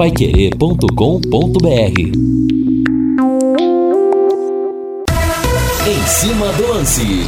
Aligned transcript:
paiquerê.com.br 0.00 2.00
Em 5.86 6.06
cima 6.06 6.50
do 6.54 6.68
lance. 6.68 7.26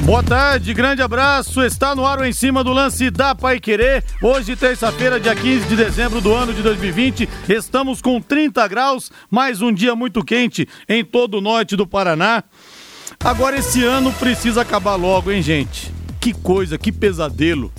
Boa 0.00 0.22
tarde, 0.22 0.72
grande 0.72 1.02
abraço. 1.02 1.62
Está 1.62 1.94
no 1.94 2.06
ar 2.06 2.18
o 2.18 2.24
Em 2.24 2.32
Cima 2.32 2.64
do 2.64 2.72
Lance 2.72 3.10
da 3.10 3.34
Pai 3.34 3.60
Querer. 3.60 4.02
Hoje, 4.22 4.56
terça-feira, 4.56 5.20
dia 5.20 5.36
15 5.36 5.68
de 5.68 5.76
dezembro 5.76 6.22
do 6.22 6.34
ano 6.34 6.54
de 6.54 6.62
2020. 6.62 7.28
Estamos 7.46 8.00
com 8.00 8.22
30 8.22 8.66
graus, 8.66 9.12
mais 9.30 9.60
um 9.60 9.70
dia 9.70 9.94
muito 9.94 10.24
quente 10.24 10.66
em 10.88 11.04
todo 11.04 11.36
o 11.36 11.40
norte 11.42 11.76
do 11.76 11.86
Paraná. 11.86 12.42
Agora, 13.22 13.58
esse 13.58 13.84
ano 13.84 14.10
precisa 14.14 14.62
acabar 14.62 14.94
logo, 14.94 15.30
hein, 15.30 15.42
gente? 15.42 15.92
Que 16.18 16.32
coisa, 16.32 16.78
que 16.78 16.90
pesadelo. 16.90 17.70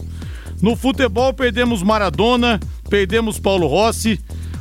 No 0.62 0.76
futebol, 0.76 1.34
perdemos 1.34 1.82
Maradona, 1.82 2.60
perdemos 2.92 3.40
Paulo 3.40 3.68
Rossi. 3.68 4.20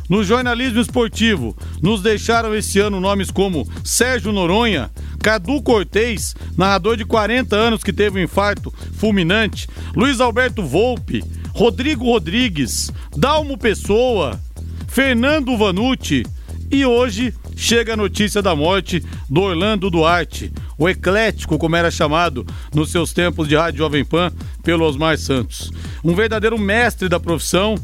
No 0.09 0.25
jornalismo 0.25 0.81
esportivo, 0.81 1.57
nos 1.81 2.03
deixaram 2.03 2.53
esse 2.55 2.81
ano 2.81 3.01
nomes 3.01 3.31
como 3.31 3.69
Sérgio 3.85 4.33
Noronha, 4.33 4.91
Cadu 5.23 5.63
Cortez, 5.63 6.35
narrador 6.57 6.97
de 6.97 7.05
40 7.05 7.55
anos 7.55 7.85
que 7.85 7.93
teve 7.93 8.19
um 8.19 8.23
infarto 8.25 8.75
fulminante, 8.95 9.69
Luiz 9.95 10.21
Alberto 10.21 10.65
Volpe, 10.65 11.23
Rodrigo 11.55 12.07
Rodrigues, 12.07 12.91
Dalmo 13.17 13.57
Pessoa, 13.57 14.41
Fernando 14.89 15.57
Vanucci 15.57 16.25
e 16.73 16.85
hoje 16.85 17.33
chega 17.57 17.93
a 17.93 17.97
notícia 17.97 18.43
da 18.43 18.57
morte 18.57 19.05
do 19.29 19.43
Orlando 19.43 19.91
Duarte, 19.91 20.53
o 20.79 20.89
eclético, 20.89 21.59
como 21.59 21.77
era 21.77 21.91
chamado 21.91 22.45
nos 22.75 22.91
seus 22.91 23.13
tempos 23.13 23.47
de 23.47 23.55
Rádio 23.55 23.79
Jovem 23.79 24.05
Pan, 24.05 24.33
pelo 24.65 24.85
Osmar 24.85 25.19
Santos. 25.19 25.71
Um 26.03 26.15
verdadeiro 26.15 26.59
mestre 26.59 27.09
da 27.09 27.21
profissão, 27.21 27.77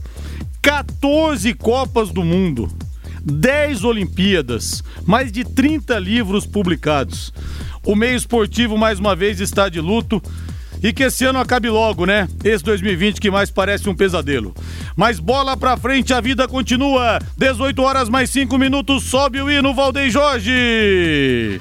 14 0.66 1.54
Copas 1.54 2.10
do 2.10 2.24
Mundo, 2.24 2.68
10 3.22 3.84
Olimpíadas, 3.84 4.82
mais 5.06 5.30
de 5.30 5.44
30 5.44 5.96
livros 6.00 6.44
publicados. 6.44 7.32
O 7.84 7.94
meio 7.94 8.16
esportivo 8.16 8.76
mais 8.76 8.98
uma 8.98 9.14
vez 9.14 9.38
está 9.38 9.68
de 9.68 9.80
luto 9.80 10.20
e 10.82 10.92
que 10.92 11.04
esse 11.04 11.24
ano 11.24 11.38
acabe 11.38 11.68
logo, 11.68 12.04
né? 12.04 12.28
Esse 12.42 12.64
2020 12.64 13.20
que 13.20 13.30
mais 13.30 13.48
parece 13.48 13.88
um 13.88 13.94
pesadelo. 13.94 14.52
Mas 14.96 15.20
bola 15.20 15.56
pra 15.56 15.76
frente, 15.76 16.12
a 16.12 16.20
vida 16.20 16.48
continua. 16.48 17.20
18 17.36 17.80
horas 17.80 18.08
mais 18.08 18.28
5 18.30 18.58
minutos, 18.58 19.04
sobe 19.04 19.40
o 19.40 19.48
hino 19.48 19.72
Valdem 19.72 20.10
Jorge. 20.10 21.60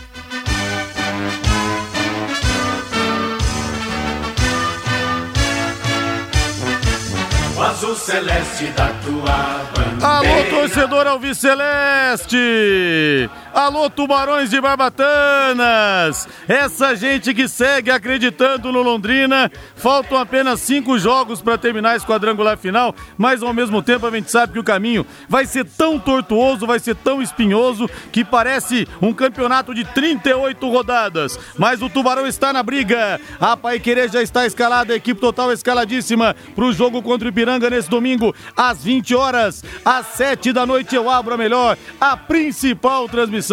Celeste 7.95 8.65
da 8.67 8.87
tua 9.03 9.61
bandeira. 9.75 10.07
Alô, 10.07 10.43
torcedor 10.49 11.07
Alves 11.07 11.37
Celeste! 11.37 13.29
Alô, 13.55 13.89
tubarões 13.89 14.49
de 14.49 14.59
Barbatanas! 14.59 16.27
Essa 16.45 16.93
gente 16.93 17.33
que 17.33 17.47
segue 17.47 17.89
acreditando 17.89 18.69
no 18.69 18.81
Londrina. 18.81 19.49
Faltam 19.77 20.17
apenas 20.17 20.59
cinco 20.59 20.99
jogos 20.99 21.41
para 21.41 21.57
terminar 21.57 21.95
esse 21.95 22.05
quadrangular 22.05 22.57
final, 22.57 22.93
mas 23.17 23.41
ao 23.41 23.53
mesmo 23.53 23.81
tempo 23.81 24.05
a 24.05 24.11
gente 24.11 24.29
sabe 24.29 24.51
que 24.51 24.59
o 24.59 24.63
caminho 24.63 25.05
vai 25.29 25.45
ser 25.45 25.63
tão 25.63 25.97
tortuoso, 25.97 26.67
vai 26.67 26.79
ser 26.79 26.97
tão 26.97 27.21
espinhoso, 27.21 27.89
que 28.11 28.25
parece 28.25 28.85
um 29.01 29.13
campeonato 29.13 29.73
de 29.73 29.85
38 29.85 30.69
rodadas. 30.69 31.39
Mas 31.57 31.81
o 31.81 31.89
Tubarão 31.89 32.27
está 32.27 32.51
na 32.51 32.61
briga. 32.61 33.21
A 33.39 33.55
Paiquerê 33.55 34.09
já 34.09 34.21
está 34.21 34.45
escalada, 34.45 34.91
a 34.91 34.97
equipe 34.97 35.21
total 35.21 35.53
escaladíssima 35.53 36.35
para 36.53 36.65
o 36.65 36.73
jogo 36.73 37.01
contra 37.01 37.25
o 37.25 37.29
Ipiranga 37.29 37.69
nesse 37.69 37.89
domingo, 37.89 38.35
às 38.53 38.83
20 38.83 39.15
horas. 39.15 39.63
Às 39.85 40.07
7 40.07 40.51
da 40.51 40.65
noite 40.65 40.93
eu 40.93 41.09
abro 41.09 41.33
a 41.33 41.37
melhor, 41.37 41.77
a 42.01 42.17
principal 42.17 43.07
transmissão 43.07 43.44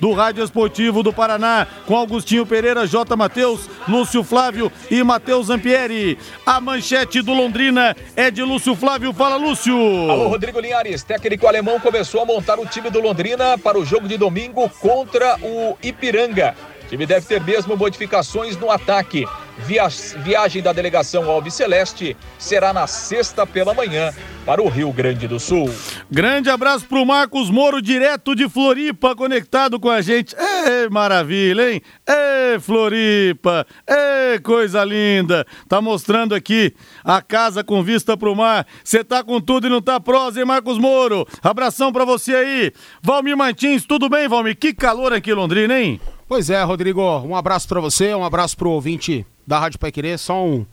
do 0.00 0.12
Rádio 0.12 0.44
Esportivo 0.44 1.02
do 1.02 1.12
Paraná, 1.12 1.66
com 1.86 1.96
Augustinho 1.96 2.46
Pereira, 2.46 2.86
J. 2.86 3.16
Matheus, 3.16 3.68
Lúcio 3.88 4.22
Flávio 4.22 4.70
e 4.90 5.02
Matheus 5.02 5.46
Zampieri. 5.46 6.18
A 6.46 6.60
manchete 6.60 7.22
do 7.22 7.32
Londrina 7.32 7.96
é 8.14 8.30
de 8.30 8.42
Lúcio 8.42 8.74
Flávio. 8.74 9.12
Fala, 9.12 9.36
Lúcio! 9.36 9.74
Alô, 10.10 10.28
Rodrigo 10.28 10.60
Linhares, 10.60 11.02
técnico 11.02 11.46
alemão 11.46 11.80
começou 11.80 12.22
a 12.22 12.26
montar 12.26 12.58
o 12.58 12.66
time 12.66 12.90
do 12.90 13.00
Londrina 13.00 13.58
para 13.58 13.78
o 13.78 13.84
jogo 13.84 14.06
de 14.06 14.16
domingo 14.16 14.68
contra 14.80 15.36
o 15.42 15.76
Ipiranga. 15.82 16.54
O 16.84 16.88
time 16.88 17.06
deve 17.06 17.26
ter 17.26 17.40
mesmo 17.42 17.76
modificações 17.76 18.56
no 18.56 18.70
ataque. 18.70 19.26
Via 19.66 19.88
viagem 20.22 20.62
da 20.62 20.72
delegação 20.72 21.30
Alves 21.30 21.54
Celeste 21.54 22.16
será 22.38 22.72
na 22.72 22.86
sexta 22.86 23.46
pela 23.46 23.74
manhã 23.74 24.12
para 24.44 24.62
o 24.62 24.68
Rio 24.68 24.92
Grande 24.92 25.28
do 25.28 25.38
Sul. 25.38 25.70
Grande 26.10 26.48
abraço 26.48 26.86
pro 26.86 27.04
Marcos 27.04 27.50
Moro, 27.50 27.80
direto 27.80 28.34
de 28.34 28.48
Floripa, 28.48 29.14
conectado 29.14 29.78
com 29.78 29.90
a 29.90 30.00
gente. 30.00 30.34
Ê, 30.36 30.88
maravilha, 30.88 31.72
hein? 31.72 31.82
Ê, 32.06 32.58
Floripa! 32.58 33.66
Ê, 33.86 34.38
coisa 34.40 34.82
linda! 34.84 35.46
Tá 35.68 35.80
mostrando 35.80 36.34
aqui 36.34 36.74
a 37.04 37.20
casa 37.20 37.62
com 37.62 37.82
vista 37.82 38.16
pro 38.16 38.34
mar. 38.34 38.66
Você 38.82 39.04
tá 39.04 39.22
com 39.22 39.40
tudo 39.40 39.66
e 39.66 39.70
não 39.70 39.82
tá 39.82 40.00
prosa, 40.00 40.40
hein, 40.40 40.46
Marcos 40.46 40.78
Moro? 40.78 41.26
Abração 41.42 41.92
pra 41.92 42.04
você 42.04 42.34
aí. 42.34 42.72
Valmir 43.02 43.36
Martins, 43.36 43.84
tudo 43.84 44.08
bem, 44.08 44.28
Valmir? 44.28 44.56
Que 44.56 44.72
calor 44.72 45.12
aqui 45.12 45.30
em 45.30 45.34
Londrina, 45.34 45.78
hein? 45.78 46.00
Pois 46.26 46.48
é, 46.48 46.62
Rodrigo. 46.62 47.02
Um 47.20 47.36
abraço 47.36 47.68
para 47.68 47.80
você, 47.80 48.14
um 48.14 48.24
abraço 48.24 48.56
pro 48.56 48.70
ouvinte 48.70 49.26
da 49.50 49.58
Rádio 49.58 49.78
Pai 49.78 49.90
Querer. 49.92 50.18
Só 50.18 50.46
um, 50.46 50.64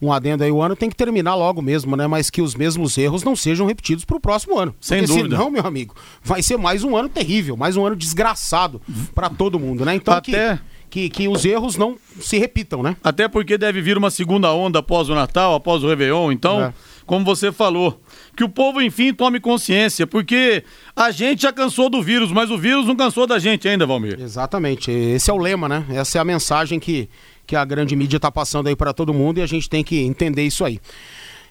um 0.00 0.12
adendo 0.12 0.44
aí. 0.44 0.50
O 0.52 0.60
ano 0.62 0.76
tem 0.76 0.88
que 0.90 0.94
terminar 0.96 1.34
logo 1.34 1.60
mesmo, 1.62 1.96
né? 1.96 2.06
Mas 2.06 2.28
que 2.30 2.42
os 2.42 2.54
mesmos 2.54 2.96
erros 2.98 3.24
não 3.24 3.34
sejam 3.34 3.66
repetidos 3.66 4.04
pro 4.04 4.20
próximo 4.20 4.58
ano. 4.58 4.74
Sem 4.80 4.98
Porque 5.00 5.14
dúvida. 5.16 5.36
senão, 5.36 5.50
meu 5.50 5.66
amigo, 5.66 5.94
vai 6.22 6.42
ser 6.42 6.56
mais 6.58 6.84
um 6.84 6.94
ano 6.96 7.08
terrível, 7.08 7.56
mais 7.56 7.76
um 7.76 7.84
ano 7.86 7.96
desgraçado 7.96 8.80
para 9.14 9.28
todo 9.30 9.58
mundo, 9.58 9.84
né? 9.84 9.94
Então 9.94 10.14
Até- 10.14 10.56
que, 10.88 11.08
que, 11.08 11.10
que 11.10 11.28
os 11.28 11.44
erros 11.44 11.76
não 11.76 11.96
se 12.20 12.38
repitam, 12.38 12.82
né? 12.82 12.96
Até 13.02 13.26
porque 13.26 13.56
deve 13.58 13.80
vir 13.80 13.96
uma 13.98 14.10
segunda 14.10 14.52
onda 14.52 14.78
após 14.78 15.08
o 15.08 15.14
Natal, 15.14 15.54
após 15.54 15.82
o 15.82 15.88
Réveillon. 15.88 16.30
Então, 16.30 16.60
É. 16.62 16.72
como 17.04 17.24
você 17.24 17.50
falou, 17.50 18.00
que 18.36 18.44
o 18.44 18.48
povo, 18.48 18.80
enfim, 18.80 19.12
tome 19.12 19.40
consciência, 19.40 20.06
porque 20.06 20.62
a 20.94 21.10
gente 21.10 21.42
já 21.42 21.52
cansou 21.52 21.88
do 21.90 22.02
vírus, 22.02 22.30
mas 22.32 22.50
o 22.50 22.56
vírus 22.58 22.86
não 22.86 22.94
cansou 22.94 23.26
da 23.26 23.38
gente 23.38 23.66
ainda, 23.68 23.84
Valmir. 23.86 24.18
Exatamente. 24.20 24.90
Esse 24.90 25.30
é 25.30 25.34
o 25.34 25.38
lema, 25.38 25.68
né? 25.68 25.84
Essa 25.90 26.18
é 26.18 26.20
a 26.20 26.24
mensagem 26.24 26.78
que, 26.78 27.08
que 27.46 27.56
a 27.56 27.64
grande 27.64 27.94
mídia 27.94 28.18
tá 28.18 28.30
passando 28.30 28.68
aí 28.68 28.76
para 28.76 28.92
todo 28.92 29.14
mundo 29.14 29.38
e 29.38 29.42
a 29.42 29.46
gente 29.46 29.70
tem 29.70 29.84
que 29.84 30.00
entender 30.00 30.42
isso 30.42 30.64
aí. 30.64 30.80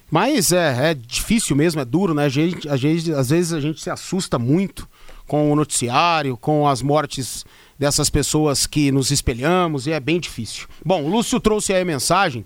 Mas 0.09 0.51
é, 0.51 0.91
é 0.91 0.94
difícil 0.94 1.56
mesmo, 1.56 1.81
é 1.81 1.85
duro, 1.85 2.13
né? 2.13 2.25
A 2.25 2.29
gente, 2.29 2.69
a 2.69 2.78
gente, 2.78 3.11
às 3.11 3.29
vezes 3.29 3.53
a 3.53 3.59
gente 3.59 3.81
se 3.81 3.89
assusta 3.89 4.38
muito 4.38 4.88
com 5.25 5.51
o 5.51 5.55
noticiário, 5.55 6.38
com 6.38 6.67
as 6.67 6.81
mortes 6.81 7.45
dessas 7.78 8.09
pessoas 8.09 8.67
que 8.67 8.91
nos 8.91 9.11
espelhamos 9.11 9.88
e 9.88 9.91
é 9.91 10.00
bem 10.00 10.19
difícil. 10.19 10.67
Bom, 10.85 11.03
o 11.03 11.09
Lúcio 11.09 11.39
trouxe 11.39 11.73
aí 11.73 11.81
a 11.81 11.85
mensagem, 11.85 12.45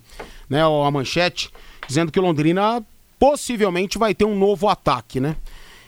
né, 0.50 0.62
a 0.64 0.92
manchete, 0.92 1.52
dizendo 1.88 2.12
que 2.12 2.20
Londrina 2.20 2.84
possivelmente 3.20 3.98
vai 3.98 4.16
ter 4.16 4.26
um 4.26 4.38
novo 4.38 4.68
ataque, 4.68 5.20
né? 5.20 5.36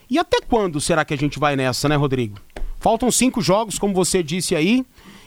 E 0.09 0.19
até 0.19 0.41
quando 0.41 0.81
será 0.81 1.05
que 1.05 1.13
a 1.13 1.17
gente 1.17 1.39
vai 1.39 1.55
nessa, 1.55 1.88
né, 1.88 1.95
Rodrigo? 1.95 2.38
Faltam 2.79 3.09
cinco 3.09 3.41
jogos, 3.41 3.79
como 3.79 3.94
você 3.94 4.21
disse 4.21 4.55
aí, 4.55 4.85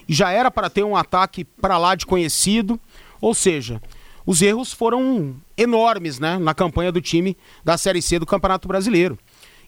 já 0.09 0.31
era 0.31 0.51
para 0.51 0.71
ter 0.71 0.85
um 0.85 0.97
ataque 0.97 1.45
para 1.45 1.79
lá 1.79 1.95
de 1.95 2.07
conhecido. 2.07 2.81
Ou 3.21 3.35
seja, 3.35 3.81
os 4.27 4.43
erros 4.43 4.73
foram 4.73 5.37
enormes, 5.57 6.19
né, 6.19 6.39
na 6.39 6.55
campanha 6.55 6.91
do 6.91 7.01
time 7.01 7.37
da 7.65 7.77
Série 7.77 8.03
C 8.03 8.19
do 8.19 8.27
Campeonato 8.27 8.67
Brasileiro. 8.67 9.19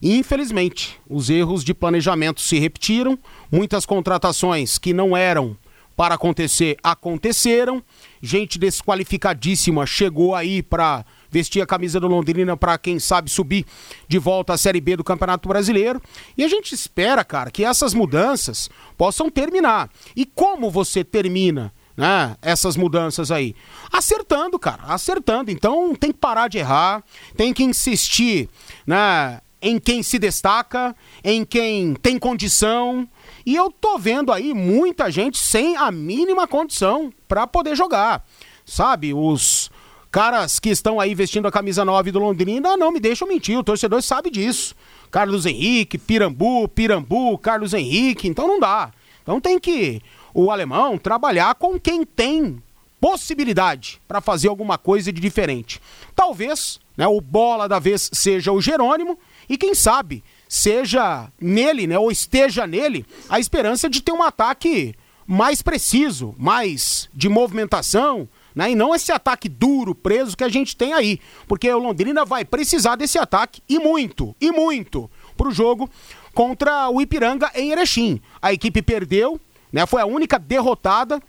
Infelizmente, 0.01 0.99
os 1.09 1.29
erros 1.29 1.63
de 1.63 1.73
planejamento 1.73 2.41
se 2.41 2.59
repetiram, 2.59 3.17
muitas 3.51 3.85
contratações 3.85 4.77
que 4.77 4.93
não 4.93 5.17
eram 5.17 5.57
para 5.95 6.13
acontecer 6.13 6.77
aconteceram, 6.83 7.83
gente 8.21 8.59
desqualificadíssima 8.59 9.87
chegou 9.87 10.35
aí 10.35 10.61
para 10.61 11.03
vestir 11.29 11.61
a 11.61 11.65
camisa 11.65 11.99
do 11.99 12.07
Londrina 12.07 12.55
para 12.55 12.77
quem 12.77 12.99
sabe 12.99 13.29
subir 13.29 13.65
de 14.07 14.17
volta 14.17 14.53
à 14.53 14.57
Série 14.57 14.81
B 14.81 14.95
do 14.95 15.03
Campeonato 15.03 15.47
Brasileiro. 15.47 16.01
E 16.37 16.43
a 16.43 16.47
gente 16.47 16.73
espera, 16.73 17.23
cara, 17.23 17.51
que 17.51 17.63
essas 17.63 17.93
mudanças 17.93 18.69
possam 18.97 19.29
terminar. 19.29 19.89
E 20.15 20.25
como 20.25 20.69
você 20.69 21.03
termina 21.03 21.73
né, 21.95 22.37
essas 22.41 22.77
mudanças 22.77 23.31
aí? 23.31 23.55
Acertando, 23.91 24.59
cara, 24.59 24.83
acertando. 24.83 25.51
Então 25.51 25.95
tem 25.95 26.11
que 26.11 26.19
parar 26.19 26.47
de 26.47 26.59
errar, 26.59 27.03
tem 27.35 27.53
que 27.53 27.63
insistir, 27.63 28.47
né, 28.85 29.41
em 29.61 29.79
quem 29.79 30.03
se 30.03 30.19
destaca, 30.19 30.95
em 31.23 31.43
quem 31.43 31.95
tem 31.95 32.19
condição. 32.19 33.07
E 33.45 33.55
eu 33.55 33.71
tô 33.71 33.97
vendo 33.97 34.31
aí 34.31 34.53
muita 34.53 35.09
gente 35.09 35.37
sem 35.37 35.75
a 35.75 35.91
mínima 35.91 36.47
condição 36.47 37.11
para 37.27 37.47
poder 37.47 37.75
jogar. 37.75 38.23
Sabe, 38.65 39.13
os 39.13 39.71
caras 40.17 40.57
que 40.57 40.69
estão 40.69 40.99
aí 40.99 41.13
vestindo 41.13 41.47
a 41.47 41.51
camisa 41.51 41.85
9 41.85 42.11
do 42.11 42.17
Londrina 42.17 42.75
não 42.75 42.91
me 42.91 42.99
deixam 42.99 43.27
mentir, 43.27 43.55
o 43.55 43.63
torcedor 43.63 44.01
sabe 44.01 44.31
disso. 44.31 44.73
Carlos 45.11 45.45
Henrique, 45.45 45.95
Pirambu, 45.95 46.67
Pirambu, 46.69 47.37
Carlos 47.37 47.71
Henrique, 47.71 48.27
então 48.27 48.47
não 48.47 48.59
dá. 48.59 48.91
Então 49.21 49.39
tem 49.39 49.59
que 49.59 50.01
o 50.33 50.49
alemão 50.49 50.97
trabalhar 50.97 51.53
com 51.53 51.79
quem 51.79 52.03
tem 52.03 52.59
possibilidade 52.99 54.01
para 54.07 54.19
fazer 54.19 54.47
alguma 54.47 54.75
coisa 54.75 55.13
de 55.13 55.21
diferente. 55.21 55.79
Talvez, 56.15 56.79
né, 56.97 57.05
o 57.05 57.21
bola 57.21 57.69
da 57.69 57.77
vez 57.77 58.09
seja 58.11 58.51
o 58.51 58.59
Jerônimo 58.59 59.19
E 59.47 59.55
quem 59.55 59.75
sabe 59.75 60.23
seja 60.49 61.31
nele, 61.39 61.85
né, 61.85 61.99
ou 61.99 62.11
esteja 62.11 62.65
nele, 62.65 63.05
a 63.29 63.39
esperança 63.39 63.87
de 63.87 64.01
ter 64.01 64.13
um 64.13 64.23
ataque 64.23 64.95
mais 65.27 65.61
preciso, 65.61 66.33
mais 66.39 67.07
de 67.13 67.29
movimentação, 67.29 68.27
né? 68.57 68.71
E 68.71 68.75
não 68.75 68.95
esse 68.95 69.11
ataque 69.11 69.47
duro, 69.47 69.93
preso 69.93 70.35
que 70.35 70.43
a 70.43 70.49
gente 70.49 70.75
tem 70.75 70.91
aí. 70.91 71.19
Porque 71.47 71.71
o 71.71 71.77
Londrina 71.77 72.25
vai 72.25 72.43
precisar 72.43 72.95
desse 72.95 73.19
ataque 73.19 73.61
e 73.69 73.77
muito, 73.77 74.35
e 74.41 74.51
muito, 74.51 75.07
para 75.37 75.47
o 75.47 75.51
jogo 75.51 75.87
contra 76.33 76.89
o 76.89 76.99
Ipiranga 76.99 77.51
em 77.53 77.69
Erechim. 77.69 78.19
A 78.41 78.51
equipe 78.51 78.81
perdeu, 78.81 79.39
né? 79.71 79.85
Foi 79.85 80.01
a 80.01 80.07
única 80.07 80.39
derrotada 80.39 81.21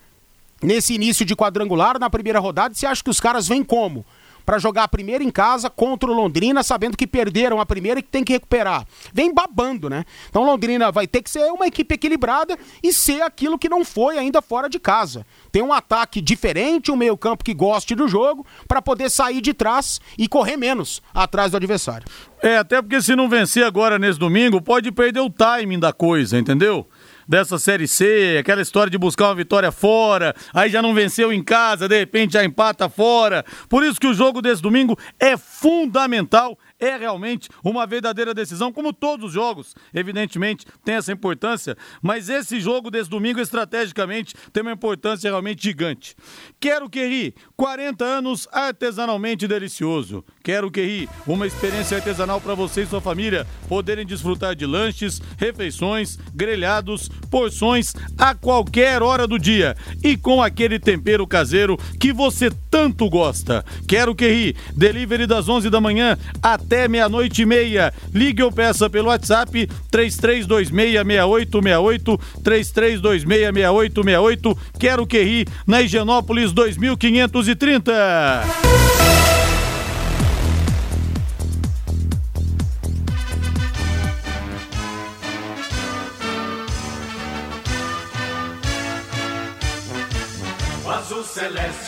nesse 0.62 0.94
início 0.94 1.26
de 1.26 1.36
quadrangular 1.36 1.98
na 1.98 2.08
primeira 2.08 2.40
rodada. 2.40 2.74
Você 2.74 2.86
acha 2.86 3.04
que 3.04 3.10
os 3.10 3.20
caras 3.20 3.46
vêm 3.46 3.62
como? 3.62 4.06
Para 4.48 4.58
jogar 4.58 4.84
a 4.84 4.88
primeira 4.88 5.22
em 5.22 5.28
casa 5.28 5.68
contra 5.68 6.10
o 6.10 6.14
Londrina, 6.14 6.62
sabendo 6.62 6.96
que 6.96 7.06
perderam 7.06 7.60
a 7.60 7.66
primeira 7.66 8.00
e 8.00 8.02
que 8.02 8.08
tem 8.08 8.24
que 8.24 8.32
recuperar. 8.32 8.86
Vem 9.12 9.34
babando, 9.34 9.90
né? 9.90 10.06
Então 10.30 10.42
Londrina 10.42 10.90
vai 10.90 11.06
ter 11.06 11.20
que 11.20 11.28
ser 11.28 11.52
uma 11.52 11.66
equipe 11.66 11.94
equilibrada 11.94 12.56
e 12.82 12.90
ser 12.90 13.20
aquilo 13.20 13.58
que 13.58 13.68
não 13.68 13.84
foi 13.84 14.16
ainda 14.16 14.40
fora 14.40 14.66
de 14.66 14.78
casa. 14.78 15.26
Tem 15.52 15.60
um 15.60 15.70
ataque 15.70 16.22
diferente, 16.22 16.90
um 16.90 16.96
meio-campo 16.96 17.44
que 17.44 17.52
goste 17.52 17.94
do 17.94 18.08
jogo, 18.08 18.46
para 18.66 18.80
poder 18.80 19.10
sair 19.10 19.42
de 19.42 19.52
trás 19.52 20.00
e 20.16 20.26
correr 20.26 20.56
menos 20.56 21.02
atrás 21.12 21.50
do 21.50 21.58
adversário. 21.58 22.08
É, 22.42 22.56
até 22.56 22.80
porque 22.80 23.02
se 23.02 23.14
não 23.14 23.28
vencer 23.28 23.66
agora 23.66 23.98
nesse 23.98 24.18
domingo, 24.18 24.62
pode 24.62 24.90
perder 24.92 25.20
o 25.20 25.28
timing 25.28 25.78
da 25.78 25.92
coisa, 25.92 26.38
entendeu? 26.38 26.86
Dessa 27.28 27.58
Série 27.58 27.86
C, 27.86 28.38
aquela 28.40 28.62
história 28.62 28.90
de 28.90 28.96
buscar 28.96 29.26
uma 29.26 29.34
vitória 29.34 29.70
fora, 29.70 30.34
aí 30.54 30.70
já 30.70 30.80
não 30.80 30.94
venceu 30.94 31.32
em 31.32 31.44
casa, 31.44 31.86
de 31.86 31.98
repente 31.98 32.32
já 32.32 32.44
empata 32.44 32.88
fora. 32.88 33.44
Por 33.68 33.84
isso 33.84 34.00
que 34.00 34.06
o 34.06 34.14
jogo 34.14 34.40
desse 34.40 34.62
domingo 34.62 34.98
é 35.20 35.36
fundamental 35.36 36.58
é 36.78 36.96
realmente 36.96 37.48
uma 37.64 37.86
verdadeira 37.86 38.32
decisão, 38.32 38.72
como 38.72 38.92
todos 38.92 39.26
os 39.26 39.32
jogos, 39.32 39.74
evidentemente, 39.92 40.64
tem 40.84 40.94
essa 40.94 41.12
importância, 41.12 41.76
mas 42.00 42.28
esse 42.28 42.60
jogo 42.60 42.90
desse 42.90 43.10
domingo, 43.10 43.40
estrategicamente, 43.40 44.34
tem 44.52 44.62
uma 44.62 44.72
importância 44.72 45.28
realmente 45.28 45.62
gigante. 45.62 46.14
Quero 46.60 46.88
que 46.88 47.04
ri, 47.04 47.34
40 47.56 48.04
anos 48.04 48.48
artesanalmente 48.52 49.48
delicioso. 49.48 50.24
Quero 50.48 50.70
que 50.70 50.80
ri, 50.80 51.06
uma 51.26 51.46
experiência 51.46 51.98
artesanal 51.98 52.40
para 52.40 52.54
você 52.54 52.80
e 52.80 52.86
sua 52.86 53.02
família 53.02 53.46
poderem 53.68 54.06
desfrutar 54.06 54.56
de 54.56 54.64
lanches, 54.64 55.20
refeições, 55.36 56.18
grelhados, 56.34 57.10
porções 57.30 57.92
a 58.16 58.34
qualquer 58.34 59.02
hora 59.02 59.26
do 59.26 59.38
dia 59.38 59.76
e 60.02 60.16
com 60.16 60.42
aquele 60.42 60.78
tempero 60.78 61.26
caseiro 61.26 61.76
que 62.00 62.14
você 62.14 62.50
tanto 62.70 63.10
gosta. 63.10 63.62
Quero 63.86 64.14
que 64.14 64.26
ri, 64.26 64.56
delivery 64.74 65.26
das 65.26 65.50
11 65.50 65.68
da 65.68 65.82
manhã 65.82 66.16
até 66.42 66.88
meia-noite 66.88 67.42
e 67.42 67.44
meia. 67.44 67.92
Ligue 68.14 68.42
ou 68.42 68.50
peça 68.50 68.88
pelo 68.88 69.08
WhatsApp 69.08 69.68
33266868, 69.92 72.18
33266868. 72.42 74.58
Quero 74.80 75.06
que 75.06 75.22
ri 75.22 75.46
na 75.66 75.82
Higienópolis 75.82 76.52
2530. 76.52 79.37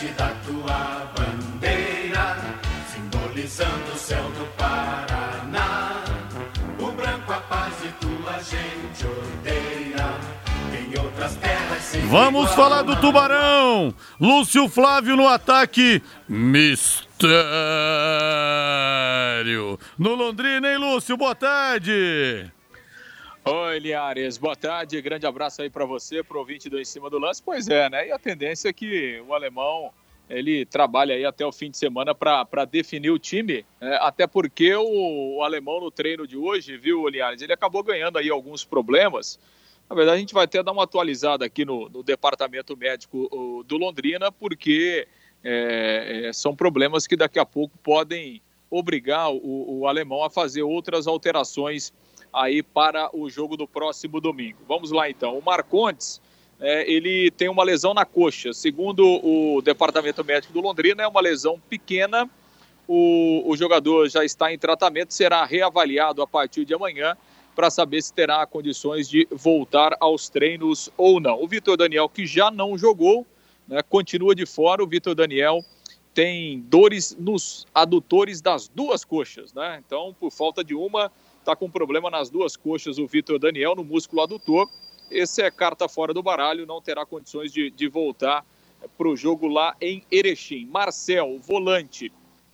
Celeste 0.01 0.07
da 0.17 0.29
tua 0.45 1.11
bandeira, 1.15 2.37
simbolizando 2.91 3.93
o 3.93 3.97
céu 3.97 4.23
do 4.31 4.51
Vamos 12.11 12.51
falar 12.51 12.81
do 12.81 12.97
Tubarão. 12.97 13.93
Lúcio 14.19 14.67
Flávio 14.67 15.15
no 15.15 15.29
ataque. 15.29 16.03
Mistério. 16.27 17.39
No 19.97 20.15
Londrina, 20.15 20.73
hein, 20.73 20.77
Lúcio? 20.77 21.15
Boa 21.15 21.33
tarde. 21.33 22.51
Oi, 23.43 23.79
Liares, 23.79 24.37
boa 24.37 24.55
tarde, 24.55 25.01
grande 25.01 25.25
abraço 25.25 25.61
aí 25.61 25.69
para 25.69 25.83
você, 25.85 26.23
pro 26.23 26.39
ouvinte 26.39 26.69
do 26.69 26.79
Em 26.79 26.85
Cima 26.85 27.09
do 27.09 27.17
Lance. 27.17 27.41
Pois 27.43 27.67
é, 27.67 27.89
né? 27.89 28.07
E 28.07 28.11
a 28.11 28.19
tendência 28.19 28.69
é 28.69 28.73
que 28.73 29.21
o 29.27 29.33
alemão 29.33 29.91
ele 30.29 30.65
trabalha 30.65 31.15
aí 31.15 31.25
até 31.25 31.45
o 31.45 31.51
fim 31.51 31.69
de 31.69 31.77
semana 31.77 32.13
para 32.15 32.65
definir 32.65 33.09
o 33.09 33.19
time, 33.19 33.65
né? 33.79 33.97
até 34.01 34.25
porque 34.25 34.73
o, 34.75 35.37
o, 35.37 35.43
alemão 35.43 35.81
no 35.81 35.91
treino 35.91 36.25
de 36.25 36.37
hoje, 36.37 36.77
viu, 36.77 37.07
Liares, 37.07 37.41
ele 37.41 37.51
acabou 37.51 37.83
ganhando 37.83 38.17
aí 38.17 38.29
alguns 38.29 38.63
problemas 38.63 39.39
na 39.91 39.95
verdade, 39.95 40.15
a 40.15 40.19
gente 40.21 40.33
vai 40.33 40.45
até 40.45 40.63
dar 40.63 40.71
uma 40.71 40.85
atualizada 40.85 41.43
aqui 41.43 41.65
no, 41.65 41.89
no 41.89 42.01
departamento 42.01 42.77
médico 42.77 43.61
do 43.67 43.75
Londrina, 43.75 44.31
porque 44.31 45.05
é, 45.43 46.27
é, 46.27 46.33
são 46.33 46.55
problemas 46.55 47.05
que 47.05 47.17
daqui 47.17 47.37
a 47.37 47.45
pouco 47.45 47.77
podem 47.79 48.41
obrigar 48.69 49.29
o, 49.29 49.79
o, 49.79 49.87
alemão 49.87 50.23
a 50.23 50.29
fazer 50.29 50.63
outras 50.63 51.07
alterações 51.07 51.91
aí 52.33 52.63
para 52.63 53.09
o 53.15 53.29
jogo 53.29 53.57
do 53.57 53.67
próximo 53.67 54.19
domingo. 54.21 54.59
Vamos 54.67 54.91
lá 54.91 55.09
então. 55.09 55.37
O 55.37 55.43
Marcondes, 55.43 56.21
é, 56.59 56.89
ele 56.91 57.31
tem 57.31 57.49
uma 57.49 57.63
lesão 57.63 57.93
na 57.93 58.05
coxa. 58.05 58.53
Segundo 58.53 59.03
o 59.03 59.61
departamento 59.61 60.23
médico 60.23 60.53
do 60.53 60.61
Londrina, 60.61 61.03
é 61.03 61.07
uma 61.07 61.21
lesão 61.21 61.59
pequena. 61.69 62.29
O, 62.87 63.43
o 63.45 63.55
jogador 63.55 64.09
já 64.09 64.23
está 64.23 64.53
em 64.53 64.57
tratamento, 64.57 65.13
será 65.13 65.45
reavaliado 65.45 66.21
a 66.21 66.27
partir 66.27 66.65
de 66.65 66.73
amanhã 66.73 67.15
para 67.55 67.69
saber 67.69 68.01
se 68.01 68.13
terá 68.13 68.45
condições 68.45 69.09
de 69.09 69.27
voltar 69.31 69.95
aos 69.99 70.29
treinos 70.29 70.89
ou 70.97 71.19
não. 71.19 71.41
O 71.41 71.47
Vitor 71.47 71.77
Daniel, 71.77 72.07
que 72.07 72.25
já 72.25 72.49
não 72.49 72.77
jogou, 72.77 73.25
né, 73.67 73.81
continua 73.83 74.33
de 74.33 74.45
fora. 74.45 74.83
O 74.83 74.87
Vitor 74.87 75.15
Daniel 75.15 75.63
tem 76.13 76.59
dores 76.61 77.15
nos 77.19 77.65
adutores 77.73 78.41
das 78.41 78.67
duas 78.67 79.05
coxas, 79.05 79.53
né? 79.53 79.81
Então, 79.85 80.15
por 80.19 80.31
falta 80.31 80.63
de 80.63 80.75
uma, 80.75 81.11
está 81.41 81.55
com 81.55 81.69
problema 81.69 82.09
nas 82.09 82.29
duas 82.29 82.55
coxas 82.55 82.97
o 82.97 83.05
Vitor 83.05 83.37
Daniel, 83.37 83.75
no 83.75 83.83
músculo 83.83 84.21
adutor. 84.21 84.69
Esse 85.09 85.41
é 85.41 85.51
carta 85.51 85.89
fora 85.89 86.13
do 86.13 86.23
baralho, 86.23 86.65
não 86.65 86.81
terá 86.81 87.05
condições 87.05 87.51
de, 87.51 87.69
de 87.69 87.87
voltar 87.87 88.45
para 88.97 89.07
o 89.07 89.15
jogo 89.15 89.47
lá 89.47 89.75
em 89.81 90.03
Erechim. 90.09 90.65
Marcel, 90.65 91.37
volante, 91.39 92.11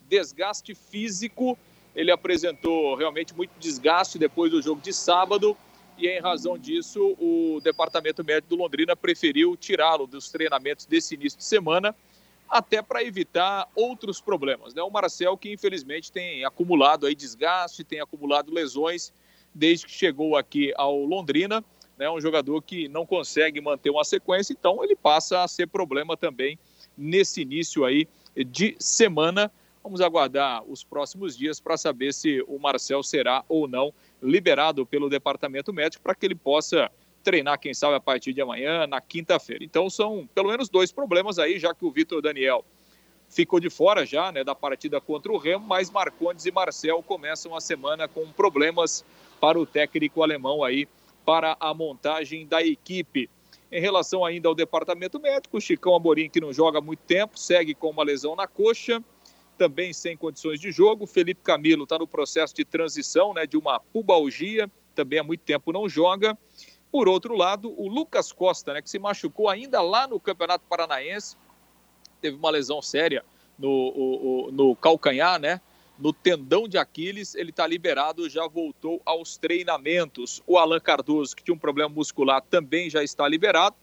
desgaste 0.08 0.74
físico 0.74 1.56
ele 1.98 2.12
apresentou 2.12 2.94
realmente 2.94 3.34
muito 3.34 3.50
desgaste 3.58 4.20
depois 4.20 4.52
do 4.52 4.62
jogo 4.62 4.80
de 4.80 4.92
sábado 4.92 5.56
e 5.98 6.06
em 6.06 6.20
razão 6.20 6.56
disso 6.56 7.16
o 7.18 7.60
departamento 7.60 8.22
médico 8.22 8.50
do 8.50 8.62
Londrina 8.62 8.94
preferiu 8.94 9.56
tirá-lo 9.56 10.06
dos 10.06 10.30
treinamentos 10.30 10.86
desse 10.86 11.16
início 11.16 11.36
de 11.36 11.44
semana 11.44 11.92
até 12.48 12.80
para 12.82 13.02
evitar 13.02 13.68
outros 13.74 14.20
problemas. 14.20 14.74
Né? 14.74 14.82
O 14.82 14.90
Marcel 14.90 15.36
que 15.36 15.52
infelizmente 15.52 16.10
tem 16.10 16.44
acumulado 16.44 17.06
aí 17.06 17.14
desgaste, 17.14 17.84
tem 17.84 18.00
acumulado 18.00 18.52
lesões 18.52 19.12
desde 19.54 19.86
que 19.86 19.92
chegou 19.92 20.36
aqui 20.36 20.72
ao 20.76 21.04
Londrina, 21.04 21.64
né? 21.96 22.08
um 22.10 22.20
jogador 22.20 22.62
que 22.62 22.88
não 22.88 23.04
consegue 23.04 23.60
manter 23.60 23.90
uma 23.90 24.04
sequência, 24.04 24.52
então 24.52 24.82
ele 24.82 24.94
passa 24.94 25.42
a 25.42 25.48
ser 25.48 25.66
problema 25.66 26.16
também 26.16 26.58
nesse 26.96 27.42
início 27.42 27.84
aí 27.84 28.08
de 28.36 28.76
semana 28.78 29.50
Vamos 29.88 30.02
aguardar 30.02 30.62
os 30.64 30.84
próximos 30.84 31.34
dias 31.34 31.60
para 31.60 31.76
saber 31.76 32.12
se 32.12 32.44
o 32.46 32.58
Marcel 32.58 33.02
será 33.02 33.44
ou 33.48 33.66
não 33.66 33.90
liberado 34.22 34.84
pelo 34.84 35.08
departamento 35.08 35.72
médico 35.72 36.02
para 36.02 36.14
que 36.14 36.26
ele 36.26 36.34
possa 36.34 36.90
treinar, 37.28 37.60
quem 37.60 37.74
sabe, 37.74 37.94
a 37.94 38.00
partir 38.00 38.32
de 38.32 38.40
amanhã, 38.40 38.86
na 38.86 39.02
quinta-feira. 39.02 39.62
Então 39.62 39.90
são 39.90 40.26
pelo 40.34 40.48
menos 40.48 40.70
dois 40.70 40.90
problemas 40.90 41.38
aí, 41.38 41.58
já 41.58 41.74
que 41.74 41.84
o 41.84 41.90
Vitor 41.90 42.22
Daniel 42.22 42.64
ficou 43.28 43.60
de 43.60 43.68
fora 43.68 44.06
já 44.06 44.32
né, 44.32 44.42
da 44.42 44.54
partida 44.54 44.98
contra 44.98 45.30
o 45.30 45.36
Remo, 45.36 45.66
mas 45.66 45.90
Marcondes 45.90 46.46
e 46.46 46.50
Marcel 46.50 47.02
começam 47.02 47.54
a 47.54 47.60
semana 47.60 48.08
com 48.08 48.26
problemas 48.32 49.04
para 49.38 49.60
o 49.60 49.66
técnico 49.66 50.22
alemão 50.22 50.64
aí 50.64 50.88
para 51.22 51.54
a 51.60 51.74
montagem 51.74 52.46
da 52.46 52.62
equipe. 52.62 53.28
Em 53.70 53.82
relação 53.82 54.24
ainda 54.24 54.48
ao 54.48 54.54
departamento 54.54 55.20
médico, 55.20 55.60
Chicão 55.60 55.94
Amorim, 55.94 56.30
que 56.30 56.40
não 56.40 56.50
joga 56.50 56.78
há 56.78 56.80
muito 56.80 57.00
tempo, 57.00 57.38
segue 57.38 57.74
com 57.74 57.90
uma 57.90 58.02
lesão 58.02 58.34
na 58.34 58.46
coxa 58.46 59.04
também 59.58 59.92
sem 59.92 60.16
condições 60.16 60.58
de 60.58 60.70
jogo. 60.70 61.06
Felipe 61.06 61.42
Camilo 61.42 61.82
está 61.82 61.98
no 61.98 62.06
processo 62.06 62.54
de 62.54 62.64
transição, 62.64 63.34
né, 63.34 63.44
de 63.44 63.58
uma 63.58 63.78
pubalgia, 63.78 64.70
também 64.94 65.18
há 65.18 65.24
muito 65.24 65.40
tempo 65.40 65.72
não 65.72 65.88
joga. 65.88 66.38
Por 66.90 67.08
outro 67.08 67.36
lado, 67.36 67.72
o 67.76 67.88
Lucas 67.88 68.32
Costa, 68.32 68.72
né, 68.74 68.82
que 68.82 68.88
se 68.88 68.98
machucou 68.98 69.48
ainda 69.48 69.80
lá 69.82 70.06
no 70.06 70.18
Campeonato 70.18 70.64
Paranaense, 70.68 71.36
teve 72.20 72.36
uma 72.36 72.50
lesão 72.50 72.80
séria 72.80 73.24
no, 73.58 73.68
o, 73.68 74.48
o, 74.48 74.52
no 74.52 74.76
calcanhar, 74.76 75.38
né? 75.38 75.60
No 75.98 76.12
tendão 76.12 76.68
de 76.68 76.78
Aquiles, 76.78 77.34
ele 77.34 77.50
está 77.50 77.66
liberado, 77.66 78.28
já 78.30 78.46
voltou 78.46 79.02
aos 79.04 79.36
treinamentos. 79.36 80.40
O 80.46 80.56
Alan 80.56 80.78
Cardoso, 80.78 81.34
que 81.34 81.42
tinha 81.42 81.54
um 81.54 81.58
problema 81.58 81.88
muscular, 81.88 82.40
também 82.40 82.88
já 82.88 83.02
está 83.02 83.26
liberado. 83.26 83.74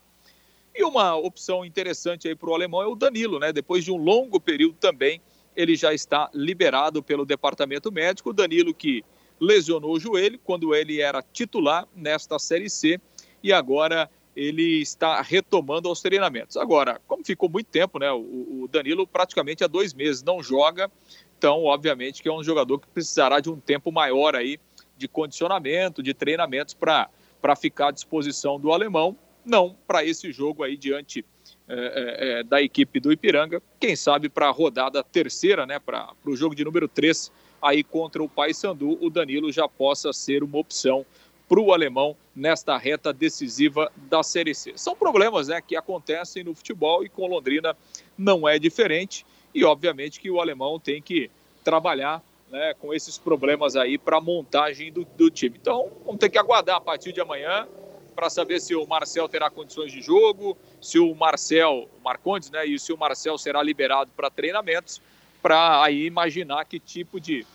E 0.73 0.83
uma 0.83 1.15
opção 1.15 1.65
interessante 1.65 2.27
aí 2.27 2.35
para 2.35 2.49
o 2.49 2.53
alemão 2.53 2.81
é 2.81 2.87
o 2.87 2.95
Danilo, 2.95 3.37
né? 3.37 3.51
Depois 3.51 3.83
de 3.83 3.91
um 3.91 3.97
longo 3.97 4.39
período 4.39 4.77
também 4.79 5.21
ele 5.55 5.75
já 5.75 5.93
está 5.93 6.29
liberado 6.33 7.01
pelo 7.01 7.25
departamento 7.25 7.91
médico. 7.91 8.31
O 8.31 8.33
Danilo, 8.33 8.73
que 8.73 9.03
lesionou 9.39 9.93
o 9.93 9.99
joelho 9.99 10.39
quando 10.43 10.73
ele 10.73 11.01
era 11.01 11.21
titular 11.21 11.87
nesta 11.95 12.39
Série 12.39 12.69
C 12.69 12.99
e 13.43 13.51
agora 13.53 14.09
ele 14.35 14.81
está 14.81 15.21
retomando 15.21 15.89
os 15.89 16.01
treinamentos. 16.01 16.57
Agora, 16.57 16.99
como 17.07 17.23
ficou 17.23 17.49
muito 17.49 17.67
tempo, 17.67 17.99
né? 17.99 18.11
O, 18.11 18.67
Danilo 18.69 19.07
praticamente 19.07 19.63
há 19.63 19.67
dois 19.67 19.93
meses 19.93 20.21
não 20.21 20.43
joga, 20.43 20.91
então, 21.37 21.63
obviamente, 21.63 22.21
que 22.21 22.27
é 22.27 22.33
um 22.33 22.43
jogador 22.43 22.79
que 22.79 22.87
precisará 22.87 23.39
de 23.39 23.49
um 23.49 23.59
tempo 23.59 23.91
maior 23.91 24.35
aí 24.35 24.59
de 24.97 25.07
condicionamento, 25.07 26.03
de 26.03 26.13
treinamentos 26.13 26.73
para 26.73 27.09
ficar 27.55 27.89
à 27.89 27.91
disposição 27.91 28.59
do 28.59 28.73
alemão, 28.73 29.15
não 29.45 29.75
para 29.87 30.03
esse 30.03 30.31
jogo 30.31 30.63
aí 30.63 30.75
diante 30.75 31.23
é, 31.67 32.39
é, 32.39 32.43
da 32.43 32.61
equipe 32.61 32.99
do 32.99 33.11
Ipiranga, 33.11 33.61
quem 33.79 33.95
sabe 33.95 34.29
para 34.29 34.47
a 34.47 34.51
rodada 34.51 35.03
terceira, 35.03 35.65
né? 35.65 35.79
Para 35.79 36.13
o 36.25 36.35
jogo 36.35 36.55
de 36.55 36.65
número 36.65 36.87
3 36.87 37.31
aí 37.65 37.83
contra 37.83 38.21
o 38.21 38.29
Paysandu, 38.29 39.03
o 39.03 39.09
Danilo 39.09 39.51
já 39.51 39.67
possa 39.67 40.13
ser 40.13 40.43
uma 40.43 40.59
opção 40.59 41.03
para 41.49 41.59
o 41.59 41.73
alemão 41.73 42.15
nesta 42.35 42.77
reta 42.77 43.11
decisiva 43.11 43.91
da 43.95 44.21
Série 44.21 44.53
C. 44.53 44.73
São 44.75 44.95
problemas 44.95 45.47
né, 45.47 45.59
que 45.61 45.75
acontecem 45.75 46.43
no 46.43 46.53
futebol 46.53 47.03
e 47.03 47.09
com 47.09 47.25
Londrina 47.25 47.75
não 48.15 48.47
é 48.47 48.59
diferente. 48.59 49.25
E 49.53 49.63
obviamente 49.63 50.19
que 50.19 50.29
o 50.29 50.39
alemão 50.39 50.79
tem 50.79 51.01
que 51.01 51.31
trabalhar 51.63 52.21
né, 52.51 52.75
com 52.75 52.93
esses 52.93 53.17
problemas 53.17 53.75
aí 53.75 53.97
para 53.97 54.17
a 54.17 54.21
montagem 54.21 54.91
do, 54.91 55.03
do, 55.03 55.31
time. 55.31 55.57
Então 55.59 55.91
vamos 56.05 56.19
ter 56.19 56.29
que 56.29 56.37
aguardar 56.37 56.75
a 56.77 56.81
partir 56.81 57.11
de 57.11 57.21
amanhã 57.21 57.67
para 58.15 58.29
saber 58.29 58.61
se 58.61 58.75
o 58.75 58.85
Marcel 58.85 59.27
terá 59.27 59.49
condições 59.49 59.91
de 59.91 60.01
jogo, 60.01 60.55
se 60.79 60.99
o 60.99 61.13
Marcel, 61.15 61.89
o 61.99 62.03
Marcondes, 62.03 62.51
né, 62.51 62.65
e 62.65 62.77
se 62.77 62.93
o 62.93 62.97
Marcel 62.97 63.37
será 63.37 63.61
liberado 63.63 64.11
para 64.15 64.29
treinamentos, 64.29 65.01
para 65.41 65.83
aí 65.83 66.05
imaginar 66.05 66.65
que 66.65 66.79
tipo 66.79 67.19
de, 67.19 67.45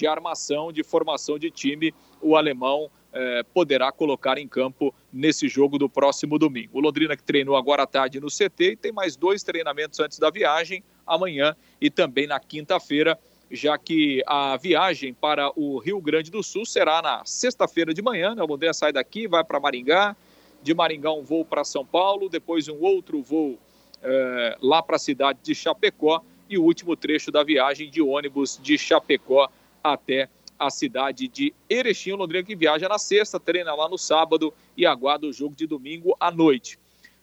de 0.00 0.06
armação, 0.06 0.72
de 0.72 0.82
formação 0.82 1.38
de 1.38 1.50
time 1.50 1.94
o 2.22 2.34
alemão 2.34 2.90
é, 3.12 3.42
poderá 3.52 3.92
colocar 3.92 4.38
em 4.38 4.48
campo 4.48 4.94
nesse 5.12 5.46
jogo 5.46 5.78
do 5.78 5.90
próximo 5.90 6.38
domingo. 6.38 6.78
O 6.78 6.80
Londrina 6.80 7.16
que 7.16 7.22
treinou 7.22 7.54
agora 7.54 7.82
à 7.82 7.86
tarde 7.86 8.18
no 8.18 8.28
CT 8.28 8.72
e 8.72 8.76
tem 8.76 8.92
mais 8.92 9.14
dois 9.14 9.42
treinamentos 9.42 10.00
antes 10.00 10.18
da 10.18 10.30
viagem, 10.30 10.82
amanhã 11.06 11.54
e 11.80 11.90
também 11.90 12.26
na 12.26 12.40
quinta-feira, 12.40 13.18
já 13.50 13.76
que 13.76 14.22
a 14.26 14.56
viagem 14.56 15.12
para 15.12 15.52
o 15.54 15.78
Rio 15.78 16.00
Grande 16.00 16.30
do 16.30 16.42
Sul 16.42 16.64
será 16.64 17.02
na 17.02 17.22
sexta-feira 17.26 17.92
de 17.92 18.00
manhã. 18.00 18.34
Né? 18.34 18.42
O 18.42 18.46
Londrina 18.46 18.72
sai 18.72 18.92
daqui, 18.92 19.28
vai 19.28 19.44
para 19.44 19.60
Maringá, 19.60 20.16
de 20.62 20.72
Maringá 20.72 21.12
um 21.12 21.22
voo 21.22 21.44
para 21.44 21.64
São 21.64 21.84
Paulo, 21.84 22.28
depois 22.28 22.68
um 22.68 22.80
outro 22.80 23.20
voo 23.22 23.58
é, 24.02 24.56
lá 24.62 24.82
para 24.82 24.96
a 24.96 24.98
cidade 24.98 25.40
de 25.42 25.54
Chapecó 25.54 26.22
e 26.48 26.56
o 26.56 26.64
último 26.64 26.96
trecho 26.96 27.30
da 27.30 27.42
viagem 27.42 27.90
de 27.90 28.00
ônibus 28.00 28.58
de 28.62 28.78
Chapecó 28.78 29.48
até 29.82 30.28
a 30.58 30.68
cidade 30.68 31.26
de 31.26 31.54
Erechim. 31.68 32.12
O 32.12 32.16
Londrina 32.16 32.44
que 32.44 32.54
viaja 32.54 32.88
na 32.88 32.98
sexta, 32.98 33.40
treina 33.40 33.74
lá 33.74 33.88
no 33.88 33.96
sábado 33.96 34.52
e 34.76 34.84
aguarda 34.84 35.26
o 35.26 35.32
jogo 35.32 35.54
de 35.56 35.66
domingo 35.66 36.14
à 36.20 36.30
noite. 36.30 36.78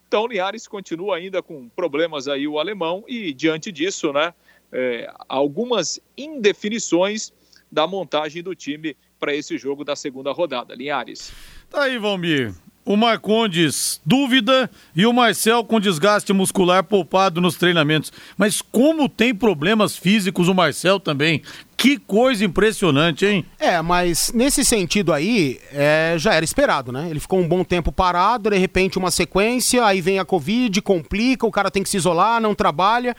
Então, 0.08 0.22
o 0.22 0.26
Linhares 0.26 0.66
continua 0.66 1.16
ainda 1.16 1.42
com 1.42 1.68
problemas 1.68 2.26
aí 2.26 2.48
o 2.48 2.58
alemão 2.58 3.04
e 3.06 3.32
diante 3.32 3.70
disso, 3.70 4.12
né, 4.12 4.32
é, 4.72 5.12
algumas 5.28 6.00
indefinições 6.16 7.32
da 7.70 7.86
montagem 7.86 8.42
do 8.42 8.54
time 8.54 8.96
para 9.20 9.34
esse 9.34 9.58
jogo 9.58 9.84
da 9.84 9.94
segunda 9.94 10.32
rodada. 10.32 10.74
Linhares. 10.74 11.32
Tá 11.68 11.82
aí, 11.82 11.98
Valmir 11.98 12.54
o 12.88 12.96
Marcondes 12.96 14.00
dúvida 14.02 14.70
e 14.96 15.04
o 15.04 15.12
Marcel 15.12 15.62
com 15.62 15.78
desgaste 15.78 16.32
muscular 16.32 16.82
poupado 16.82 17.38
nos 17.38 17.54
treinamentos. 17.54 18.10
Mas 18.34 18.62
como 18.62 19.10
tem 19.10 19.34
problemas 19.34 19.94
físicos 19.94 20.48
o 20.48 20.54
Marcel 20.54 20.98
também. 20.98 21.42
Que 21.76 21.98
coisa 21.98 22.46
impressionante, 22.46 23.26
hein? 23.26 23.44
É, 23.58 23.82
mas 23.82 24.32
nesse 24.34 24.64
sentido 24.64 25.12
aí, 25.12 25.60
é, 25.70 26.14
já 26.16 26.32
era 26.32 26.44
esperado, 26.44 26.90
né? 26.90 27.08
Ele 27.10 27.20
ficou 27.20 27.38
um 27.38 27.46
bom 27.46 27.62
tempo 27.62 27.92
parado, 27.92 28.48
de 28.48 28.56
repente 28.56 28.96
uma 28.96 29.10
sequência, 29.10 29.84
aí 29.84 30.00
vem 30.00 30.18
a 30.18 30.24
Covid, 30.24 30.80
complica, 30.80 31.46
o 31.46 31.52
cara 31.52 31.70
tem 31.70 31.82
que 31.82 31.90
se 31.90 31.98
isolar, 31.98 32.40
não 32.40 32.54
trabalha 32.54 33.14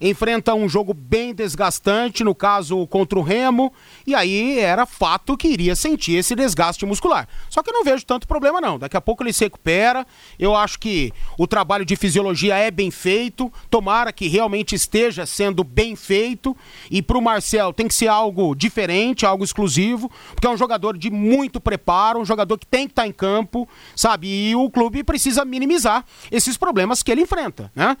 enfrenta 0.00 0.54
um 0.54 0.68
jogo 0.68 0.92
bem 0.94 1.34
desgastante, 1.34 2.24
no 2.24 2.34
caso 2.34 2.86
contra 2.86 3.18
o 3.18 3.22
Remo, 3.22 3.72
e 4.06 4.14
aí 4.14 4.58
era 4.58 4.86
fato 4.86 5.36
que 5.36 5.48
iria 5.48 5.76
sentir 5.76 6.16
esse 6.16 6.34
desgaste 6.34 6.84
muscular. 6.86 7.28
Só 7.48 7.62
que 7.62 7.70
eu 7.70 7.74
não 7.74 7.84
vejo 7.84 8.04
tanto 8.04 8.26
problema 8.26 8.60
não. 8.60 8.78
Daqui 8.78 8.96
a 8.96 9.00
pouco 9.00 9.22
ele 9.22 9.32
se 9.32 9.44
recupera. 9.44 10.06
Eu 10.38 10.54
acho 10.54 10.78
que 10.78 11.12
o 11.38 11.46
trabalho 11.46 11.84
de 11.84 11.96
fisiologia 11.96 12.56
é 12.56 12.70
bem 12.70 12.90
feito. 12.90 13.52
Tomara 13.70 14.12
que 14.12 14.28
realmente 14.28 14.74
esteja 14.74 15.26
sendo 15.26 15.64
bem 15.64 15.96
feito. 15.96 16.56
E 16.90 17.02
para 17.02 17.18
o 17.18 17.22
Marcel 17.22 17.72
tem 17.72 17.88
que 17.88 17.94
ser 17.94 18.08
algo 18.08 18.54
diferente, 18.54 19.26
algo 19.26 19.44
exclusivo, 19.44 20.10
porque 20.34 20.46
é 20.46 20.50
um 20.50 20.56
jogador 20.56 20.96
de 20.96 21.10
muito 21.10 21.60
preparo, 21.60 22.20
um 22.20 22.24
jogador 22.24 22.58
que 22.58 22.66
tem 22.66 22.86
que 22.86 22.92
estar 22.92 23.02
tá 23.02 23.08
em 23.08 23.12
campo, 23.12 23.68
sabe? 23.94 24.28
E 24.28 24.56
o 24.56 24.70
clube 24.70 25.04
precisa 25.04 25.44
minimizar 25.44 26.04
esses 26.30 26.56
problemas 26.56 27.02
que 27.02 27.10
ele 27.10 27.22
enfrenta, 27.22 27.70
né? 27.74 27.96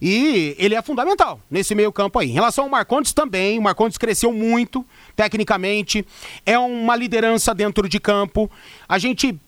E 0.00 0.54
ele 0.58 0.74
é 0.74 0.82
fundamental 0.82 1.40
nesse 1.50 1.74
meio 1.74 1.92
campo 1.92 2.18
aí. 2.18 2.30
Em 2.30 2.34
relação 2.34 2.64
ao 2.64 2.70
Marcondes 2.70 3.12
também, 3.12 3.58
o 3.58 3.62
Marcondes 3.62 3.98
cresceu 3.98 4.32
muito 4.32 4.84
tecnicamente, 5.16 6.06
é 6.46 6.58
uma 6.58 6.94
liderança 6.94 7.54
dentro 7.54 7.88
de 7.88 7.98
campo. 7.98 8.50
A 8.88 8.98
gente 8.98 9.38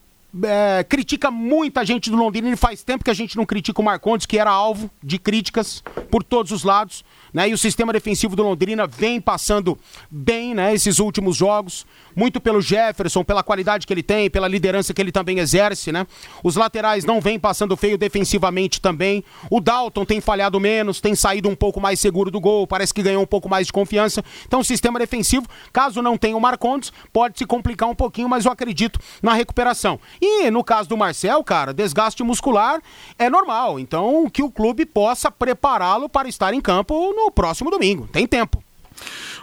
é, 0.44 0.84
critica 0.84 1.30
muita 1.30 1.84
gente 1.84 2.10
do 2.10 2.16
Londrina 2.16 2.48
e 2.50 2.56
faz 2.56 2.82
tempo 2.82 3.04
que 3.04 3.10
a 3.10 3.14
gente 3.14 3.36
não 3.36 3.44
critica 3.44 3.80
o 3.80 3.84
Marcondes, 3.84 4.26
que 4.26 4.38
era 4.38 4.50
alvo 4.50 4.90
de 5.02 5.18
críticas 5.18 5.82
por 6.10 6.22
todos 6.22 6.52
os 6.52 6.62
lados. 6.62 7.04
Né? 7.32 7.48
E 7.48 7.54
o 7.54 7.58
sistema 7.58 7.92
defensivo 7.92 8.34
do 8.34 8.42
Londrina 8.42 8.86
vem 8.86 9.20
passando 9.20 9.78
bem 10.10 10.54
né, 10.54 10.74
esses 10.74 10.98
últimos 10.98 11.36
jogos, 11.36 11.86
muito 12.14 12.40
pelo 12.40 12.60
Jefferson, 12.60 13.22
pela 13.22 13.42
qualidade 13.42 13.86
que 13.86 13.92
ele 13.92 14.02
tem, 14.02 14.28
pela 14.28 14.48
liderança 14.48 14.92
que 14.92 15.00
ele 15.00 15.12
também 15.12 15.38
exerce. 15.38 15.92
Né? 15.92 16.06
Os 16.42 16.56
laterais 16.56 17.04
não 17.04 17.20
vêm 17.20 17.38
passando 17.38 17.76
feio 17.76 17.96
defensivamente 17.96 18.80
também. 18.80 19.24
O 19.50 19.60
Dalton 19.60 20.04
tem 20.04 20.20
falhado 20.20 20.58
menos, 20.58 21.00
tem 21.00 21.14
saído 21.14 21.48
um 21.48 21.54
pouco 21.54 21.80
mais 21.80 22.00
seguro 22.00 22.30
do 22.30 22.40
gol, 22.40 22.66
parece 22.66 22.92
que 22.92 23.02
ganhou 23.02 23.22
um 23.22 23.26
pouco 23.26 23.48
mais 23.48 23.66
de 23.66 23.72
confiança. 23.72 24.24
Então, 24.46 24.60
o 24.60 24.64
sistema 24.64 24.98
defensivo, 24.98 25.46
caso 25.72 26.02
não 26.02 26.16
tenha 26.16 26.36
o 26.36 26.40
Marcondes, 26.40 26.92
pode 27.12 27.38
se 27.38 27.46
complicar 27.46 27.88
um 27.88 27.94
pouquinho, 27.94 28.28
mas 28.28 28.44
eu 28.44 28.52
acredito 28.52 28.98
na 29.22 29.34
recuperação. 29.34 30.00
E 30.20 30.50
no 30.50 30.62
caso 30.62 30.88
do 30.88 30.96
Marcel, 30.96 31.42
cara, 31.42 31.72
desgaste 31.72 32.22
muscular 32.22 32.82
é 33.18 33.30
normal. 33.30 33.80
Então, 33.80 34.28
que 34.28 34.42
o 34.42 34.50
clube 34.50 34.84
possa 34.84 35.30
prepará-lo 35.30 36.08
para 36.08 36.28
estar 36.28 36.52
em 36.52 36.60
campo 36.60 37.12
no 37.14 37.30
próximo 37.30 37.70
domingo. 37.70 38.08
Tem 38.12 38.26
tempo. 38.26 38.62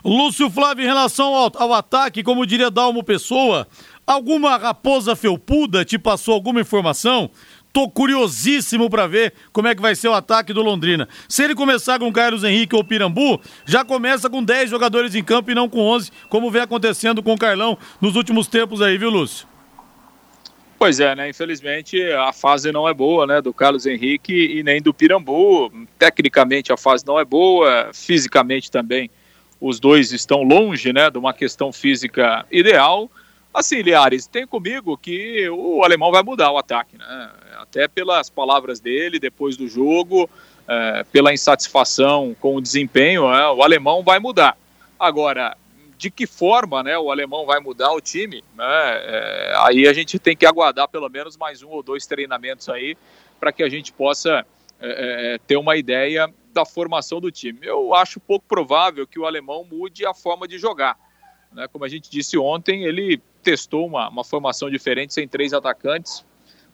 Lúcio 0.03 0.49
Flávio, 0.49 0.83
em 0.83 0.87
relação 0.87 1.33
ao, 1.33 1.51
ao 1.55 1.73
ataque, 1.73 2.23
como 2.23 2.45
diria 2.45 2.69
Dalmo 2.69 3.03
Pessoa, 3.03 3.67
alguma 4.05 4.55
raposa 4.57 5.15
felpuda 5.15 5.83
te 5.83 5.97
passou 5.97 6.33
alguma 6.33 6.61
informação? 6.61 7.29
Tô 7.73 7.89
curiosíssimo 7.89 8.89
para 8.89 9.05
ver 9.05 9.33
como 9.51 9.67
é 9.67 9.75
que 9.75 9.81
vai 9.81 9.95
ser 9.95 10.07
o 10.07 10.13
ataque 10.13 10.53
do 10.53 10.63
Londrina. 10.63 11.07
Se 11.27 11.43
ele 11.43 11.53
começar 11.53 11.99
com 11.99 12.11
Carlos 12.11 12.43
Henrique 12.43 12.75
ou 12.75 12.83
Pirambu, 12.83 13.39
já 13.65 13.83
começa 13.83 14.29
com 14.29 14.43
10 14.43 14.69
jogadores 14.69 15.13
em 15.13 15.23
campo 15.23 15.51
e 15.51 15.55
não 15.55 15.69
com 15.69 15.81
11, 15.81 16.11
como 16.29 16.49
vem 16.49 16.61
acontecendo 16.61 17.21
com 17.21 17.33
o 17.33 17.37
Carlão 17.37 17.77
nos 18.01 18.15
últimos 18.15 18.47
tempos 18.47 18.81
aí, 18.81 18.97
viu, 18.97 19.09
Lúcio? 19.09 19.47
Pois 20.79 20.99
é, 20.99 21.15
né? 21.15 21.29
Infelizmente 21.29 21.99
a 22.11 22.31
fase 22.31 22.71
não 22.71 22.87
é 22.87 22.93
boa, 22.93 23.25
né? 23.25 23.41
Do 23.41 23.51
Carlos 23.51 23.85
Henrique 23.85 24.33
e 24.33 24.61
nem 24.61 24.81
do 24.81 24.93
Pirambu. 24.93 25.71
Tecnicamente 25.97 26.71
a 26.71 26.77
fase 26.77 27.05
não 27.05 27.19
é 27.19 27.25
boa, 27.25 27.89
fisicamente 27.93 28.69
também 28.69 29.09
os 29.59 29.79
dois 29.79 30.11
estão 30.11 30.43
longe, 30.43 30.93
né? 30.93 31.09
De 31.09 31.17
uma 31.17 31.33
questão 31.33 31.73
física 31.73 32.45
ideal. 32.51 33.09
Assim, 33.51 33.81
Liares, 33.81 34.27
tem 34.27 34.45
comigo 34.45 34.95
que 34.95 35.49
o 35.49 35.83
alemão 35.83 36.11
vai 36.11 36.21
mudar 36.21 36.51
o 36.51 36.59
ataque, 36.59 36.95
né? 36.95 37.31
Até 37.59 37.87
pelas 37.87 38.29
palavras 38.29 38.79
dele 38.79 39.19
depois 39.19 39.57
do 39.57 39.67
jogo, 39.67 40.29
é, 40.67 41.03
pela 41.11 41.33
insatisfação 41.33 42.35
com 42.39 42.55
o 42.55 42.61
desempenho, 42.61 43.33
é, 43.33 43.49
o 43.51 43.63
alemão 43.63 44.03
vai 44.03 44.19
mudar. 44.19 44.55
Agora, 44.99 45.57
de 45.97 46.11
que 46.11 46.27
forma 46.27 46.83
né, 46.83 46.97
o 46.97 47.09
alemão 47.09 47.45
vai 47.45 47.59
mudar 47.59 47.91
o 47.91 47.99
time, 47.99 48.43
né, 48.55 48.65
é, 48.65 49.53
aí 49.57 49.87
a 49.87 49.93
gente 49.93 50.19
tem 50.19 50.37
que 50.37 50.45
aguardar 50.45 50.87
pelo 50.87 51.09
menos 51.09 51.35
mais 51.35 51.63
um 51.63 51.69
ou 51.69 51.81
dois 51.81 52.05
treinamentos 52.05 52.69
aí 52.69 52.95
para 53.39 53.51
que 53.51 53.63
a 53.63 53.69
gente 53.69 53.91
possa 53.91 54.45
é, 54.79 55.33
é, 55.33 55.37
ter 55.39 55.57
uma 55.57 55.75
ideia 55.75 56.31
da 56.53 56.65
formação 56.65 57.19
do 57.19 57.31
time. 57.31 57.59
Eu 57.63 57.95
acho 57.95 58.19
pouco 58.19 58.45
provável 58.47 59.07
que 59.07 59.19
o 59.19 59.25
alemão 59.25 59.65
mude 59.69 60.05
a 60.05 60.13
forma 60.13 60.47
de 60.47 60.59
jogar. 60.59 60.95
Né, 61.51 61.67
como 61.67 61.83
a 61.83 61.89
gente 61.89 62.11
disse 62.11 62.37
ontem, 62.37 62.83
ele 62.83 63.19
testou 63.41 63.87
uma, 63.87 64.07
uma 64.09 64.23
formação 64.23 64.69
diferente 64.69 65.13
sem 65.13 65.27
três 65.27 65.51
atacantes, 65.51 66.23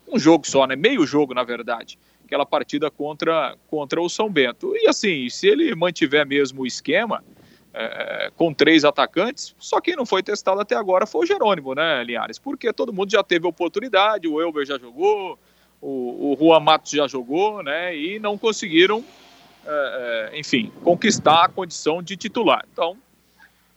um 0.05 0.19
jogo 0.19 0.45
só, 0.45 0.67
né, 0.67 0.75
meio 0.75 1.05
jogo 1.05 1.33
na 1.33 1.43
verdade, 1.43 1.97
aquela 2.25 2.45
partida 2.45 2.91
contra, 2.91 3.55
contra 3.67 4.01
o 4.01 4.09
São 4.09 4.29
Bento. 4.29 4.75
E 4.75 4.87
assim, 4.87 5.29
se 5.29 5.47
ele 5.47 5.73
mantiver 5.75 6.25
mesmo 6.25 6.63
o 6.63 6.67
esquema, 6.67 7.23
é, 7.73 8.31
com 8.37 8.53
três 8.53 8.85
atacantes, 8.85 9.55
só 9.57 9.81
quem 9.81 9.95
não 9.95 10.05
foi 10.05 10.21
testado 10.21 10.61
até 10.61 10.75
agora 10.75 11.07
foi 11.07 11.23
o 11.23 11.25
Jerônimo, 11.25 11.73
né, 11.73 12.03
Linhares? 12.03 12.37
Porque 12.37 12.71
todo 12.71 12.93
mundo 12.93 13.11
já 13.11 13.23
teve 13.23 13.47
oportunidade, 13.47 14.27
o 14.27 14.39
Elber 14.39 14.65
já 14.65 14.77
jogou, 14.77 15.39
o, 15.81 16.33
o 16.33 16.37
Juan 16.39 16.59
Matos 16.59 16.91
já 16.91 17.07
jogou, 17.07 17.63
né, 17.63 17.95
e 17.95 18.19
não 18.19 18.37
conseguiram, 18.37 19.03
é, 19.65 20.31
é, 20.33 20.39
enfim, 20.39 20.71
conquistar 20.83 21.45
a 21.45 21.49
condição 21.49 22.01
de 22.01 22.15
titular. 22.15 22.63
Então, 22.71 22.97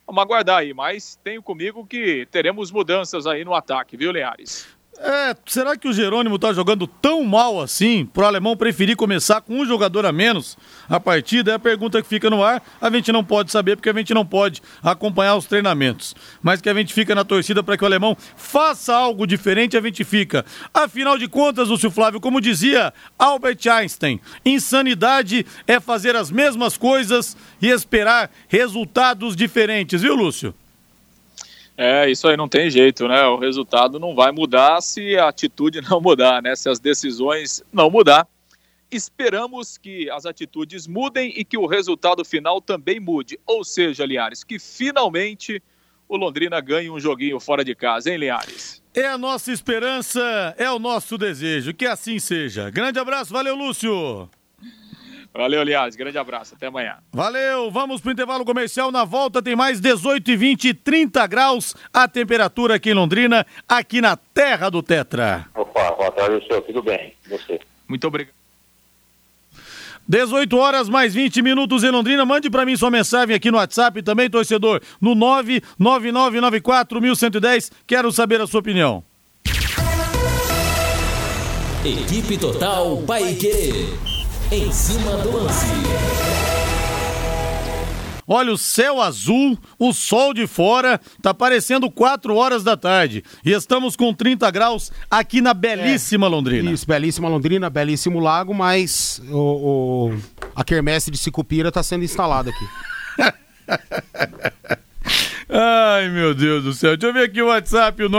Vamos 0.07 0.23
aguardar 0.23 0.59
aí, 0.59 0.73
mas 0.73 1.19
tenho 1.25 1.43
comigo 1.43 1.85
que 1.85 2.29
teremos 2.31 2.71
mudanças 2.71 3.27
aí 3.27 3.45
no 3.45 3.53
ataque, 3.53 3.97
viu, 3.97 4.13
Leares? 4.13 4.69
É, 4.99 5.37
será 5.45 5.77
que 5.77 5.87
o 5.87 5.93
Jerônimo 5.93 6.39
tá 6.39 6.53
jogando 6.55 6.87
tão 6.87 7.23
mal 7.23 7.61
assim 7.61 8.07
pro 8.07 8.25
alemão 8.25 8.57
preferir 8.57 8.97
começar 8.97 9.43
com 9.43 9.59
um 9.61 9.67
jogador 9.67 10.07
a 10.07 10.13
menos 10.13 10.57
a 10.89 10.99
partida? 10.99 11.53
É 11.53 11.55
a 11.55 11.59
pergunta 11.59 12.01
que 12.01 12.09
fica 12.09 12.31
no 12.31 12.43
ar. 12.43 12.63
A 12.81 12.91
gente 12.91 13.13
não 13.13 13.23
pode 13.23 13.53
saber 13.53 13.77
porque 13.77 13.91
a 13.91 13.93
gente 13.93 14.15
não 14.15 14.25
pode 14.25 14.63
acompanhar 14.83 15.37
os 15.37 15.45
treinamentos. 15.45 16.15
Mas 16.43 16.63
que 16.63 16.69
a 16.69 16.75
gente 16.75 16.95
fica 16.95 17.15
na 17.15 17.25
torcida 17.25 17.63
para 17.63 17.77
que 17.77 17.85
o 17.85 17.87
alemão 17.87 18.17
faça 18.37 18.95
algo 18.95 19.27
diferente, 19.27 19.77
a 19.77 19.83
gente 19.83 20.03
fica. 20.03 20.47
Afinal 20.73 21.19
de 21.19 21.29
contas, 21.29 21.69
Lúcio 21.69 21.91
Flávio, 21.91 22.21
como 22.21 22.41
dizia 22.41 22.93
Albert 23.19 23.61
Einstein, 23.71 24.19
insanidade 24.45 25.45
é 25.67 25.79
fazer 25.79 26.17
as 26.17 26.31
mesmas 26.31 26.79
coisas 26.79 27.37
e 27.61 27.69
esperar 27.69 28.31
resultados 28.49 29.37
diferentes, 29.37 30.01
viu, 30.01 30.15
Lúcio? 30.15 30.55
É, 31.77 32.11
isso 32.11 32.27
aí 32.27 32.37
não 32.37 32.49
tem 32.49 32.71
jeito, 32.71 33.07
né? 33.07 33.23
O 33.27 33.37
resultado 33.37 33.99
não 33.99 34.15
vai 34.15 34.33
mudar 34.33 34.81
se 34.81 35.17
a 35.17 35.29
atitude 35.29 35.81
não 35.89 36.01
mudar, 36.01 36.43
né? 36.43 36.57
Se 36.57 36.69
as 36.69 36.79
decisões 36.79 37.63
não 37.73 37.91
mudar. 37.91 38.27
Esperamos 38.91 39.77
que 39.77 40.09
as 40.11 40.25
atitudes 40.25 40.87
mudem 40.87 41.33
e 41.37 41.45
que 41.45 41.59
o 41.59 41.67
resultado 41.67 42.25
final 42.25 42.61
também 42.61 43.01
mude. 43.01 43.39
Ou 43.45 43.65
seja, 43.65 44.07
Liares, 44.07 44.45
que 44.45 44.59
finalmente 44.59 45.63
o 46.09 46.17
Londrina 46.17 46.61
ganhe 46.61 46.89
um 46.89 47.01
joguinho 47.01 47.41
fora 47.41 47.65
de 47.65 47.75
casa, 47.75 48.11
hein, 48.11 48.17
Liares? 48.17 48.83
É 48.95 49.07
a 49.07 49.19
nossa 49.19 49.53
esperança, 49.53 50.55
é 50.57 50.71
o 50.71 50.79
nosso 50.79 51.19
desejo. 51.19 51.75
Que 51.75 51.85
assim 51.85 52.19
seja. 52.19 52.71
Grande 52.71 52.99
abraço, 52.99 53.33
valeu, 53.33 53.57
Lúcio. 53.57 54.31
Valeu, 55.37 55.61
aliás. 55.61 55.95
Grande 55.95 56.19
abraço. 56.19 56.55
Até 56.55 56.67
amanhã. 56.67 56.97
Valeu. 57.13 57.71
Vamos 57.71 58.01
pro 58.01 58.11
intervalo 58.13 58.45
comercial. 58.45 58.91
Na 58.91 59.05
volta 59.05 59.43
tem 59.43 59.55
mais 59.55 59.81
18 59.81 60.31
e 60.31 60.37
20, 60.37 60.75
30 60.75 61.27
graus 61.27 61.75
a 61.93 62.09
temperatura 62.09 62.77
aqui 62.77 62.91
em 62.91 62.95
Londrina, 62.95 63.47
aqui 63.69 64.01
na 64.01 64.17
terra 64.17 64.71
do 64.71 64.83
Tetra. 64.83 65.47
Opa, 65.55 65.91
boa 65.93 66.11
tarde, 66.13 66.47
senhor. 66.47 66.63
Tudo 66.63 66.83
bem? 66.83 67.13
Você? 67.29 67.61
Muito 67.89 68.07
obrigado. 68.07 68.35
18 70.09 70.57
horas 70.57 70.89
mais 70.89 71.13
20 71.15 71.43
minutos 71.43 71.83
em 71.83 71.91
Londrina. 71.91 72.25
Mande 72.25 72.49
para 72.49 72.65
mim 72.65 72.77
sua 72.77 72.91
mensagem 72.91 73.35
aqui 73.35 73.51
no 73.51 73.59
WhatsApp 73.59 74.01
também, 74.03 74.31
torcedor, 74.31 74.81
no 75.01 75.17
999941110. 75.17 77.73
Quero 77.87 78.13
saber 78.13 78.41
a 78.41 78.47
sua 78.47 78.61
opinião. 78.61 79.03
Equipe 81.85 82.39
Total 82.39 82.97
Paique. 83.07 84.16
Em 84.51 84.71
cima 84.71 85.17
do 85.17 85.39
lance. 85.39 85.67
Olha 88.29 88.53
o 88.53 88.57
céu 88.57 89.01
azul, 89.01 89.59
o 89.77 89.93
sol 89.93 90.33
de 90.33 90.47
fora, 90.47 91.01
tá 91.21 91.35
parecendo 91.35 91.91
4 91.91 92.35
horas 92.37 92.63
da 92.63 92.77
tarde. 92.77 93.25
E 93.45 93.51
estamos 93.51 93.97
com 93.97 94.15
30 94.15 94.49
graus 94.53 94.93
aqui 95.11 95.41
na 95.41 95.53
belíssima 95.53 96.27
é, 96.27 96.31
Londrina. 96.31 96.71
Isso, 96.71 96.87
belíssima 96.87 97.29
Londrina, 97.29 97.69
belíssimo 97.69 98.21
lago, 98.21 98.55
mas 98.55 99.21
o, 99.31 100.11
o 100.11 100.19
a 100.55 100.63
quermesse 100.63 101.11
de 101.11 101.19
Sicupira 101.19 101.71
está 101.71 101.83
sendo 101.83 102.05
instalada 102.05 102.51
aqui. 102.51 102.67
Ai, 105.49 106.09
meu 106.09 106.35
Deus 106.35 106.65
do 106.65 106.73
céu. 106.73 106.97
Deixa 106.97 107.07
eu 107.07 107.15
ver 107.15 107.29
aqui 107.29 107.41
o 107.41 107.47
WhatsApp, 107.47 108.03
o 108.03 108.11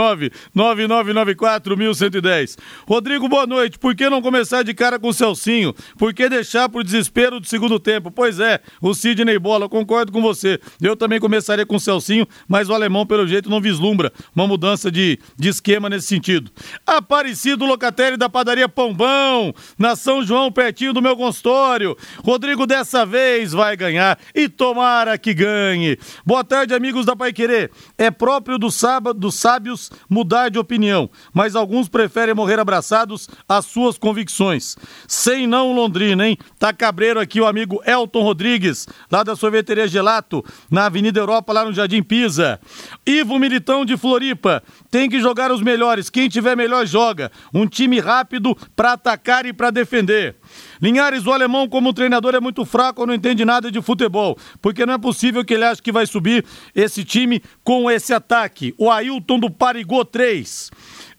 999941110. 0.56 2.56
Rodrigo, 2.86 3.28
boa 3.28 3.46
noite. 3.46 3.78
Por 3.78 3.94
que 3.94 4.08
não 4.08 4.22
começar 4.22 4.62
de 4.62 4.72
cara 4.72 4.98
com 4.98 5.08
o 5.08 5.12
Celcinho? 5.12 5.74
Por 5.98 6.14
que 6.14 6.26
deixar 6.26 6.70
pro 6.70 6.82
desespero 6.82 7.38
do 7.38 7.46
segundo 7.46 7.78
tempo? 7.78 8.10
Pois 8.10 8.40
é, 8.40 8.60
o 8.80 8.94
Sidney 8.94 9.38
Bola, 9.38 9.68
concordo 9.68 10.10
com 10.10 10.22
você. 10.22 10.58
Eu 10.80 10.96
também 10.96 11.20
começaria 11.20 11.66
com 11.66 11.76
o 11.76 11.80
Celcinho, 11.80 12.26
mas 12.48 12.70
o 12.70 12.74
alemão, 12.74 13.04
pelo 13.04 13.26
jeito, 13.26 13.50
não 13.50 13.60
vislumbra 13.60 14.10
uma 14.34 14.46
mudança 14.46 14.90
de, 14.90 15.18
de 15.36 15.50
esquema 15.50 15.90
nesse 15.90 16.06
sentido. 16.06 16.50
Aparecido 16.86 17.66
Locatelli 17.66 18.16
da 18.16 18.30
padaria 18.30 18.70
Pãobão, 18.70 19.54
na 19.78 19.96
São 19.96 20.22
João, 20.22 20.50
pertinho 20.50 20.94
do 20.94 21.02
meu 21.02 21.14
consultório. 21.14 21.94
Rodrigo, 22.24 22.66
dessa 22.66 23.04
vez 23.04 23.52
vai 23.52 23.76
ganhar 23.76 24.18
e 24.34 24.48
tomara 24.48 25.18
que 25.18 25.34
ganhe. 25.34 25.98
Boa 26.24 26.42
tarde, 26.42 26.72
amigos 26.72 27.04
da 27.04 27.17
Pai 27.18 27.32
Querer. 27.32 27.70
É 27.98 28.10
próprio 28.10 28.56
do 28.58 28.70
sábado, 28.70 29.18
dos 29.18 29.34
sábios 29.34 29.90
mudar 30.08 30.48
de 30.48 30.58
opinião, 30.58 31.10
mas 31.34 31.54
alguns 31.54 31.88
preferem 31.88 32.34
morrer 32.34 32.58
abraçados 32.58 33.28
às 33.48 33.66
suas 33.66 33.98
convicções. 33.98 34.76
Sem 35.06 35.46
não 35.46 35.72
Londrina, 35.72 36.26
hein? 36.26 36.38
Tá 36.58 36.72
cabreiro 36.72 37.20
aqui 37.20 37.40
o 37.40 37.46
amigo 37.46 37.82
Elton 37.84 38.22
Rodrigues, 38.22 38.86
lá 39.10 39.22
da 39.22 39.34
sorveteria 39.34 39.88
Gelato, 39.88 40.44
na 40.70 40.86
Avenida 40.86 41.18
Europa, 41.20 41.52
lá 41.52 41.64
no 41.64 41.72
Jardim 41.72 42.02
Pisa. 42.02 42.60
Ivo 43.04 43.38
Militão 43.38 43.84
de 43.84 43.96
Floripa, 43.96 44.62
tem 44.90 45.08
que 45.08 45.20
jogar 45.20 45.52
os 45.52 45.62
melhores. 45.62 46.10
Quem 46.10 46.28
tiver 46.28 46.56
melhor 46.56 46.86
joga. 46.86 47.30
Um 47.52 47.66
time 47.66 48.00
rápido 48.00 48.56
para 48.74 48.92
atacar 48.92 49.46
e 49.46 49.52
para 49.52 49.70
defender. 49.70 50.36
Linhares, 50.80 51.26
o 51.26 51.32
alemão, 51.32 51.68
como 51.68 51.92
treinador, 51.92 52.34
é 52.34 52.40
muito 52.40 52.64
fraco, 52.64 53.06
não 53.06 53.14
entende 53.14 53.44
nada 53.44 53.70
de 53.70 53.80
futebol, 53.82 54.38
porque 54.62 54.86
não 54.86 54.94
é 54.94 54.98
possível 54.98 55.44
que 55.44 55.54
ele 55.54 55.64
ache 55.64 55.82
que 55.82 55.92
vai 55.92 56.06
subir 56.06 56.44
esse 56.74 57.04
time 57.04 57.42
com 57.62 57.90
esse 57.90 58.14
ataque. 58.14 58.74
O 58.78 58.90
Ailton 58.90 59.38
do 59.38 59.50
Parigô 59.50 60.04
3. 60.04 60.70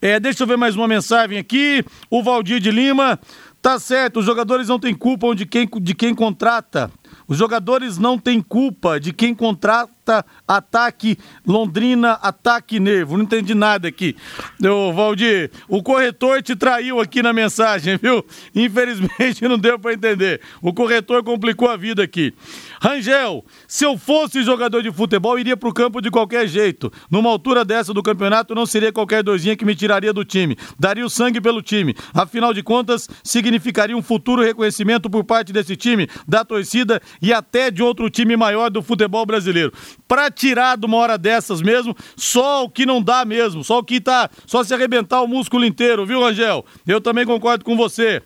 É, 0.02 0.20
deixa 0.20 0.44
eu 0.44 0.48
ver 0.48 0.58
mais 0.58 0.76
uma 0.76 0.88
mensagem 0.88 1.38
aqui. 1.38 1.84
O 2.10 2.24
Valdir 2.24 2.60
de 2.60 2.72
Lima. 2.72 3.20
Tá 3.62 3.78
certo, 3.78 4.20
os 4.22 4.26
jogadores 4.26 4.70
não 4.70 4.80
têm 4.80 4.96
culpa 4.96 5.36
de 5.36 5.46
quem, 5.46 5.68
de 5.82 5.94
quem 5.94 6.16
contrata. 6.16 6.90
Os 7.28 7.38
jogadores 7.38 7.98
não 7.98 8.18
têm 8.18 8.42
culpa 8.42 9.00
de 9.00 9.12
quem 9.12 9.36
contrata 9.36 9.99
ataque 10.48 11.18
Londrina, 11.46 12.14
ataque 12.14 12.80
Nervo. 12.80 13.18
Não 13.18 13.24
entendi 13.24 13.54
nada 13.54 13.88
aqui. 13.88 14.16
Ô, 14.64 14.92
Valdir, 14.94 15.52
o 15.68 15.82
corretor 15.82 16.42
te 16.42 16.56
traiu 16.56 17.00
aqui 17.00 17.22
na 17.22 17.34
mensagem, 17.34 17.98
viu? 18.02 18.26
Infelizmente 18.56 19.48
não 19.48 19.58
deu 19.58 19.78
para 19.80 19.94
entender. 19.94 20.42
O 20.62 20.74
corretor 20.74 21.24
complicou 21.24 21.70
a 21.70 21.78
vida 21.78 22.04
aqui. 22.04 22.34
Rangel, 22.82 23.46
se 23.68 23.86
eu 23.86 23.98
fosse 23.98 24.44
jogador 24.44 24.82
de 24.82 24.92
futebol, 24.92 25.38
iria 25.38 25.58
pro 25.58 25.74
campo 25.74 26.02
de 26.02 26.10
qualquer 26.10 26.48
jeito. 26.48 26.92
Numa 27.10 27.30
altura 27.30 27.64
dessa 27.66 27.94
do 27.94 28.04
campeonato, 28.04 28.56
não 28.56 28.66
seria 28.66 28.92
qualquer 28.92 29.24
dorzinha 29.24 29.56
que 29.56 29.66
me 29.66 29.76
tiraria 29.76 30.14
do 30.14 30.24
time. 30.24 30.58
Daria 30.80 31.06
o 31.06 31.10
sangue 31.10 31.42
pelo 31.42 31.62
time. 31.62 31.96
Afinal 32.14 32.54
de 32.54 32.64
contas, 32.64 33.10
significaria 33.24 33.96
um 33.96 34.02
futuro 34.02 34.42
reconhecimento 34.42 35.10
por 35.10 35.24
parte 35.24 35.52
desse 35.52 35.76
time, 35.76 36.08
da 36.28 36.44
torcida 36.44 37.02
e 37.22 37.34
até 37.34 37.70
de 37.70 37.84
outro 37.84 38.10
time 38.10 38.36
maior 38.36 38.70
do 38.70 38.82
futebol 38.82 39.26
brasileiro. 39.26 39.72
Pra 40.08 40.32
tirar 40.32 40.78
de 40.78 40.86
uma 40.86 40.98
hora 40.98 41.18
dessas 41.18 41.62
mesmo, 41.62 41.96
só 42.16 42.64
o 42.64 42.70
que 42.70 42.86
não 42.86 43.02
dá 43.02 43.24
mesmo, 43.26 43.64
só 43.64 43.80
o 43.80 43.84
que 43.84 44.02
tá, 44.02 44.30
só 44.46 44.64
se 44.64 44.74
arrebentar 44.74 45.22
o 45.22 45.28
músculo 45.28 45.66
inteiro, 45.66 46.06
viu, 46.06 46.22
Rangel? 46.22 46.66
Eu 46.88 47.00
também 47.00 47.26
concordo 47.26 47.64
com 47.64 47.76
você. 47.76 48.22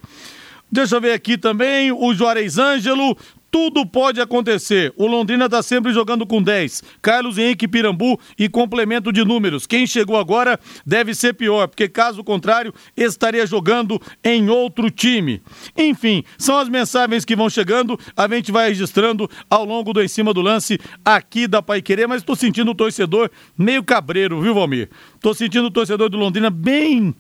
Deixa 0.72 0.96
eu 0.96 1.02
ver 1.02 1.14
aqui 1.14 1.38
também 1.38 1.92
o 1.92 2.14
Juarez 2.14 2.58
Ângelo 2.58 3.18
tudo 3.54 3.86
pode 3.86 4.20
acontecer. 4.20 4.92
O 4.98 5.06
Londrina 5.06 5.46
está 5.46 5.62
sempre 5.62 5.94
jogando 5.94 6.26
com 6.26 6.42
10. 6.42 6.82
Carlos 7.00 7.38
Henrique 7.38 7.68
Pirambu 7.68 8.20
e 8.36 8.50
complemento 8.50 9.14
de 9.14 9.24
números. 9.24 9.68
Quem 9.68 9.86
chegou 9.86 10.18
agora 10.18 10.60
deve 10.84 11.14
ser 11.14 11.36
pior, 11.36 11.68
porque 11.68 11.88
caso 11.88 12.24
contrário, 12.24 12.74
estaria 12.98 13.46
jogando 13.46 14.02
em 14.24 14.50
outro 14.50 14.90
time. 14.90 15.40
Enfim, 15.78 16.24
são 16.36 16.58
as 16.58 16.68
mensagens 16.68 17.24
que 17.24 17.36
vão 17.36 17.48
chegando, 17.48 17.96
a 18.18 18.28
gente 18.28 18.52
vai 18.52 18.70
registrando 18.70 19.30
ao 19.48 19.64
longo 19.64 19.94
do 19.94 20.02
Em 20.02 20.08
Cima 20.08 20.34
do 20.34 20.42
Lance 20.42 20.80
aqui 21.06 21.48
da 21.48 21.62
Pai 21.62 21.80
Querer, 21.80 22.08
mas 22.08 22.24
estou 22.24 22.36
sentindo 22.36 22.72
o 22.72 22.76
torcedor 22.76 23.30
meio 23.56 23.84
cabreiro, 23.84 24.42
viu, 24.42 24.56
Valmir? 24.56 24.90
Estou 25.14 25.36
sentindo 25.36 25.68
o 25.68 25.72
torcedor 25.72 26.10
do 26.10 26.18
Londrina 26.18 26.50
bem, 26.50 27.14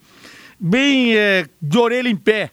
bem 0.59 1.15
é, 1.15 1.45
de 1.61 1.77
orelha 1.77 2.09
em 2.09 2.15
pé 2.15 2.49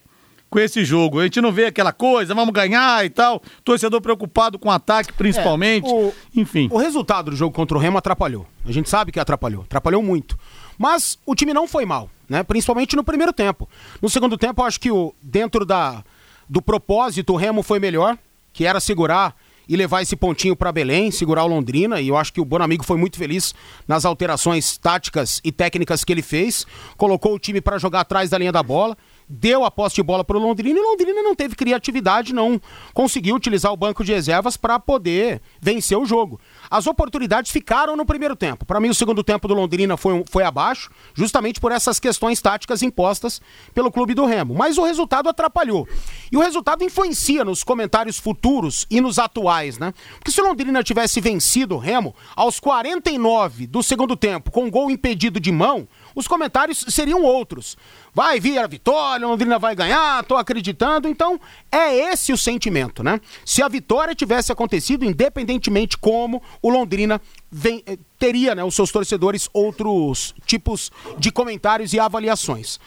com 0.50 0.58
esse 0.58 0.84
jogo. 0.84 1.20
A 1.20 1.24
gente 1.24 1.40
não 1.40 1.52
vê 1.52 1.66
aquela 1.66 1.92
coisa, 1.92 2.34
vamos 2.34 2.52
ganhar 2.52 3.04
e 3.06 3.08
tal. 3.08 3.40
Torcedor 3.64 4.00
preocupado 4.00 4.58
com 4.58 4.68
o 4.68 4.72
ataque, 4.72 5.12
principalmente. 5.12 5.88
É, 5.88 5.94
o, 5.94 6.12
Enfim. 6.34 6.68
O 6.70 6.76
resultado 6.76 7.30
do 7.30 7.36
jogo 7.36 7.54
contra 7.54 7.78
o 7.78 7.80
Remo 7.80 7.96
atrapalhou. 7.96 8.46
A 8.66 8.72
gente 8.72 8.90
sabe 8.90 9.12
que 9.12 9.20
atrapalhou. 9.20 9.62
Atrapalhou 9.62 10.02
muito. 10.02 10.36
Mas 10.76 11.18
o 11.24 11.34
time 11.34 11.54
não 11.54 11.68
foi 11.68 11.86
mal, 11.86 12.10
né? 12.28 12.42
Principalmente 12.42 12.96
no 12.96 13.04
primeiro 13.04 13.32
tempo. 13.32 13.68
No 14.02 14.10
segundo 14.10 14.36
tempo, 14.36 14.60
eu 14.60 14.66
acho 14.66 14.80
que 14.80 14.90
o, 14.90 15.14
dentro 15.22 15.64
da, 15.64 16.02
do 16.48 16.60
propósito, 16.60 17.32
o 17.32 17.36
Remo 17.36 17.62
foi 17.62 17.78
melhor, 17.78 18.18
que 18.52 18.66
era 18.66 18.80
segurar 18.80 19.36
e 19.68 19.76
levar 19.76 20.02
esse 20.02 20.16
pontinho 20.16 20.56
para 20.56 20.72
Belém, 20.72 21.12
segurar 21.12 21.44
o 21.44 21.46
Londrina, 21.46 22.00
e 22.00 22.08
eu 22.08 22.16
acho 22.16 22.32
que 22.32 22.40
o 22.40 22.44
Bonamigo 22.44 22.84
foi 22.84 22.96
muito 22.96 23.16
feliz 23.16 23.54
nas 23.86 24.04
alterações 24.04 24.76
táticas 24.76 25.40
e 25.44 25.52
técnicas 25.52 26.02
que 26.02 26.12
ele 26.12 26.22
fez, 26.22 26.66
colocou 26.96 27.34
o 27.34 27.38
time 27.38 27.60
para 27.60 27.78
jogar 27.78 28.00
atrás 28.00 28.30
da 28.30 28.36
linha 28.36 28.50
da 28.50 28.64
bola, 28.64 28.98
deu 29.31 29.64
a 29.64 29.71
posse 29.71 29.95
de 29.95 30.03
bola 30.03 30.25
para 30.25 30.37
o 30.37 30.40
Londrina 30.40 30.77
e 30.77 30.83
Londrina 30.83 31.23
não 31.23 31.37
teve 31.37 31.55
criatividade, 31.55 32.35
não 32.35 32.61
conseguiu 32.93 33.37
utilizar 33.37 33.73
o 33.73 33.77
banco 33.77 34.05
de 34.05 34.12
reservas 34.12 34.57
para 34.57 34.81
poder 34.81 35.40
vencer 35.61 35.97
o 35.97 36.05
jogo. 36.05 36.40
as 36.69 36.87
oportunidades 36.87 37.51
ficaram 37.51 37.97
no 37.97 38.05
primeiro 38.05 38.35
tempo. 38.35 38.64
Para 38.64 38.81
mim, 38.81 38.88
o 38.88 38.95
segundo 38.95 39.23
tempo 39.23 39.47
do 39.47 39.55
Londrina 39.55 39.97
foi, 39.97 40.25
foi 40.29 40.43
abaixo, 40.43 40.90
justamente 41.14 41.61
por 41.61 41.71
essas 41.73 42.01
questões 42.01 42.40
táticas 42.40 42.83
impostas 42.83 43.40
pelo 43.75 43.90
clube 43.90 44.14
do 44.14 44.25
Remo. 44.25 44.55
Mas 44.55 44.79
o 44.79 44.85
resultado 44.85 45.29
atrapalhou. 45.29 45.88
E 46.31 46.37
o 46.37 46.40
resultado 46.40 46.85
influencia 46.85 47.45
nos 47.45 47.62
comentários 47.62 48.19
futuros 48.19 48.87
e 48.90 49.01
nos 49.01 49.19
atuais, 49.19 49.79
né? 49.79 49.93
Porque 50.19 50.31
se 50.31 50.40
o 50.40 50.45
Londrina 50.45 50.83
tivesse 50.83 51.21
vencido 51.21 51.75
o 51.77 51.79
Remo 51.79 52.14
aos 52.35 52.59
49 52.59 53.66
do 53.66 53.83
segundo 53.83 54.16
tempo, 54.16 54.51
com 54.51 54.64
um 54.64 54.71
gol 54.71 54.90
impedido 54.90 55.38
de 55.38 55.53
mão, 55.53 55.88
os 56.14 56.27
comentários 56.27 56.85
seriam 56.88 57.23
outros. 57.23 57.77
Vai 58.12 58.40
vir 58.40 58.59
a 58.59 58.66
vitória, 58.66 59.27
Londrina 59.27 59.59
vai 59.59 59.75
ganhar, 59.75 60.25
tô 60.25 60.37
acreditando. 60.37 61.09
Então, 61.09 61.40
é 61.70 62.12
esse 62.12 62.33
o 62.33 62.38
sentimento, 62.38 63.03
né? 63.03 63.20
Se 63.44 63.62
a 63.62 63.68
vitória 63.68 64.14
tivesse 64.14 64.51
acontecido, 64.51 65.05
independentemente 65.05 65.96
como, 65.96 66.42
o 66.61 66.70
Londrina 66.70 67.20
vem, 67.51 67.83
eh, 67.87 67.99
teria, 68.18 68.55
né, 68.55 68.64
os 68.64 68.75
seus 68.75 68.90
torcedores 68.90 69.49
outros 69.53 70.35
tipos 70.44 70.90
de 71.18 71.31
comentários 71.31 71.92
e 71.92 72.01
avaliações. 72.01 72.79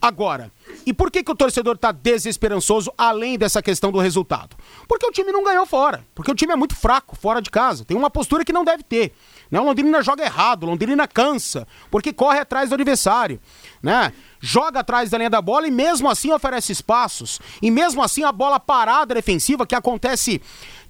Agora, 0.00 0.52
e 0.86 0.92
por 0.92 1.10
que, 1.10 1.24
que 1.24 1.30
o 1.30 1.34
torcedor 1.34 1.74
está 1.74 1.90
desesperançoso 1.90 2.92
além 2.96 3.36
dessa 3.36 3.60
questão 3.60 3.90
do 3.90 3.98
resultado? 3.98 4.56
Porque 4.86 5.04
o 5.04 5.10
time 5.10 5.32
não 5.32 5.42
ganhou 5.42 5.66
fora. 5.66 6.06
Porque 6.14 6.30
o 6.30 6.34
time 6.34 6.52
é 6.52 6.56
muito 6.56 6.76
fraco 6.76 7.16
fora 7.16 7.42
de 7.42 7.50
casa. 7.50 7.84
Tem 7.84 7.96
uma 7.96 8.08
postura 8.08 8.44
que 8.44 8.52
não 8.52 8.64
deve 8.64 8.84
ter. 8.84 9.12
Né? 9.50 9.60
O 9.60 9.64
Londrina 9.64 10.02
joga 10.02 10.24
errado, 10.24 10.66
Londrina 10.66 11.06
cansa, 11.06 11.66
porque 11.90 12.12
corre 12.12 12.38
atrás 12.38 12.68
do 12.68 12.74
adversário. 12.74 13.40
Né? 13.82 14.12
joga 14.40 14.80
atrás 14.80 15.10
da 15.10 15.18
linha 15.18 15.30
da 15.30 15.42
bola 15.42 15.66
e 15.66 15.70
mesmo 15.70 16.08
assim 16.08 16.32
oferece 16.32 16.72
espaços. 16.72 17.40
E 17.60 17.70
mesmo 17.70 18.02
assim 18.02 18.24
a 18.24 18.32
bola 18.32 18.60
parada 18.60 19.14
defensiva, 19.14 19.66
que 19.66 19.74
acontece 19.74 20.40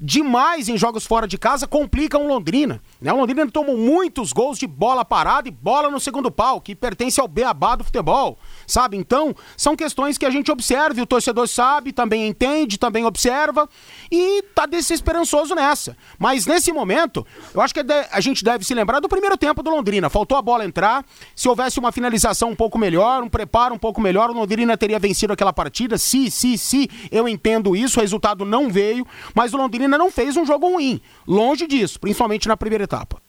demais 0.01 0.69
em 0.69 0.79
jogos 0.79 1.05
fora 1.05 1.27
de 1.27 1.37
casa, 1.37 1.67
complica 1.67 2.17
o 2.17 2.27
Londrina. 2.27 2.81
Né? 3.01 3.13
O 3.13 3.17
Londrina 3.17 3.51
tomou 3.51 3.77
muitos 3.77 4.33
gols 4.33 4.57
de 4.59 4.67
bola 4.67 5.05
parada 5.05 5.49
e 5.49 5.51
bola 5.51 5.91
no 5.91 5.99
segundo 5.99 6.31
pau, 6.31 6.61
que 6.61 6.75
pertence 6.75 7.21
ao 7.21 7.27
beabá 7.27 7.75
do 7.75 7.83
futebol, 7.83 8.39
sabe? 8.65 8.97
Então, 8.97 9.35
são 9.57 9.75
questões 9.75 10.17
que 10.17 10.25
a 10.25 10.31
gente 10.31 10.53
observa 10.53 11.01
e 11.01 11.03
o 11.03 11.07
torcedor 11.07 11.49
sabe, 11.49 11.93
também 11.93 12.29
entende, 12.29 12.79
também 12.79 13.05
observa 13.05 13.69
e 14.11 14.43
tá 14.55 14.67
desesperançoso 14.67 15.55
nessa. 15.55 15.97
Mas 16.17 16.47
nesse 16.47 16.73
momento, 16.73 17.27
eu 17.53 17.61
acho 17.61 17.75
que 17.75 17.81
a 18.13 18.21
gente 18.21 18.45
deve 18.45 18.65
se 18.65 18.75
lembrar 18.75 19.01
do 19.01 19.09
primeiro 19.09 19.37
tempo 19.37 19.65
do 19.65 19.71
Londrina. 19.71 20.09
Faltou 20.09 20.39
a 20.39 20.43
bola 20.43 20.65
entrar, 20.65 21.05
se 21.35 21.49
houvesse 21.49 21.81
uma 21.81 21.91
finalização 21.91 22.51
um 22.51 22.57
pouco 22.57 22.78
melhor, 22.79 23.23
um 23.23 23.29
preparo 23.29 23.75
um 23.75 23.79
pouco 23.79 24.01
melhor, 24.01 24.31
o 24.31 24.33
Londrina 24.33 24.77
teria 24.77 24.99
vencido 24.99 25.33
aquela 25.33 25.53
partida. 25.53 25.99
Se, 25.99 26.31
se, 26.31 26.57
se, 26.57 26.89
eu 27.11 27.29
entendo 27.29 27.77
isso, 27.77 27.99
o 27.99 28.03
resultado 28.03 28.45
não 28.45 28.71
veio, 28.71 29.07
mas 29.35 29.53
o 29.53 29.57
Londrina 29.57 29.99
não 29.99 30.11
fez 30.11 30.37
um 30.37 30.47
jogo 30.47 30.69
ruim. 30.69 31.01
Longe 31.27 31.67
disso, 31.67 32.01
principalmente 32.01 32.49
na 32.49 32.57
primeira 32.57 32.85
etapa. 32.85 33.21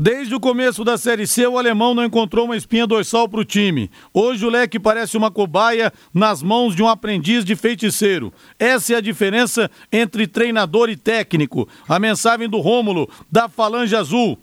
Desde 0.00 0.32
o 0.32 0.38
começo 0.38 0.84
da 0.84 0.96
Série 0.96 1.26
C, 1.26 1.46
o 1.46 1.58
alemão 1.58 1.92
não 1.92 2.04
encontrou 2.04 2.44
uma 2.44 2.56
espinha 2.56 2.86
dorsal 2.86 3.28
para 3.28 3.40
o 3.40 3.44
time. 3.44 3.90
Hoje 4.14 4.46
o 4.46 4.50
leque 4.50 4.78
parece 4.78 5.16
uma 5.16 5.28
cobaia 5.28 5.92
nas 6.14 6.40
mãos 6.40 6.76
de 6.76 6.82
um 6.82 6.88
aprendiz 6.88 7.44
de 7.44 7.56
feiticeiro. 7.56 8.32
Essa 8.58 8.94
é 8.94 8.96
a 8.96 9.00
diferença 9.00 9.68
entre 9.90 10.28
treinador 10.28 10.88
e 10.88 10.96
técnico. 10.96 11.68
A 11.88 11.98
mensagem 11.98 12.48
do 12.48 12.58
Rômulo, 12.58 13.08
da 13.30 13.48
Falange 13.48 13.96
Azul. 13.96 14.38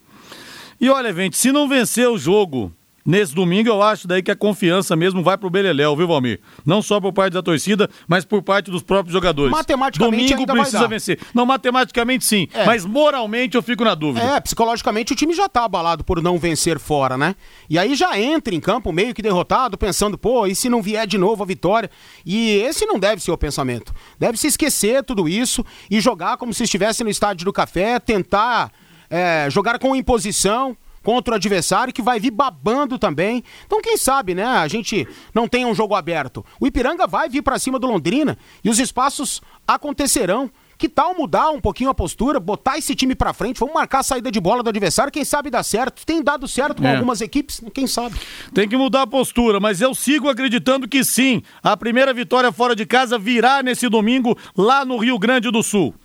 E 0.79 0.89
olha, 0.89 1.13
gente, 1.13 1.37
se 1.37 1.53
não 1.53 1.69
vencer 1.69 2.09
o 2.09 2.17
jogo 2.17 2.73
Nesse 3.05 3.35
domingo 3.35 3.69
eu 3.69 3.83
acho 3.83 4.07
daí 4.07 4.23
que 4.23 4.31
a 4.31 4.35
confiança 4.35 4.95
mesmo 4.95 5.21
vai 5.21 5.37
pro 5.37 5.47
Beleléu, 5.47 5.95
viu, 5.95 6.07
Valmir? 6.07 6.39
Não 6.65 6.81
só 6.81 6.99
por 6.99 7.13
parte 7.13 7.33
da 7.33 7.43
torcida, 7.43 7.87
mas 8.07 8.25
por 8.25 8.41
parte 8.41 8.71
dos 8.71 8.81
próprios 8.81 9.13
jogadores. 9.13 9.51
Matematicamente 9.51 10.33
Domingo 10.33 10.51
precisa 10.51 10.87
vencer. 10.87 11.19
Não, 11.31 11.45
matematicamente 11.45 12.25
sim, 12.25 12.47
é. 12.51 12.65
mas 12.65 12.83
moralmente 12.83 13.55
eu 13.55 13.61
fico 13.61 13.83
na 13.83 13.93
dúvida. 13.93 14.25
É, 14.25 14.39
psicologicamente 14.39 15.13
o 15.13 15.15
time 15.15 15.35
já 15.35 15.47
tá 15.47 15.65
abalado 15.65 16.03
por 16.03 16.19
não 16.19 16.39
vencer 16.39 16.79
fora, 16.79 17.15
né? 17.15 17.35
E 17.69 17.77
aí 17.77 17.93
já 17.93 18.19
entra 18.19 18.55
em 18.55 18.59
campo 18.59 18.91
meio 18.91 19.13
que 19.13 19.21
derrotado, 19.21 19.77
pensando, 19.77 20.17
pô, 20.17 20.47
e 20.47 20.55
se 20.55 20.67
não 20.67 20.81
vier 20.81 21.05
de 21.05 21.19
novo 21.19 21.43
a 21.43 21.45
vitória? 21.45 21.91
E 22.25 22.53
esse 22.57 22.87
não 22.87 22.97
deve 22.97 23.21
ser 23.21 23.31
o 23.31 23.37
pensamento. 23.37 23.93
Deve 24.17 24.35
se 24.35 24.47
esquecer 24.47 25.03
tudo 25.03 25.29
isso 25.29 25.63
e 25.91 26.01
jogar 26.01 26.37
como 26.37 26.55
se 26.55 26.63
estivesse 26.63 27.03
no 27.03 27.09
estádio 27.11 27.45
do 27.45 27.53
café, 27.53 27.99
tentar 27.99 28.71
é, 29.11 29.47
jogar 29.51 29.77
com 29.77 29.95
imposição 29.95 30.75
contra 31.05 31.33
o 31.33 31.35
adversário 31.35 31.93
que 31.93 32.01
vai 32.01 32.19
vir 32.19 32.31
babando 32.31 32.97
também. 32.97 33.43
Então, 33.67 33.79
quem 33.79 33.95
sabe, 33.95 34.33
né? 34.33 34.43
A 34.43 34.67
gente 34.67 35.07
não 35.35 35.47
tem 35.47 35.63
um 35.63 35.75
jogo 35.75 35.93
aberto. 35.93 36.43
O 36.59 36.65
Ipiranga 36.65 37.05
vai 37.05 37.29
vir 37.29 37.43
para 37.43 37.59
cima 37.59 37.77
do 37.77 37.85
Londrina 37.85 38.35
e 38.63 38.69
os 38.71 38.79
espaços 38.79 39.39
acontecerão. 39.67 40.49
Que 40.77 40.89
tal 40.89 41.15
mudar 41.15 41.51
um 41.51 41.61
pouquinho 41.61 41.89
a 41.89 41.93
postura, 41.93 42.37
botar 42.37 42.77
esse 42.77 42.93
time 42.93 43.15
para 43.15 43.31
frente, 43.33 43.57
vamos 43.61 43.73
marcar 43.73 43.99
a 43.99 44.03
saída 44.03 44.29
de 44.29 44.41
bola 44.41 44.61
do 44.61 44.69
adversário, 44.69 45.09
quem 45.09 45.23
sabe 45.23 45.49
dá 45.49 45.63
certo. 45.63 46.05
Tem 46.05 46.21
dado 46.21 46.49
certo 46.49 46.81
com 46.81 46.87
é. 46.87 46.95
algumas 46.95 47.21
equipes, 47.21 47.61
quem 47.73 47.87
sabe. 47.87 48.17
Tem 48.53 48.67
que 48.67 48.75
mudar 48.75 49.03
a 49.03 49.07
postura, 49.07 49.57
mas 49.57 49.79
eu 49.79 49.95
sigo 49.95 50.27
acreditando 50.27 50.85
que 50.85 51.01
sim. 51.05 51.41
A 51.63 51.77
primeira 51.77 52.13
vitória 52.13 52.51
fora 52.51 52.75
de 52.75 52.85
casa 52.85 53.17
virá 53.17 53.63
nesse 53.63 53.87
domingo 53.87 54.37
lá 54.57 54.83
no 54.83 54.97
Rio 54.97 55.17
Grande 55.17 55.49
do 55.49 55.63
Sul. 55.63 55.95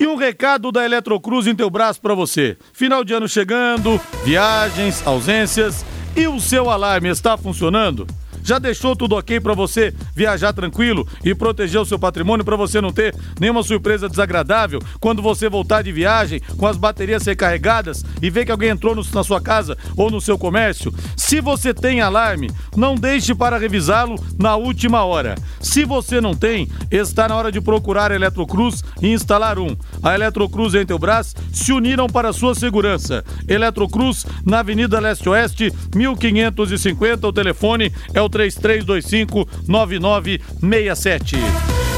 E 0.00 0.06
um 0.06 0.16
recado 0.16 0.72
da 0.72 0.82
Eletrocruz 0.82 1.46
em 1.46 1.54
teu 1.54 1.68
braço 1.68 2.00
para 2.00 2.14
você. 2.14 2.56
Final 2.72 3.04
de 3.04 3.12
ano 3.12 3.28
chegando, 3.28 4.00
viagens, 4.24 5.06
ausências 5.06 5.84
e 6.16 6.26
o 6.26 6.40
seu 6.40 6.70
alarme 6.70 7.10
está 7.10 7.36
funcionando? 7.36 8.06
Já 8.42 8.58
deixou 8.58 8.96
tudo 8.96 9.16
ok 9.16 9.40
para 9.40 9.54
você 9.54 9.94
viajar 10.14 10.52
tranquilo 10.52 11.06
e 11.24 11.34
proteger 11.34 11.80
o 11.80 11.84
seu 11.84 11.98
patrimônio 11.98 12.44
para 12.44 12.56
você 12.56 12.80
não 12.80 12.92
ter 12.92 13.14
nenhuma 13.38 13.62
surpresa 13.62 14.08
desagradável 14.08 14.80
quando 14.98 15.22
você 15.22 15.48
voltar 15.48 15.82
de 15.82 15.92
viagem 15.92 16.40
com 16.56 16.66
as 16.66 16.76
baterias 16.76 17.24
recarregadas 17.24 18.04
e 18.20 18.30
ver 18.30 18.44
que 18.44 18.52
alguém 18.52 18.70
entrou 18.70 18.94
no, 18.94 19.02
na 19.12 19.22
sua 19.22 19.40
casa 19.40 19.76
ou 19.96 20.10
no 20.10 20.20
seu 20.20 20.38
comércio? 20.38 20.92
Se 21.16 21.40
você 21.40 21.74
tem 21.74 22.00
alarme, 22.00 22.50
não 22.76 22.94
deixe 22.94 23.34
para 23.34 23.58
revisá-lo 23.58 24.16
na 24.38 24.56
última 24.56 25.04
hora. 25.04 25.34
Se 25.60 25.84
você 25.84 26.20
não 26.20 26.34
tem, 26.34 26.68
está 26.90 27.28
na 27.28 27.36
hora 27.36 27.52
de 27.52 27.60
procurar 27.60 28.10
a 28.10 28.14
Eletrocruz 28.14 28.82
e 29.02 29.08
instalar 29.12 29.58
um. 29.58 29.76
A 30.02 30.14
Eletrocruz 30.14 30.74
e 30.74 30.78
a 30.78 30.82
Intelbras 30.82 31.34
se 31.52 31.72
uniram 31.72 32.06
para 32.06 32.32
sua 32.32 32.54
segurança. 32.54 33.24
Eletrocruz 33.46 34.26
na 34.44 34.60
Avenida 34.60 34.98
Leste 34.98 35.28
Oeste, 35.28 35.72
1550. 35.94 37.28
O 37.28 37.32
telefone 37.32 37.92
é 38.14 38.20
o 38.22 38.29
3325 38.30 39.48
9967. 39.66 41.36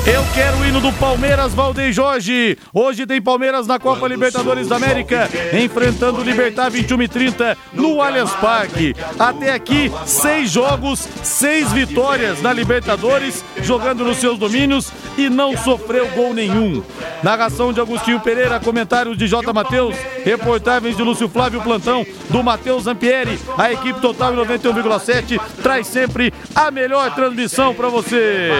Eu 0.04 0.24
quero 0.34 0.56
o 0.56 0.66
hino 0.66 0.80
do 0.80 0.92
Palmeiras, 0.94 1.54
Valdeir 1.54 1.92
Jorge. 1.92 2.58
Hoje 2.74 3.06
tem 3.06 3.22
Palmeiras 3.22 3.68
na 3.68 3.78
Copa 3.78 4.08
Libertadores 4.08 4.66
da 4.66 4.74
América, 4.74 5.30
enfrentando 5.52 6.20
o 6.20 6.24
Libertar 6.24 6.70
21 6.70 7.02
e 7.02 7.08
30 7.08 7.56
no 7.72 8.02
Allianz 8.02 8.32
Parque. 8.32 8.96
Até 9.16 9.52
aqui, 9.52 9.92
seis 10.04 10.50
jogos, 10.50 11.06
seis 11.22 11.70
vitórias 11.70 12.42
na 12.42 12.52
Libertadores, 12.52 13.44
jogando 13.62 14.04
nos 14.04 14.16
seus 14.16 14.36
domínios 14.40 14.90
e 15.16 15.30
não 15.30 15.56
sofreu 15.56 16.08
gol 16.08 16.34
nenhum. 16.34 16.82
Narração 17.22 17.72
de 17.72 17.80
Agostinho 17.80 18.18
Pereira, 18.18 18.58
comentários 18.58 19.16
de 19.16 19.28
J. 19.28 19.52
Matheus, 19.52 19.94
reportagens 20.24 20.96
de 20.96 21.02
Lúcio 21.04 21.28
Flávio 21.28 21.62
Plantão, 21.62 22.04
do 22.28 22.42
Matheus 22.42 22.84
Zampieri. 22.84 23.38
A 23.56 23.72
equipe 23.72 24.00
total 24.00 24.34
91,7 24.34 25.40
traz 25.62 25.86
sempre 25.86 26.21
a 26.54 26.70
melhor 26.70 27.14
transmissão 27.14 27.74
para 27.74 27.88
você. 27.88 28.50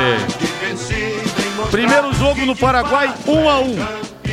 Primeiro 1.71 2.13
jogo 2.15 2.47
no 2.47 2.57
Paraguai, 2.57 3.13
1 3.27 3.33
um 3.33 3.49
a 3.49 3.59
1 3.61 3.65
um. 3.65 3.77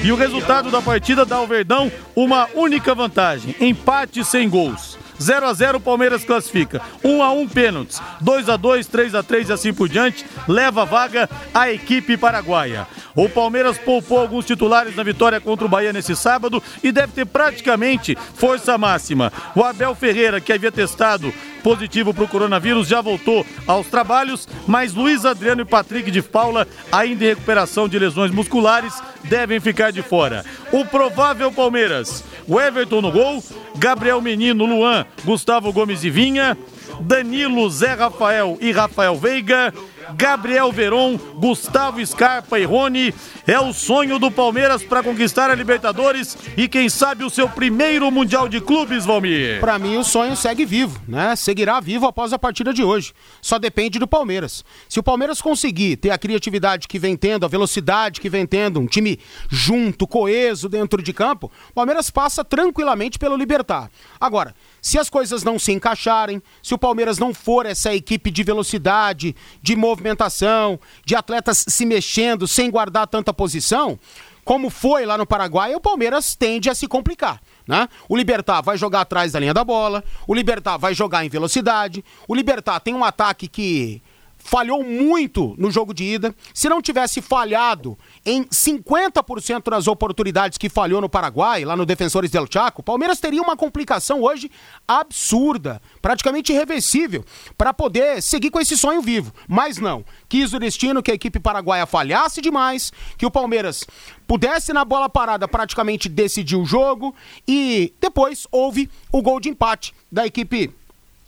E 0.01 0.11
o 0.13 0.15
resultado 0.15 0.71
da 0.71 0.81
partida 0.81 1.25
dá 1.25 1.35
ao 1.35 1.47
Verdão 1.47 1.91
uma 2.15 2.47
única 2.55 2.95
vantagem: 2.95 3.53
empate 3.59 4.23
sem 4.23 4.47
gols. 4.49 4.97
0 5.21 5.47
a 5.47 5.53
0 5.53 5.79
Palmeiras 5.79 6.23
classifica. 6.23 6.81
1 7.03 7.21
a 7.21 7.31
1 7.31 7.47
pênaltis. 7.49 8.01
2 8.21 8.49
a 8.49 8.55
2, 8.55 8.87
3 8.87 9.15
a 9.15 9.21
3 9.21 9.49
e 9.49 9.53
assim 9.53 9.73
por 9.73 9.89
diante, 9.89 10.25
leva 10.47 10.83
a 10.83 10.85
vaga 10.85 11.29
a 11.53 11.69
equipe 11.71 12.15
paraguaia. 12.15 12.87
O 13.15 13.27
Palmeiras 13.27 13.77
poupou 13.77 14.19
alguns 14.19 14.45
titulares 14.45 14.95
na 14.95 15.03
vitória 15.03 15.41
contra 15.41 15.65
o 15.65 15.69
Bahia 15.69 15.91
nesse 15.91 16.15
sábado 16.15 16.63
e 16.81 16.91
deve 16.91 17.11
ter 17.11 17.25
praticamente 17.25 18.17
força 18.35 18.77
máxima. 18.77 19.31
O 19.55 19.63
Abel 19.63 19.93
Ferreira, 19.93 20.39
que 20.39 20.53
havia 20.53 20.71
testado 20.71 21.33
positivo 21.63 22.13
para 22.13 22.23
o 22.23 22.27
coronavírus, 22.27 22.87
já 22.87 23.01
voltou 23.01 23.45
aos 23.67 23.87
trabalhos, 23.87 24.47
mas 24.67 24.93
Luiz 24.93 25.25
Adriano 25.25 25.61
e 25.61 25.65
Patrick 25.65 26.09
de 26.11 26.21
Paula, 26.21 26.67
ainda 26.91 27.23
em 27.23 27.29
recuperação 27.29 27.87
de 27.87 27.99
lesões 27.99 28.31
musculares, 28.31 28.93
devem 29.23 29.59
ficar 29.59 29.91
de 29.91 30.01
fora. 30.01 30.45
O 30.71 30.85
provável 30.85 31.51
Palmeiras, 31.51 32.23
o 32.47 32.59
Everton 32.59 33.01
no 33.01 33.11
gol, 33.11 33.43
Gabriel 33.77 34.21
Menino, 34.21 34.65
Luan, 34.65 35.05
Gustavo 35.23 35.71
Gomes 35.71 36.03
e 36.03 36.09
Vinha, 36.09 36.57
Danilo, 37.01 37.69
Zé 37.69 37.93
Rafael 37.93 38.57
e 38.59 38.71
Rafael 38.71 39.15
Veiga, 39.15 39.73
Gabriel 40.15 40.71
Veron, 40.71 41.17
Gustavo 41.17 42.05
Scarpa 42.05 42.59
e 42.59 42.65
Rony. 42.65 43.13
É 43.45 43.59
o 43.59 43.73
sonho 43.73 44.19
do 44.19 44.29
Palmeiras 44.29 44.83
para 44.83 45.03
conquistar 45.03 45.49
a 45.49 45.55
Libertadores 45.55 46.37
e 46.55 46.67
quem 46.67 46.89
sabe 46.89 47.23
o 47.23 47.29
seu 47.29 47.49
primeiro 47.49 48.11
Mundial 48.11 48.47
de 48.47 48.61
Clubes, 48.61 49.05
Valmir. 49.05 49.59
Para 49.59 49.79
mim 49.79 49.97
o 49.97 50.03
sonho 50.03 50.35
segue 50.35 50.65
vivo, 50.65 51.01
né? 51.07 51.35
Seguirá 51.35 51.79
vivo 51.79 52.05
após 52.05 52.33
a 52.33 52.39
partida 52.39 52.73
de 52.73 52.83
hoje. 52.83 53.13
Só 53.41 53.57
depende 53.57 53.99
do 53.99 54.07
Palmeiras. 54.07 54.63
Se 54.87 54.99
o 54.99 55.03
Palmeiras 55.03 55.41
conseguir 55.41 55.97
ter 55.97 56.11
a 56.11 56.17
criatividade 56.17 56.87
que 56.87 56.99
vem 56.99 57.15
tendo, 57.15 57.45
a 57.45 57.49
velocidade 57.49 58.21
que 58.21 58.29
vem 58.29 58.45
tendo, 58.45 58.79
um 58.79 58.87
time 58.87 59.19
junto, 59.49 60.07
coeso 60.07 60.69
dentro 60.69 61.01
de 61.01 61.13
campo, 61.13 61.51
o 61.69 61.73
Palmeiras 61.73 62.09
passa 62.09 62.43
tranquilamente 62.43 63.17
pelo 63.17 63.35
Libertar. 63.35 63.89
Agora, 64.19 64.53
se 64.81 64.97
as 64.97 65.09
coisas 65.09 65.43
não 65.43 65.59
se 65.59 65.71
encaixarem, 65.71 66.41
se 66.61 66.73
o 66.73 66.77
Palmeiras 66.77 67.17
não 67.17 67.33
for 67.33 67.65
essa 67.65 67.93
equipe 67.93 68.31
de 68.31 68.43
velocidade, 68.43 69.35
de 69.61 69.75
movimentação, 69.75 70.79
de 71.05 71.15
atletas 71.15 71.65
se 71.67 71.85
mexendo 71.85 72.47
sem 72.47 72.69
guardar 72.69 73.07
tanta 73.07 73.33
posição, 73.33 73.99
como 74.43 74.69
foi 74.69 75.05
lá 75.05 75.17
no 75.17 75.27
Paraguai, 75.27 75.75
o 75.75 75.79
Palmeiras 75.79 76.35
tende 76.35 76.69
a 76.69 76.75
se 76.75 76.87
complicar. 76.87 77.39
Né? 77.67 77.87
O 78.07 78.17
Libertar 78.17 78.61
vai 78.61 78.77
jogar 78.77 79.01
atrás 79.01 79.31
da 79.31 79.39
linha 79.39 79.53
da 79.53 79.63
bola, 79.63 80.03
o 80.27 80.33
Libertar 80.33 80.77
vai 80.77 80.93
jogar 80.93 81.23
em 81.23 81.29
velocidade, 81.29 82.03
o 82.27 82.33
Libertar 82.33 82.79
tem 82.79 82.95
um 82.95 83.03
ataque 83.03 83.47
que 83.47 84.01
falhou 84.39 84.83
muito 84.83 85.53
no 85.57 85.69
jogo 85.69 85.93
de 85.93 86.03
ida. 86.03 86.33
Se 86.53 86.67
não 86.67 86.81
tivesse 86.81 87.21
falhado 87.21 87.97
em 88.25 88.43
50% 88.45 89.69
das 89.69 89.87
oportunidades 89.87 90.57
que 90.57 90.69
falhou 90.69 91.01
no 91.01 91.09
Paraguai, 91.09 91.63
lá 91.63 91.75
no 91.75 91.85
Defensores 91.85 92.29
del 92.31 92.47
Chaco, 92.51 92.81
o 92.81 92.83
Palmeiras 92.83 93.19
teria 93.19 93.41
uma 93.41 93.55
complicação 93.55 94.21
hoje 94.21 94.51
absurda, 94.87 95.81
praticamente 96.01 96.51
irreversível, 96.51 97.23
para 97.57 97.73
poder 97.73 98.21
seguir 98.21 98.49
com 98.49 98.59
esse 98.59 98.77
sonho 98.77 99.01
vivo. 99.01 99.33
Mas 99.47 99.77
não. 99.77 100.03
Quis 100.27 100.53
o 100.53 100.59
destino 100.59 101.01
que 101.01 101.11
a 101.11 101.15
equipe 101.15 101.39
paraguaia 101.39 101.85
falhasse 101.85 102.41
demais, 102.41 102.91
que 103.17 103.25
o 103.25 103.31
Palmeiras 103.31 103.85
pudesse 104.27 104.73
na 104.73 104.85
bola 104.85 105.09
parada 105.09 105.47
praticamente 105.47 106.07
decidir 106.07 106.55
o 106.55 106.65
jogo 106.65 107.15
e 107.47 107.93
depois 107.99 108.47
houve 108.51 108.89
o 109.11 109.21
gol 109.21 109.39
de 109.39 109.49
empate 109.49 109.93
da 110.11 110.25
equipe 110.25 110.73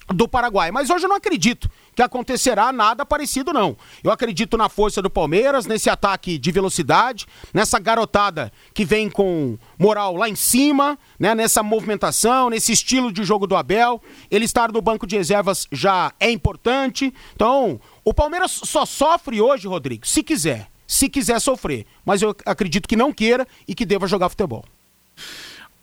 do 0.07 0.27
Paraguai. 0.27 0.71
Mas 0.71 0.89
hoje 0.89 1.05
eu 1.05 1.09
não 1.09 1.15
acredito 1.15 1.69
que 2.01 2.03
acontecerá 2.03 2.71
nada 2.71 3.05
parecido, 3.05 3.53
não. 3.53 3.77
Eu 4.03 4.11
acredito 4.11 4.57
na 4.57 4.67
força 4.67 5.01
do 5.01 5.09
Palmeiras, 5.09 5.67
nesse 5.67 5.89
ataque 5.89 6.39
de 6.39 6.51
velocidade, 6.51 7.27
nessa 7.53 7.77
garotada 7.77 8.51
que 8.73 8.83
vem 8.83 9.07
com 9.09 9.57
moral 9.77 10.15
lá 10.15 10.27
em 10.27 10.35
cima, 10.35 10.97
né? 11.19 11.35
Nessa 11.35 11.61
movimentação, 11.61 12.49
nesse 12.49 12.71
estilo 12.71 13.11
de 13.11 13.23
jogo 13.23 13.45
do 13.45 13.55
Abel. 13.55 14.01
Ele 14.31 14.45
estar 14.45 14.71
no 14.71 14.81
banco 14.81 15.05
de 15.05 15.15
reservas 15.15 15.67
já 15.71 16.11
é 16.19 16.31
importante. 16.31 17.13
Então, 17.35 17.79
o 18.03 18.13
Palmeiras 18.13 18.51
só 18.51 18.83
sofre 18.83 19.39
hoje, 19.39 19.67
Rodrigo, 19.67 20.07
se 20.07 20.23
quiser. 20.23 20.69
Se 20.87 21.07
quiser 21.07 21.39
sofrer. 21.39 21.85
Mas 22.03 22.21
eu 22.21 22.35
acredito 22.45 22.89
que 22.89 22.95
não 22.95 23.13
queira 23.13 23.47
e 23.67 23.75
que 23.75 23.85
deva 23.85 24.07
jogar 24.07 24.27
futebol. 24.27 24.65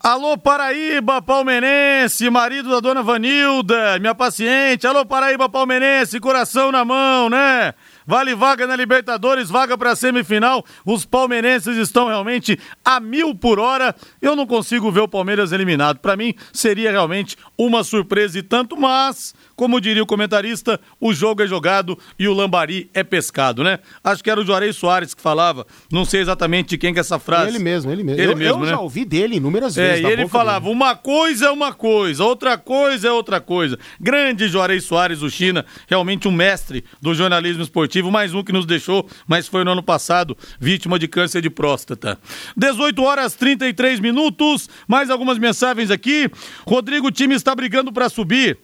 Alô 0.01 0.37
Paraíba 0.37 1.21
Palmeirense, 1.21 2.29
marido 2.29 2.69
da 2.69 2.79
dona 2.79 3.03
Vanilda, 3.03 3.99
minha 3.99 4.15
paciente. 4.15 4.87
Alô 4.87 5.05
Paraíba 5.05 5.49
Palmeirense, 5.49 6.21
coração 6.21 6.71
na 6.71 6.85
mão, 6.85 7.29
né? 7.29 7.73
Vale 8.07 8.33
vaga 8.33 8.65
na 8.65 8.77
Libertadores, 8.77 9.49
vaga 9.49 9.77
para 9.77 9.97
semifinal. 9.97 10.63
Os 10.85 11.03
palmeirenses 11.03 11.75
estão 11.75 12.07
realmente 12.07 12.57
a 12.83 13.01
mil 13.01 13.35
por 13.35 13.59
hora. 13.59 13.93
Eu 14.21 14.37
não 14.37 14.47
consigo 14.47 14.89
ver 14.89 15.01
o 15.01 15.07
Palmeiras 15.07 15.51
eliminado. 15.51 15.99
Para 15.99 16.15
mim, 16.15 16.33
seria 16.53 16.91
realmente 16.91 17.35
uma 17.57 17.83
surpresa 17.83 18.39
e 18.39 18.41
tanto, 18.41 18.77
mas 18.77 19.35
como 19.59 19.81
diria 19.81 20.01
o 20.01 20.05
comentarista, 20.05 20.79
o 21.01 21.13
jogo 21.13 21.43
é 21.43 21.45
jogado 21.47 21.99
e 22.17 22.29
o 22.29 22.33
lambari 22.33 22.89
é 22.93 23.03
pescado, 23.03 23.61
né? 23.61 23.79
Acho 24.01 24.23
que 24.23 24.31
era 24.31 24.39
o 24.39 24.45
Juarez 24.45 24.73
Soares 24.77 25.13
que 25.13 25.21
falava, 25.21 25.67
não 25.91 26.05
sei 26.05 26.21
exatamente 26.21 26.69
de 26.69 26.77
quem 26.77 26.93
que 26.93 26.99
é 26.99 27.01
essa 27.01 27.19
frase. 27.19 27.49
Ele 27.49 27.59
mesmo, 27.59 27.91
ele 27.91 28.01
mesmo. 28.01 28.21
Ele 28.21 28.31
eu, 28.31 28.37
mesmo, 28.37 28.59
eu 28.59 28.65
né? 28.65 28.69
já 28.69 28.79
ouvi 28.79 29.03
dele 29.03 29.35
inúmeras 29.35 29.77
É, 29.77 29.81
vezes. 29.85 29.99
e 29.99 30.03
da 30.03 30.11
ele 30.11 30.29
falava, 30.29 30.61
dele. 30.61 30.71
uma 30.77 30.95
coisa 30.95 31.47
é 31.47 31.51
uma 31.51 31.73
coisa, 31.73 32.23
outra 32.23 32.57
coisa 32.57 33.09
é 33.09 33.11
outra 33.11 33.41
coisa. 33.41 33.77
Grande 33.99 34.47
Juarez 34.47 34.85
Soares, 34.85 35.21
o 35.21 35.29
China, 35.29 35.65
realmente 35.89 36.25
um 36.25 36.31
mestre 36.31 36.85
do 37.01 37.13
jornalismo 37.13 37.61
esportivo, 37.61 38.09
mais 38.09 38.33
um 38.33 38.41
que 38.41 38.53
nos 38.53 38.65
deixou, 38.65 39.05
mas 39.27 39.45
foi 39.45 39.65
no 39.65 39.71
ano 39.71 39.83
passado, 39.83 40.37
vítima 40.57 40.97
de 40.97 41.05
câncer 41.05 41.41
de 41.41 41.49
próstata. 41.49 42.17
18 42.55 43.03
horas 43.03 43.35
33 43.35 43.99
minutos, 43.99 44.69
mais 44.87 45.09
algumas 45.09 45.37
mensagens 45.37 45.91
aqui. 45.91 46.31
Rodrigo, 46.65 47.07
o 47.07 47.11
time 47.11 47.35
está 47.35 47.53
brigando 47.53 47.91
para 47.91 48.07
subir. 48.07 48.57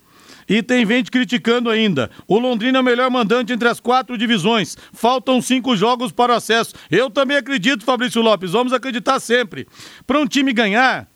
E 0.48 0.62
tem 0.62 0.86
gente 0.86 1.10
criticando 1.10 1.70
ainda. 1.70 2.10
O 2.28 2.38
Londrina 2.38 2.78
é 2.78 2.82
o 2.82 2.84
melhor 2.84 3.10
mandante 3.10 3.52
entre 3.52 3.68
as 3.68 3.80
quatro 3.80 4.18
divisões. 4.18 4.78
Faltam 4.94 5.42
cinco 5.42 5.76
jogos 5.76 6.12
para 6.12 6.34
o 6.34 6.36
acesso. 6.36 6.74
Eu 6.90 7.10
também 7.10 7.38
acredito, 7.38 7.84
Fabrício 7.84 8.22
Lopes. 8.22 8.52
Vamos 8.52 8.74
acreditar 8.74 9.20
sempre. 9.20 9.68
Para 10.06 10.20
um 10.20 10.28
time 10.28 10.54
ganhar, 10.54 11.08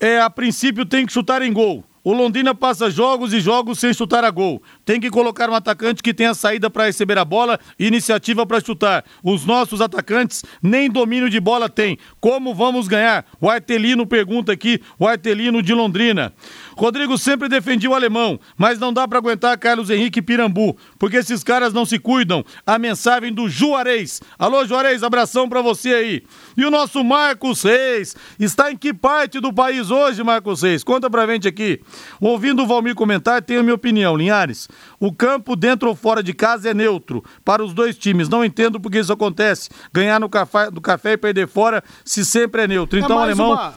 é, 0.00 0.20
a 0.20 0.28
princípio 0.28 0.84
tem 0.84 1.06
que 1.06 1.12
chutar 1.12 1.42
em 1.42 1.52
gol. 1.52 1.84
O 2.04 2.12
Londrina 2.12 2.52
passa 2.52 2.90
jogos 2.90 3.32
e 3.32 3.40
jogos 3.40 3.78
sem 3.78 3.94
chutar 3.94 4.24
a 4.24 4.30
gol. 4.30 4.60
Tem 4.84 5.00
que 5.00 5.10
colocar 5.10 5.48
um 5.48 5.54
atacante 5.54 6.02
que 6.02 6.12
tenha 6.12 6.34
saída 6.34 6.68
para 6.68 6.86
receber 6.86 7.16
a 7.16 7.24
bola 7.24 7.58
e 7.78 7.86
iniciativa 7.86 8.44
para 8.44 8.60
chutar. 8.60 9.04
Os 9.22 9.44
nossos 9.44 9.80
atacantes 9.80 10.44
nem 10.60 10.90
domínio 10.90 11.30
de 11.30 11.38
bola 11.38 11.68
têm. 11.68 11.98
Como 12.20 12.54
vamos 12.54 12.88
ganhar? 12.88 13.24
O 13.40 13.48
Artelino 13.48 14.06
pergunta 14.06 14.50
aqui, 14.50 14.80
o 14.98 15.06
Artelino 15.06 15.62
de 15.62 15.72
Londrina. 15.72 16.32
Rodrigo 16.76 17.16
sempre 17.16 17.48
defendia 17.48 17.90
o 17.90 17.94
alemão, 17.94 18.40
mas 18.56 18.78
não 18.78 18.92
dá 18.92 19.06
para 19.06 19.18
aguentar 19.18 19.56
Carlos 19.58 19.88
Henrique 19.88 20.20
Pirambu, 20.20 20.76
porque 20.98 21.18
esses 21.18 21.44
caras 21.44 21.72
não 21.72 21.84
se 21.84 21.98
cuidam. 21.98 22.44
A 22.66 22.78
mensagem 22.78 23.32
do 23.32 23.48
Juarez. 23.48 24.20
Alô, 24.38 24.64
Juarez, 24.66 25.02
abração 25.02 25.48
para 25.48 25.62
você 25.62 25.94
aí. 25.94 26.22
E 26.56 26.64
o 26.64 26.70
nosso 26.70 27.04
Marcos 27.04 27.62
Reis. 27.62 28.16
Está 28.38 28.72
em 28.72 28.76
que 28.76 28.92
parte 28.92 29.38
do 29.38 29.52
país 29.52 29.90
hoje, 29.90 30.24
Marcos 30.24 30.62
Reis? 30.62 30.82
Conta 30.82 31.08
pra 31.08 31.26
gente 31.26 31.46
aqui. 31.46 31.80
Ouvindo 32.20 32.62
o 32.62 32.66
Valmir 32.66 32.94
comentar, 32.94 33.42
tenho 33.42 33.60
a 33.60 33.62
minha 33.62 33.74
opinião, 33.74 34.16
Linhares. 34.16 34.68
O 35.00 35.12
campo 35.12 35.54
dentro 35.56 35.88
ou 35.88 35.94
fora 35.94 36.22
de 36.22 36.32
casa 36.32 36.70
é 36.70 36.74
neutro 36.74 37.24
para 37.44 37.62
os 37.64 37.72
dois 37.74 37.96
times. 37.96 38.28
Não 38.28 38.44
entendo 38.44 38.80
porque 38.80 38.98
isso 38.98 39.12
acontece. 39.12 39.68
Ganhar 39.92 40.20
no 40.20 40.28
café, 40.28 40.70
do 40.70 40.80
café 40.80 41.12
e 41.12 41.16
perder 41.16 41.48
fora 41.48 41.82
se 42.04 42.24
sempre 42.24 42.62
é 42.62 42.68
neutro. 42.68 42.98
Então, 42.98 43.18
é 43.20 43.22
alemão. 43.24 43.72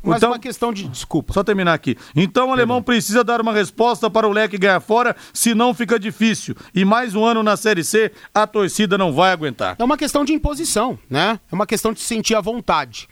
Uma, 0.00 0.16
Então- 0.16 0.30
uma 0.30 0.38
questão 0.38 0.72
de. 0.72 0.86
Desculpa. 0.88 1.32
Só 1.32 1.42
terminar 1.42 1.74
aqui. 1.74 1.96
Então 2.14 2.48
o 2.48 2.52
alemão 2.52 2.80
precisa 2.80 3.24
dar 3.24 3.40
uma 3.40 3.52
resposta 3.52 4.08
para 4.08 4.28
o 4.28 4.32
leque 4.32 4.56
ganhar 4.56 4.78
fora, 4.80 5.16
senão 5.34 5.74
fica 5.74 5.98
difícil. 5.98 6.54
E 6.72 6.84
mais 6.84 7.16
um 7.16 7.24
ano 7.24 7.42
na 7.42 7.56
Série 7.56 7.82
C, 7.82 8.12
a 8.32 8.46
torcida 8.46 8.96
não 8.96 9.12
vai 9.12 9.32
aguentar. 9.32 9.74
É 9.78 9.82
uma 9.84 9.96
questão 9.96 10.24
de 10.24 10.32
imposição, 10.32 10.96
né? 11.10 11.40
É 11.50 11.54
uma 11.54 11.66
questão 11.66 11.92
de 11.92 11.98
se 12.00 12.06
sentir 12.06 12.36
à 12.36 12.40
vontade. 12.40 13.08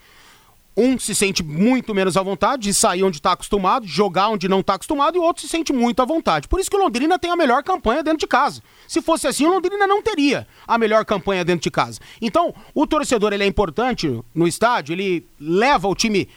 Um 0.77 0.99
se 0.99 1.15
sente 1.15 1.41
muito 1.43 1.95
menos 1.95 2.15
à 2.15 2.21
vontade 2.21 2.61
de 2.63 2.73
sair 2.73 3.03
onde 3.03 3.17
está 3.17 3.31
acostumado, 3.31 3.87
jogar 3.87 4.29
onde 4.29 4.47
não 4.47 4.59
está 4.59 4.75
acostumado, 4.75 5.15
e 5.15 5.19
o 5.19 5.23
outro 5.23 5.41
se 5.41 5.49
sente 5.49 5.73
muito 5.73 6.03
à 6.03 6.05
vontade. 6.05 6.47
Por 6.47 6.59
isso 6.59 6.69
que 6.69 6.77
o 6.77 6.79
Londrina 6.79 7.17
tem 7.17 7.31
a 7.31 7.35
melhor 7.35 7.63
campanha 7.63 8.03
dentro 8.03 8.19
de 8.19 8.27
casa. 8.27 8.61
Se 8.87 9.01
fosse 9.01 9.27
assim, 9.27 9.47
o 9.47 9.49
Londrina 9.49 9.87
não 9.87 10.03
teria 10.03 10.47
a 10.67 10.77
melhor 10.77 11.03
campanha 11.03 11.43
dentro 11.43 11.63
de 11.63 11.71
casa. 11.71 11.99
Então, 12.21 12.53
o 12.75 12.85
torcedor 12.85 13.33
ele 13.33 13.43
é 13.43 13.47
importante 13.47 14.21
no 14.35 14.47
estádio, 14.47 14.93
ele 14.93 15.27
leva 15.39 15.87
o 15.87 15.95
time 15.95 16.29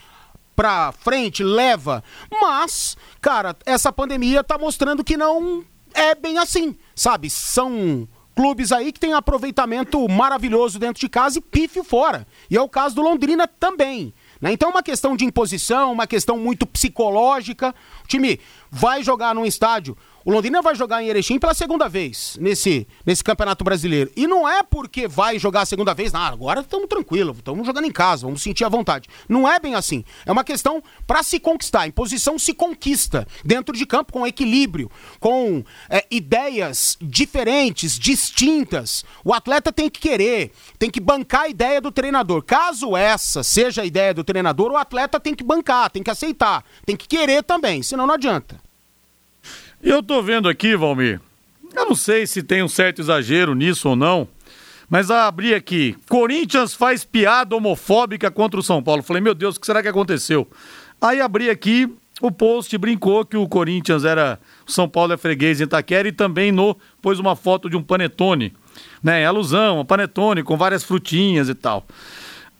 pra 0.57 0.93
frente, 0.93 1.45
leva. 1.45 2.03
Mas, 2.31 2.97
cara, 3.21 3.55
essa 3.67 3.93
pandemia 3.93 4.43
tá 4.43 4.57
mostrando 4.57 5.05
que 5.05 5.19
não 5.19 5.63
é 5.93 6.15
bem 6.15 6.39
assim, 6.39 6.77
sabe? 6.95 7.29
São 7.29 8.09
clubes 8.35 8.73
aí 8.73 8.91
que 8.91 9.01
têm 9.01 9.13
aproveitamento 9.13 10.09
maravilhoso 10.09 10.79
dentro 10.79 11.01
de 11.01 11.09
casa 11.09 11.39
e 11.39 11.43
pífio 11.43 11.85
fora. 11.85 12.27
E 12.49 12.57
é 12.57 12.61
o 12.61 12.69
caso 12.69 12.95
do 12.95 13.03
Londrina 13.03 13.47
também. 13.47 14.15
Né? 14.41 14.53
Então 14.53 14.71
uma 14.71 14.83
questão 14.83 15.17
de 15.17 15.25
imposição, 15.25 15.93
uma 15.93 16.07
questão 16.07 16.39
muito 16.39 16.67
psicológica. 16.67 17.75
O 18.05 18.09
time 18.09 18.41
vai 18.71 19.03
jogar 19.03 19.35
num 19.35 19.45
estádio. 19.45 19.97
O 20.31 20.33
Londrina 20.33 20.63
vai 20.63 20.77
jogar 20.77 21.03
em 21.03 21.09
Erechim 21.09 21.41
pela 21.41 21.53
segunda 21.53 21.89
vez 21.89 22.39
nesse, 22.41 22.87
nesse 23.05 23.25
Campeonato 23.25 23.65
Brasileiro. 23.65 24.13
E 24.15 24.29
não 24.29 24.49
é 24.49 24.63
porque 24.63 25.09
vai 25.09 25.41
jogar 25.41 25.63
a 25.63 25.67
segunda 25.67 25.93
vez, 25.93 26.13
não, 26.13 26.21
agora 26.21 26.61
estamos 26.61 26.87
tranquilos, 26.87 27.39
estamos 27.39 27.67
jogando 27.67 27.87
em 27.87 27.91
casa, 27.91 28.27
vamos 28.27 28.41
sentir 28.41 28.65
à 28.65 28.69
vontade. 28.69 29.09
Não 29.29 29.51
é 29.51 29.59
bem 29.59 29.75
assim. 29.75 30.05
É 30.25 30.31
uma 30.31 30.45
questão 30.45 30.81
para 31.05 31.25
se 31.25 31.41
conquistar. 31.41 31.89
Em 31.89 31.91
posição 31.91 32.39
se 32.39 32.55
conquista 32.55 33.27
dentro 33.45 33.77
de 33.77 33.85
campo 33.85 34.13
com 34.13 34.25
equilíbrio, 34.25 34.89
com 35.19 35.65
é, 35.89 36.07
ideias 36.09 36.97
diferentes, 37.03 37.99
distintas. 37.99 39.05
O 39.25 39.35
atleta 39.35 39.73
tem 39.73 39.91
que 39.91 39.99
querer, 39.99 40.53
tem 40.79 40.93
que 40.93 41.01
bancar 41.01 41.41
a 41.41 41.49
ideia 41.49 41.81
do 41.81 41.91
treinador. 41.91 42.45
Caso 42.45 42.97
essa 42.97 43.43
seja 43.43 43.83
a 43.83 43.85
ideia 43.85 44.15
do 44.15 44.23
treinador, 44.23 44.71
o 44.71 44.77
atleta 44.77 45.19
tem 45.19 45.35
que 45.35 45.43
bancar, 45.43 45.91
tem 45.91 46.05
que 46.05 46.11
aceitar, 46.11 46.65
tem 46.87 46.97
que 46.97 47.09
querer 47.09 47.43
também, 47.43 47.83
senão 47.83 48.07
não 48.07 48.15
adianta. 48.15 48.70
Eu 49.83 50.03
tô 50.03 50.23
vendo 50.23 50.49
aqui, 50.49 50.77
Valmir. 50.77 51.21
Eu 51.75 51.87
não 51.87 51.95
sei 51.95 52.27
se 52.27 52.43
tem 52.43 52.63
um 52.63 52.69
certo 52.69 53.01
exagero 53.01 53.55
nisso 53.55 53.89
ou 53.89 53.97
não. 53.97 54.29
Mas 54.89 55.11
a 55.11 55.27
abrir 55.27 55.55
aqui. 55.55 55.97
Corinthians 56.09 56.75
faz 56.75 57.05
piada 57.05 57.57
homofóbica 57.57 58.31
contra 58.31 58.61
o 58.61 58.63
São 58.63 58.83
Paulo. 58.83 59.03
Falei, 59.03 59.23
meu 59.23 59.35
Deus, 59.35 59.57
o 59.57 59.61
que 59.61 59.67
será 59.67 59.81
que 59.81 59.89
aconteceu? 59.89 60.47
Aí 61.01 61.21
abri 61.21 61.49
aqui 61.49 61.89
o 62.21 62.31
post 62.31 62.77
brincou 62.77 63.25
que 63.25 63.37
o 63.37 63.49
Corinthians 63.49 64.05
era. 64.05 64.39
O 64.67 64.71
São 64.71 64.87
Paulo 64.89 65.15
é 65.15 65.17
freguês 65.17 65.61
em 65.61 65.65
Itaquera 65.65 66.07
e 66.07 66.13
também 66.13 66.53
no 66.53 66.77
pôs 67.01 67.19
uma 67.19 67.35
foto 67.35 67.71
de 67.71 67.77
um 67.77 67.83
panetone. 67.83 68.53
Né? 69.03 69.25
Alusão, 69.25 69.81
um 69.81 69.85
panetone 69.85 70.43
com 70.43 70.57
várias 70.57 70.85
frutinhas 70.85 71.49
e 71.49 71.55
tal. 71.55 71.87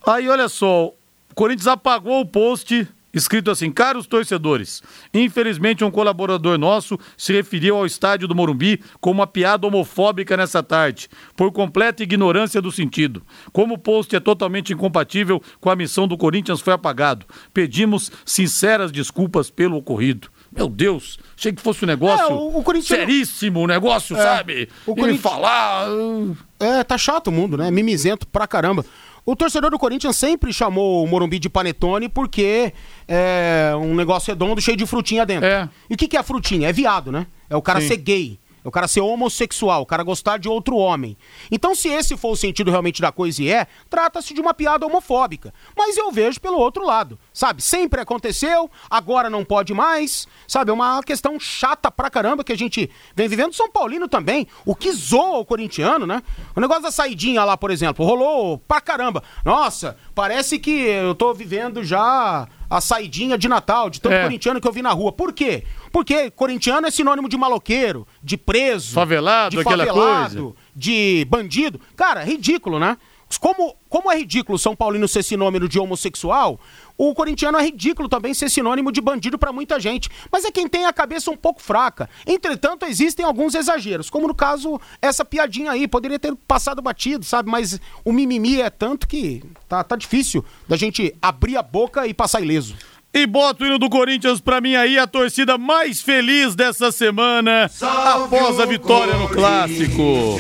Aí, 0.07 0.29
olha 0.29 0.49
só, 0.49 0.87
o 0.87 0.95
Corinthians 1.35 1.67
apagou 1.67 2.21
o 2.21 2.27
post 2.27 2.89
escrito 3.13 3.51
assim: 3.51 3.71
Caros 3.71 4.07
torcedores, 4.07 4.83
infelizmente 5.13 5.85
um 5.85 5.91
colaborador 5.91 6.59
nosso 6.59 6.99
se 7.17 7.33
referiu 7.33 7.77
ao 7.77 7.87
estádio 7.87 8.27
do 8.29 8.35
Morumbi 8.35 8.83
com 9.01 9.11
uma 9.11 9.27
piada 9.27 9.67
homofóbica 9.67 10.37
nessa 10.37 10.63
tarde, 10.63 11.09
por 11.37 11.51
completa 11.53 12.03
ignorância 12.03 12.61
do 12.61 12.71
sentido. 12.73 13.23
Como 13.53 13.75
o 13.75 13.79
post 13.79 14.15
é 14.15 14.21
totalmente 14.21 14.73
incompatível 14.73 15.43
com 15.61 15.71
a 15.71 15.77
missão 15.77 16.07
do 16.07 16.17
Corinthians, 16.17 16.61
foi 16.61 16.73
apagado. 16.73 17.27
Pedimos 17.53 18.11
sinceras 18.25 18.91
desculpas 18.93 19.51
pelo 19.51 19.77
ocorrido. 19.77 20.29
Meu 20.53 20.69
Deus, 20.69 21.17
achei 21.39 21.53
que 21.53 21.63
fosse 21.63 21.85
um 21.85 21.89
negócio 21.89 22.27
É, 22.27 22.33
o- 22.33 22.59
o 22.59 22.63
Corinthians- 22.65 22.99
seríssimo, 23.01 23.61
um 23.61 23.67
negócio, 23.69 24.17
É, 24.17 24.21
sabe? 24.23 24.69
o 24.85 24.93
E 24.93 24.95
Corinthians- 24.97 25.21
falar. 25.21 25.89
uh, 25.89 26.37
É, 26.59 26.83
tá 26.85 26.99
chato 26.99 27.29
o 27.29 27.33
mundo, 27.33 27.57
né? 27.57 27.71
Mimizento 27.71 28.27
pra 28.27 28.47
caramba. 28.47 28.85
O 29.25 29.37
torcedor 29.37 29.71
do 29.71 29.79
Corinthians 29.79 30.17
sempre 30.17 30.53
chamou 30.53 31.05
o 31.05 31.07
Morumbi 31.07 31.39
de 31.39 31.49
panetone 31.49 32.09
porque 32.09 32.73
é 33.07 33.73
um 33.77 33.95
negócio 33.95 34.33
redondo 34.33 34.61
cheio 34.61 34.77
de 34.77 34.87
frutinha 34.87 35.27
dentro. 35.27 35.47
É. 35.47 35.69
E 35.89 35.95
o 35.95 35.97
que, 35.97 36.09
que 36.09 36.17
é 36.17 36.23
frutinha? 36.23 36.69
É 36.69 36.73
viado, 36.73 37.13
né? 37.13 37.27
É 37.49 37.57
o 37.57 37.63
cara 37.63 37.81
Sim. 37.81 37.89
ser 37.89 37.97
gay. 37.97 38.39
É 38.65 38.69
o 38.69 38.71
cara 38.71 38.87
ser 38.87 39.01
homossexual, 39.01 39.83
o 39.83 39.87
cara 39.87 40.03
gostar 40.03 40.39
de 40.39 40.49
outro 40.49 40.77
homem. 40.77 41.17
Então, 41.51 41.75
se 41.75 41.89
esse 41.89 42.17
for 42.17 42.33
o 42.33 42.37
sentido 42.37 42.71
realmente 42.71 43.01
da 43.01 43.11
coisa 43.11 43.43
e 43.43 43.51
é, 43.51 43.67
trata-se 43.89 44.35
de 44.35 44.41
uma 44.41 44.53
piada 44.55 44.87
homofóbica. 44.87 45.53
Mas 45.77 45.97
eu 45.97 46.11
vejo 46.13 46.41
pelo 46.41 46.59
outro 46.59 46.85
lado, 46.85 47.19
sabe? 47.33 47.63
Sempre 47.63 48.01
aconteceu, 48.01 48.71
agora 48.89 49.31
não 49.31 49.45
pode 49.45 49.73
mais, 49.73 50.27
sabe? 50.47 50.71
É 50.71 50.75
uma 50.75 51.03
questão 51.03 51.39
chata 51.41 51.91
pra 51.91 52.11
caramba 52.11 52.45
que 52.45 52.53
a 52.53 52.59
gente 52.59 52.91
vem 53.15 53.29
vivendo. 53.29 53.55
São 53.55 53.71
Paulino 53.71 54.09
também, 54.09 54.47
o 54.67 54.75
que 54.75 54.93
zoa 54.93 55.39
o 55.39 55.45
corintiano, 55.45 56.07
né? 56.07 56.23
O 56.55 56.61
negócio 56.61 56.83
da 56.83 56.91
saidinha 56.91 57.45
lá, 57.45 57.57
por 57.57 57.71
exemplo, 57.71 58.05
rolou 58.05 58.59
pra 58.59 58.81
caramba. 58.81 59.23
Nossa, 59.45 59.97
parece 60.15 60.59
que 60.59 60.71
eu 60.71 61.15
tô 61.15 61.33
vivendo 61.33 61.83
já 61.83 62.47
a 62.69 62.81
saidinha 62.81 63.37
de 63.37 63.49
Natal, 63.49 63.91
de 63.91 64.01
tanto 64.01 64.15
É. 64.15 64.23
corintiano 64.23 64.61
que 64.61 64.69
eu 64.69 64.73
vi 64.73 64.81
na 64.83 64.93
rua. 64.93 65.11
Por 65.11 65.33
quê? 65.33 65.65
Porque 65.93 66.31
corintiano 66.31 66.87
é 66.87 66.91
sinônimo 66.91 67.29
de 67.29 67.37
maloqueiro, 67.37 68.07
de 68.23 68.37
preso, 68.37 68.93
Favelado, 68.93 69.57
de 69.57 69.61
aquela 69.61 69.87
favelado, 69.87 70.43
coisa. 70.43 70.57
de 70.75 71.27
bandido. 71.29 71.81
Cara, 71.97 72.23
ridículo, 72.23 72.79
né? 72.79 72.97
Como, 73.39 73.77
como 73.89 74.11
é 74.11 74.19
ridículo 74.19 74.59
São 74.59 74.75
Paulino 74.75 75.07
ser 75.07 75.23
sinônimo 75.23 75.69
de 75.69 75.79
homossexual, 75.79 76.59
o 76.99 77.15
corintiano 77.15 77.59
é 77.59 77.63
ridículo 77.63 78.09
também 78.09 78.35
ser 78.35 78.51
sinônimo 78.51 78.91
de 78.91 79.01
bandido 79.01 79.39
pra 79.39 79.53
muita 79.53 79.79
gente. 79.79 80.11
Mas 80.33 80.45
é 80.45 80.51
quem 80.51 80.69
tem 80.69 80.85
a 80.85 80.93
cabeça 80.93 81.31
um 81.31 81.37
pouco 81.37 81.63
fraca. 81.63 82.11
Entretanto, 82.27 82.85
existem 82.87 83.25
alguns 83.25 83.55
exageros, 83.55 84.11
como 84.11 84.27
no 84.27 84.35
caso 84.35 84.81
essa 85.01 85.25
piadinha 85.25 85.71
aí, 85.71 85.87
poderia 85.87 86.19
ter 86.19 86.35
passado 86.35 86.83
batido, 86.83 87.25
sabe? 87.25 87.49
Mas 87.51 87.81
o 88.05 88.13
mimimi 88.13 88.61
é 88.61 88.69
tanto 88.69 89.07
que 89.07 89.45
tá, 89.69 89.85
tá 89.85 89.95
difícil 89.95 90.45
da 90.69 90.77
gente 90.77 91.15
abrir 91.23 91.57
a 91.57 91.63
boca 91.63 92.07
e 92.09 92.13
passar 92.13 92.41
ileso. 92.41 92.75
E 93.13 93.27
bota 93.27 93.65
o 93.65 93.67
hino 93.67 93.79
do 93.79 93.91
Corinthians 93.91 94.41
pra 94.41 94.61
mim 94.61 94.77
aí, 94.77 94.97
a 94.97 95.07
torcida 95.07 95.59
mais 95.59 96.01
feliz 96.01 96.55
dessa 96.55 96.93
semana, 96.93 97.69
após 97.81 98.61
a 98.61 98.65
vitória 98.65 99.15
no 99.15 99.29
Clássico. 99.29 100.39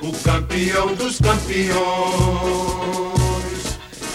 O 0.00 0.12
campeão 0.22 0.94
dos 0.94 1.18
campeões. 1.18 3.19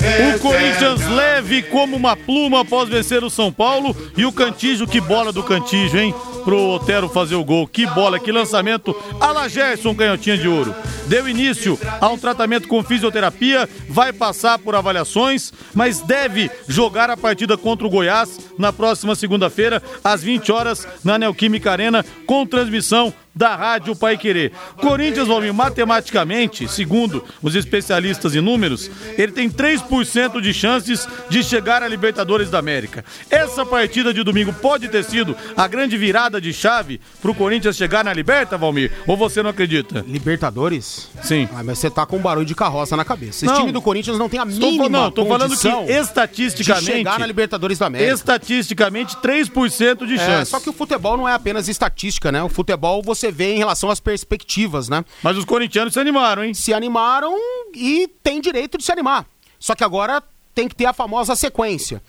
O 0.06 0.40
Corinthians 0.40 1.02
leve 1.10 1.64
como 1.64 1.96
uma 1.98 2.16
pluma 2.16 2.62
após 2.62 2.88
vencer 2.88 3.24
o 3.24 3.30
São 3.30 3.52
Paulo. 3.52 3.96
E 4.16 4.26
o 4.26 4.32
Cantígio, 4.32 4.88
que 4.88 5.02
bola 5.02 5.32
do 5.32 5.44
Cantígio, 5.44 6.00
hein? 6.00 6.14
Pro 6.44 6.70
Otero 6.70 7.10
fazer 7.10 7.36
o 7.36 7.44
gol. 7.44 7.68
Que 7.68 7.88
bola, 7.88 8.20
que 8.20 8.32
lançamento. 8.32 8.96
Ala 9.20 9.50
Gerson, 9.50 9.96
canhotinha 9.96 10.38
de 10.38 10.48
ouro. 10.48 10.76
Deu 11.08 11.28
início 11.28 11.80
a 12.00 12.08
um 12.10 12.18
tratamento 12.18 12.68
com 12.68 12.84
fisioterapia. 12.84 13.68
Vai 13.90 14.14
passar 14.14 14.60
por 14.60 14.76
avaliações, 14.76 15.52
mas 15.74 16.02
deve 16.02 16.52
jogar 16.68 17.10
a 17.10 17.18
partida 17.18 17.58
contra 17.58 17.88
o 17.88 17.90
Goiás 17.90 18.40
na 18.60 18.72
próxima 18.72 19.16
segunda-feira, 19.16 19.82
às 20.04 20.22
20 20.22 20.52
horas, 20.52 20.88
na 21.04 21.18
Neoquímica 21.18 21.72
Arena, 21.72 22.06
com 22.26 22.46
transmissão 22.46 23.14
da 23.36 23.56
Rádio 23.56 23.96
Pai 23.96 24.18
Querer. 24.18 24.52
Corinthians, 24.78 25.28
Valmir, 25.28 25.54
matematicamente, 25.54 26.68
segundo 26.68 27.24
os 27.42 27.54
especialistas 27.56 28.34
em 28.36 28.42
números, 28.42 28.90
ele 29.18 29.32
tem 29.32 29.50
3% 29.50 30.40
de 30.42 30.54
chances 30.54 31.08
de 31.30 31.44
chegar 31.44 31.84
à 31.84 31.88
Libertadores 31.88 32.50
da 32.50 32.60
América. 32.60 33.04
Essa 33.30 33.66
partida 33.66 34.14
de 34.14 34.24
domingo 34.24 34.54
pode 34.54 34.88
ter 34.88 35.04
sido 35.04 35.36
a 35.58 35.68
grande 35.68 35.98
virada 35.98 36.40
de 36.40 36.54
chave 36.54 37.00
pro 37.22 37.34
Corinthians 37.34 37.76
chegar 37.76 38.04
na 38.06 38.14
Liberta, 38.14 38.58
Valmir? 38.58 38.92
Ou 39.08 39.18
você 39.18 39.44
não 39.44 39.50
acredita? 39.50 40.04
Libertadores? 40.08 41.10
Sim. 41.22 41.48
Ah, 41.56 41.64
mas 41.64 41.80
você 41.80 41.90
tá 41.90 42.06
com 42.06 42.18
um 42.18 42.22
barulho 42.22 42.46
de 42.46 42.56
carroça 42.56 42.96
na 42.96 43.04
cabeça. 43.04 43.46
Esse 43.46 43.46
Não. 43.46 43.56
time 43.60 43.72
do 43.72 43.82
Corinthians 43.82 44.18
não 44.18 44.30
tem 44.30 44.40
a 44.40 44.46
mínima 44.46 44.88
não, 44.90 45.12
tô 45.12 45.26
falando 45.26 45.58
que 45.58 45.68
estatisticamente. 45.92 46.86
de 46.86 46.98
chegar 46.98 47.20
na 47.20 47.26
Libertadores 47.26 47.78
da 47.78 47.88
América. 47.88 48.14
Estatisticamente, 48.14 49.16
3% 49.18 50.06
de 50.06 50.14
É, 50.16 50.18
chance. 50.18 50.52
só 50.52 50.60
que 50.60 50.70
o 50.70 50.74
futebol 50.74 51.18
não 51.18 51.28
é 51.28 51.34
apenas 51.34 51.68
estatística, 51.68 52.32
né? 52.32 52.42
O 52.44 52.50
futebol 52.50 53.02
você 53.04 53.25
vê 53.32 53.54
em 53.54 53.58
relação 53.58 53.90
às 53.90 54.00
perspectivas, 54.00 54.90
né? 54.90 55.04
Mas 55.22 55.38
os 55.38 55.46
corintianos 55.46 55.94
se 55.94 56.00
animaram, 56.00 56.44
hein? 56.44 56.54
Se 56.54 56.74
animaram 56.74 57.36
e 57.74 58.08
tem 58.24 58.42
direito 58.42 58.78
de 58.78 58.84
se 58.84 58.92
animar. 58.92 59.26
Só 59.60 59.76
que 59.76 59.84
agora 59.84 60.24
tem 60.54 60.68
que 60.68 60.76
ter 60.76 60.86
a 60.86 60.94
famosa 60.94 61.36
sequência. 61.36 62.02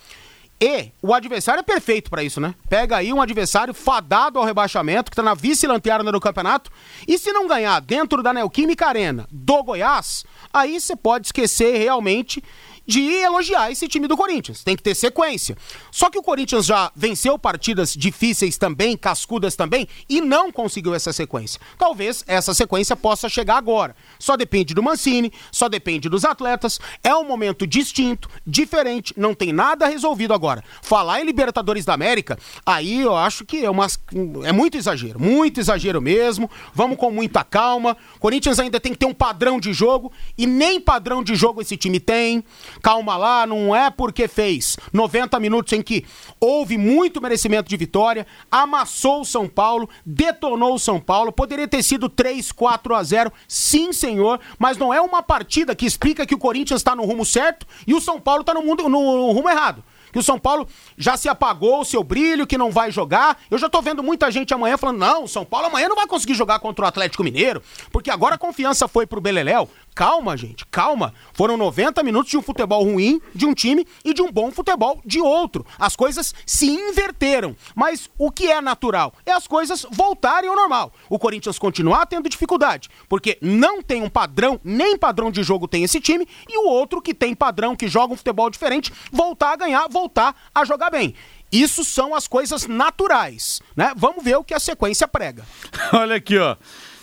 E 0.59 0.91
o 1.03 1.13
adversário 1.13 1.61
é 1.61 1.63
perfeito 1.63 2.09
pra 2.09 2.23
isso, 2.23 2.41
né? 2.41 2.55
Pega 2.69 2.97
aí 2.97 3.13
um 3.13 3.21
adversário 3.21 3.75
fadado 3.75 4.39
ao 4.39 4.45
rebaixamento, 4.45 5.11
que 5.11 5.17
tá 5.17 5.23
na 5.23 5.35
vice-lanterna 5.35 6.11
do 6.11 6.21
campeonato, 6.21 6.71
e 7.07 7.19
se 7.19 7.31
não 7.31 7.47
ganhar 7.47 7.79
dentro 7.81 8.23
da 8.23 8.33
Neoquímica 8.33 8.87
Arena 8.87 9.27
do 9.31 9.63
Goiás, 9.63 10.25
aí 10.53 10.81
você 10.81 10.97
pode 10.97 11.27
esquecer 11.27 11.77
realmente 11.77 12.43
de 12.87 13.01
elogiar 13.01 13.71
esse 13.71 13.89
time 13.89 14.07
do 14.07 14.17
Corinthians. 14.17 14.63
Tem 14.63 14.77
que 14.77 14.83
ter 14.83 14.95
sequência. 14.95 15.57
Só 15.91 16.09
que 16.09 16.19
o 16.19 16.23
Corinthians 16.23 16.67
já 16.67 16.91
venceu 16.95 17.39
partidas 17.39 17.95
difíceis 17.95 18.57
também, 18.57 18.97
cascudas 18.97 19.57
também, 19.57 19.89
e 20.09 20.21
não 20.21 20.53
conseguiu 20.53 20.95
essa 20.95 21.13
sequência. 21.13 21.61
Talvez 21.79 22.25
essa 22.27 22.55
sequência 22.55 22.95
possa 22.95 23.29
chegar 23.29 23.57
agora. 23.57 23.97
Só 24.19 24.37
depende 24.37 24.75
do 24.75 24.83
Mancini, 24.83 25.33
só 25.51 25.69
depende 25.69 26.09
dos 26.09 26.25
atletas. 26.25 26.79
É 27.03 27.15
um 27.15 27.25
momento 27.25 27.67
distinto, 27.67 28.29
diferente, 28.47 29.13
não 29.17 29.35
tem 29.35 29.53
nada 29.53 29.87
resolvido 29.87 30.33
agora. 30.33 30.63
Falar 30.83 31.21
em 31.21 31.25
Libertadores 31.25 31.85
da 31.85 31.95
América, 31.95 32.39
aí 32.65 33.01
eu 33.01 33.17
acho 33.17 33.45
que 33.45 33.65
é, 33.65 33.71
umas, 33.71 33.99
é 34.45 34.53
muito 34.53 34.77
exagero, 34.77 35.21
muito 35.21 35.61
exagero 35.61 36.01
mesmo. 36.01 36.51
Vamos 36.75 36.97
com 36.97 37.11
muita 37.11 37.43
calma. 37.43 37.97
Corinthians 38.21 38.59
ainda 38.59 38.79
tem 38.79 38.93
que 38.93 38.99
ter 38.99 39.07
um 39.07 39.15
padrão 39.15 39.59
de 39.59 39.73
jogo 39.73 40.13
e 40.37 40.47
nem 40.47 40.81
padrão 40.81 41.23
de 41.23 41.35
jogo 41.35 41.61
esse 41.61 41.77
time 41.77 41.99
tem. 41.99 42.45
Calma 42.83 43.17
lá, 43.17 43.47
não 43.47 43.75
é 43.75 43.91
porque 43.91 44.29
fez 44.29 44.77
90 44.93 45.39
minutos 45.41 45.73
em 45.73 45.83
que 45.83 46.05
houve 46.41 46.79
muito 46.79 47.21
merecimento 47.21 47.69
de 47.69 47.77
vitória, 47.77 48.27
amassou 48.51 49.23
o 49.23 49.25
São 49.25 49.49
Paulo, 49.49 49.89
detonou 50.05 50.75
o 50.75 50.79
São 50.79 51.01
Paulo, 51.01 51.33
poderia 51.33 51.69
ter 51.69 51.83
sido 51.83 52.09
3, 52.09 52.53
4 52.53 52.95
a 52.95 53.03
0, 53.03 53.33
sim, 53.49 53.93
senhor, 53.93 54.41
mas 54.59 54.77
não 54.77 54.93
é 54.93 55.01
uma 55.01 55.23
partida 55.23 55.75
que 55.75 55.87
explica 55.87 56.27
que 56.27 56.35
o 56.35 56.39
Corinthians 56.39 56.81
está 56.81 56.95
no 56.95 57.05
rumo 57.05 57.25
certo 57.25 57.67
e 57.87 57.95
o 57.95 58.01
São 58.01 58.21
Paulo 58.21 58.43
está 58.43 58.55
no, 58.55 58.63
no 58.63 59.33
rumo 59.33 59.49
errado. 59.49 59.83
Que 60.13 60.21
o 60.21 60.23
São 60.23 60.39
Paulo 60.39 60.67
já 60.97 61.15
se 61.15 61.29
apagou 61.29 61.83
o 61.83 61.85
seu 61.85 62.03
brilho, 62.03 62.47
que 62.47 62.57
não 62.57 62.71
vai 62.71 62.91
jogar. 62.91 63.39
Eu 63.51 63.59
já 63.59 63.69
tô 63.69 63.83
vendo 63.83 64.03
muita 64.03 64.31
gente 64.31 64.55
amanhã 64.55 64.79
falando: 64.79 64.97
não, 64.97 65.25
o 65.25 65.29
São 65.29 65.45
Paulo 65.45 65.67
amanhã 65.67 65.91
não 65.91 65.97
vai 65.97 66.07
conseguir 66.07 66.33
jogar 66.33 66.59
contra 66.59 66.87
o 66.87 66.89
Atlético 66.89 67.23
Mineiro, 67.23 67.63
porque 67.93 68.11
agora 68.11 68.37
a 68.37 68.39
confiança 68.39 68.89
foi 68.89 69.07
pro 69.07 69.21
Beleléu. 69.21 69.69
Calma, 69.97 70.37
gente, 70.37 70.67
calma. 70.67 71.15
Foram 71.33 71.57
90 71.57 72.03
minutos 72.03 72.31
de 72.31 72.37
um 72.37 72.43
futebol 72.43 72.85
ruim 72.85 73.19
de 73.35 73.47
um 73.47 73.55
time 73.55 73.87
e 74.05 74.13
de 74.13 74.21
um 74.21 74.31
bom 74.31 74.51
futebol 74.51 75.01
de 75.07 75.19
outro. 75.23 75.65
As 75.79 75.97
coisas 75.97 76.35
se 76.45 76.67
inverteram. 76.67 77.57
Mas 77.75 78.11
o 78.19 78.31
que 78.31 78.53
é 78.53 78.61
natural? 78.61 79.15
É 79.25 79.33
as 79.33 79.47
coisas 79.47 79.87
voltarem 79.91 80.51
ao 80.51 80.55
normal. 80.55 80.93
O 81.09 81.19
Corinthians 81.19 81.59
continuar 81.59 82.05
tendo 82.05 82.29
dificuldade, 82.29 82.91
porque 83.09 83.39
não 83.41 83.81
tem 83.81 84.03
um 84.03 84.11
padrão, 84.11 84.61
nem 84.63 84.99
padrão 84.99 85.31
de 85.31 85.43
jogo 85.43 85.67
tem 85.67 85.83
esse 85.83 85.99
time, 85.99 86.29
e 86.47 86.59
o 86.59 86.69
outro 86.69 87.01
que 87.01 87.15
tem 87.15 87.35
padrão, 87.35 87.75
que 87.75 87.89
joga 87.89 88.13
um 88.13 88.19
futebol 88.19 88.51
diferente, 88.51 88.93
voltar 89.11 89.53
a 89.53 89.57
ganhar, 89.57 89.89
voltar 89.89 90.37
a 90.55 90.63
jogar 90.67 90.91
bem. 90.91 91.15
Isso 91.51 91.83
são 91.83 92.15
as 92.15 92.29
coisas 92.29 92.67
naturais, 92.67 93.63
né? 93.75 93.95
Vamos 93.97 94.23
ver 94.23 94.37
o 94.37 94.45
que 94.45 94.53
a 94.53 94.61
sequência 94.61 95.09
prega. 95.09 95.43
Olha 95.95 96.17
aqui, 96.17 96.37
ó. 96.37 96.55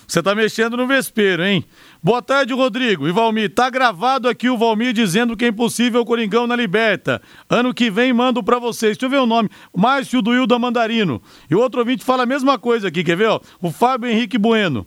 Você 0.07 0.21
tá 0.21 0.35
mexendo 0.35 0.77
no 0.77 0.85
vespeiro, 0.85 1.43
hein? 1.43 1.65
Boa 2.05 2.21
tarde, 2.21 2.53
Rodrigo. 2.53 3.07
E 3.07 3.13
Valmir, 3.13 3.49
tá 3.55 3.69
gravado 3.69 4.27
aqui 4.27 4.49
o 4.49 4.57
Valmir 4.57 4.91
dizendo 4.91 5.37
que 5.37 5.45
é 5.45 5.47
impossível 5.47 6.01
o 6.01 6.05
Coringão 6.05 6.45
na 6.45 6.53
Liberta. 6.53 7.21
Ano 7.49 7.73
que 7.73 7.89
vem 7.89 8.11
mando 8.11 8.43
pra 8.43 8.59
vocês. 8.59 8.97
Deixa 8.97 9.05
eu 9.05 9.09
ver 9.09 9.23
o 9.23 9.25
nome. 9.25 9.49
Márcio 9.73 10.21
do 10.21 10.35
Hilda 10.35 10.59
Mandarino. 10.59 11.21
E 11.49 11.55
o 11.55 11.61
outro 11.61 11.79
ouvinte 11.79 12.03
fala 12.03 12.23
a 12.23 12.25
mesma 12.25 12.59
coisa 12.59 12.89
aqui, 12.89 13.05
quer 13.05 13.15
ver? 13.15 13.29
Ó? 13.29 13.39
O 13.61 13.71
Fábio 13.71 14.09
Henrique 14.09 14.37
Bueno. 14.37 14.85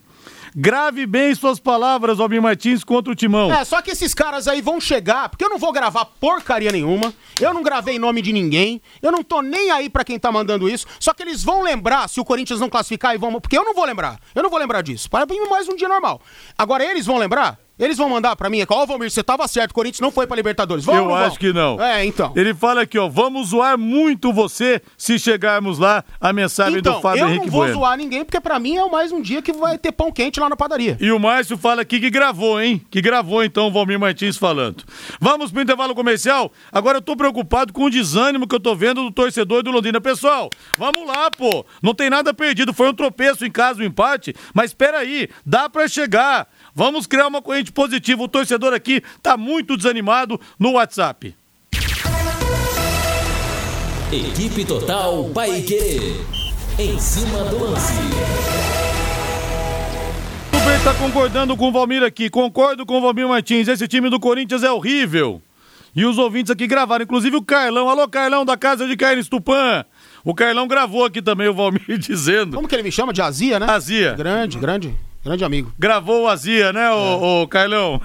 Grave 0.59 1.05
bem 1.05 1.35
suas 1.35 1.61
palavras, 1.61 2.19
Almir 2.19 2.41
Martins, 2.41 2.83
contra 2.83 3.13
o 3.13 3.15
Timão. 3.15 3.53
É, 3.53 3.63
só 3.63 3.83
que 3.83 3.91
esses 3.91 4.15
caras 4.15 4.49
aí 4.49 4.63
vão 4.63 4.81
chegar, 4.81 5.29
porque 5.29 5.45
eu 5.45 5.51
não 5.51 5.59
vou 5.59 5.71
gravar 5.71 6.07
porcaria 6.07 6.73
nenhuma, 6.73 7.13
eu 7.39 7.53
não 7.53 7.63
gravei 7.63 7.99
nome 7.99 8.23
de 8.23 8.33
ninguém, 8.33 8.81
eu 9.03 9.13
não 9.13 9.23
tô 9.23 9.43
nem 9.43 9.71
aí 9.71 9.91
pra 9.91 10.03
quem 10.03 10.19
tá 10.19 10.33
mandando 10.33 10.67
isso, 10.67 10.87
só 10.99 11.13
que 11.13 11.23
eles 11.23 11.45
vão 11.45 11.61
lembrar 11.61 12.09
se 12.09 12.19
o 12.21 12.25
Corinthians 12.25 12.59
não 12.59 12.71
classificar 12.71 13.15
e 13.15 13.19
vão. 13.19 13.39
Porque 13.39 13.59
eu 13.59 13.67
não 13.67 13.75
vou 13.75 13.85
lembrar, 13.85 14.19
eu 14.35 14.43
não 14.43 14.49
vou 14.49 14.59
lembrar 14.59 14.81
disso. 14.81 15.11
Para 15.11 15.27
mim, 15.27 15.39
mais 15.51 15.69
um 15.69 15.77
dia 15.77 15.89
normal. 15.89 16.23
Agora 16.57 16.83
eles 16.83 17.05
vão 17.05 17.19
lembrar? 17.19 17.59
Eles 17.79 17.99
vão 17.99 18.09
mandar 18.09 18.35
pra 18.37 18.49
mim, 18.49 18.65
ó, 18.69 18.83
oh, 18.83 18.87
Valmir, 18.87 19.11
você 19.11 19.23
tava 19.23 19.47
certo, 19.47 19.73
o 19.73 19.75
Corinthians 19.75 20.01
não 20.01 20.11
foi 20.11 20.27
pra 20.27 20.35
Libertadores. 20.35 20.85
Vão, 20.85 20.97
Eu 20.97 21.15
acho 21.15 21.39
que 21.39 21.53
não. 21.53 21.81
É, 21.81 22.05
então. 22.07 22.33
Ele 22.35 22.55
fala 22.55 22.83
aqui, 22.83 22.99
ó, 22.99 23.07
vamos 23.07 23.49
zoar 23.49 23.77
muito 23.77 24.33
você 24.33 24.81
se 24.97 25.19
chegarmos 25.19 25.79
lá 25.79 26.03
a 26.19 26.33
mensagem 26.33 26.79
então, 26.79 26.95
do 26.95 27.01
Fábio 27.03 27.21
eu 27.21 27.29
Henrique 27.29 27.47
não 27.47 27.53
vou 27.53 27.61
Bueno. 27.61 27.75
zoar 27.75 27.97
ninguém, 27.99 28.25
porque 28.25 28.41
pra 28.41 28.59
mim 28.59 28.77
é 28.77 28.89
mais 28.89 29.13
um 29.13 29.21
dia 29.21 29.43
que 29.43 29.53
vai 29.53 29.77
ter 29.77 29.93
pão 29.93 30.11
quente 30.11 30.41
lá 30.41 30.49
na 30.49 30.57
padaria. 30.57 30.97
E 31.01 31.13
o 31.13 31.19
Márcio 31.19 31.59
fala 31.59 31.83
aqui 31.83 32.01
que 32.01 32.09
gravou, 32.09 32.61
hein? 32.61 32.81
Que 32.91 33.03
gravou 33.03 33.45
então 33.45 33.67
o 33.67 33.71
Valmir 33.71 34.01
Martins 34.01 34.39
falando. 34.39 34.83
Vamos 35.21 35.53
pro 35.53 35.61
intervalo 35.61 35.95
comercial? 35.95 36.51
Agora 36.73 36.99
eu 36.99 37.03
tô 37.03 37.15
preocupado 37.15 37.73
com 37.75 37.85
o 37.85 37.91
desânimo 37.91 38.49
que 38.49 38.55
eu 38.55 38.61
tô 38.61 38.75
vendo 38.75 39.03
do 39.03 39.11
torcedor 39.11 39.63
do 39.63 39.71
Londrina. 39.71 40.01
Pessoal, 40.01 40.49
vamos 40.79 41.07
lá, 41.07 41.31
pô. 41.31 41.65
Não 41.83 41.95
tem 41.95 42.09
nada 42.09 42.33
perdido. 42.33 42.73
Foi 42.73 42.89
um 42.89 42.95
tropeço 42.95 43.45
em 43.45 43.51
casa, 43.51 43.83
um 43.83 43.85
empate. 43.85 44.35
Mas 44.55 44.71
espera 44.71 44.99
aí, 44.99 45.29
dá 45.45 45.69
pra 45.69 45.87
chegar. 45.89 46.49
Vamos 46.77 47.07
criar 47.07 47.29
uma 47.29 47.41
corrente 47.41 47.73
positiva. 47.73 48.23
O 48.23 48.29
torcedor 48.29 48.75
aqui 48.75 49.03
tá 49.23 49.35
muito 49.35 49.79
desanimado 49.79 50.39
no 50.59 50.73
WhatsApp. 50.73 51.35
Equipe 54.13 54.63
Total 54.67 55.25
Paique. 55.31 56.21
Em 56.79 56.99
cima 56.99 57.45
do 57.45 57.65
lance. 57.65 57.95
O 60.53 60.69
Bem 60.69 60.79
tá 60.85 60.93
concordando 60.93 61.57
com 61.57 61.69
o 61.69 61.73
Valmir 61.73 62.03
aqui. 62.03 62.29
Concordo 62.29 62.85
com 62.85 62.99
o 62.99 63.01
Valmir 63.01 63.27
Martins. 63.27 63.69
Esse 63.69 63.89
time 63.89 64.11
do 64.11 64.21
Corinthians 64.21 64.63
é 64.63 64.71
horrível. 64.71 65.41
E 65.95 66.05
os 66.05 66.19
ouvintes 66.19 66.51
aqui 66.51 66.67
gravaram, 66.67 67.05
inclusive 67.05 67.39
o 67.39 67.43
Carlão. 67.43 67.89
Alô, 67.89 68.07
Carlão 68.07 68.45
da 68.45 68.55
Casa 68.55 68.87
de 68.87 68.95
Carnes 68.99 69.31
Tupã. 69.31 69.83
O 70.23 70.35
Carlão 70.35 70.69
gravou 70.69 71.07
aqui 71.07 71.23
também 71.23 71.49
o 71.49 71.55
Valmir 71.55 71.81
dizendo. 71.97 72.55
Como 72.55 72.69
que 72.69 72.75
ele 72.75 72.83
me 72.83 72.93
chama? 72.93 73.15
De 73.15 73.23
Azia, 73.23 73.59
né? 73.59 73.67
Azia. 73.67 74.13
Grande, 74.13 74.59
grande, 74.59 74.95
grande 75.27 75.45
amigo. 75.45 75.73
Gravou 75.79 76.23
o 76.25 76.29
Azia, 76.29 76.73
né, 76.73 76.91
ô, 76.91 77.43
ô 77.43 77.49
Carlão? 77.49 78.01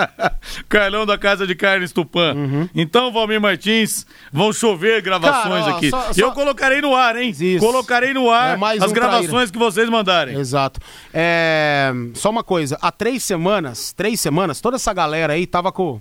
Carlão 0.68 1.04
da 1.06 1.16
Casa 1.18 1.46
de 1.46 1.54
Carnes 1.54 1.92
Tupã. 1.92 2.34
Então, 2.74 3.12
Valmir 3.12 3.40
Martins, 3.40 4.06
vão 4.32 4.52
chover 4.52 5.02
gravações 5.02 5.64
Uhum. 5.66 5.72
Cara, 5.72 5.74
ó, 5.74 5.76
aqui. 5.76 5.90
só- 5.90 6.10
E 6.10 6.14
só- 6.14 6.20
eu 6.20 6.32
colocarei 6.32 6.80
no 6.80 6.94
ar, 6.94 7.16
hein? 7.16 7.30
Isso. 7.38 7.58
Colocarei 7.64 8.12
no 8.14 8.30
ar 8.30 8.54
É 8.54 8.56
mais 8.56 8.82
as 8.82 8.90
um 8.90 8.94
gravações 8.94 9.28
traíra. 9.30 9.52
que 9.52 9.58
vocês 9.58 9.88
mandarem. 9.88 10.36
Exato. 10.38 10.80
É, 11.12 11.92
Só 12.14 12.30
uma 12.30 12.42
coisa, 12.42 12.78
há 12.80 12.90
três 12.90 13.22
semanas, 13.22 13.92
três 13.92 14.18
semanas, 14.20 14.60
toda 14.60 14.76
essa 14.76 14.92
galera 14.92 15.34
aí 15.34 15.46
tava 15.46 15.70
com. 15.70 16.00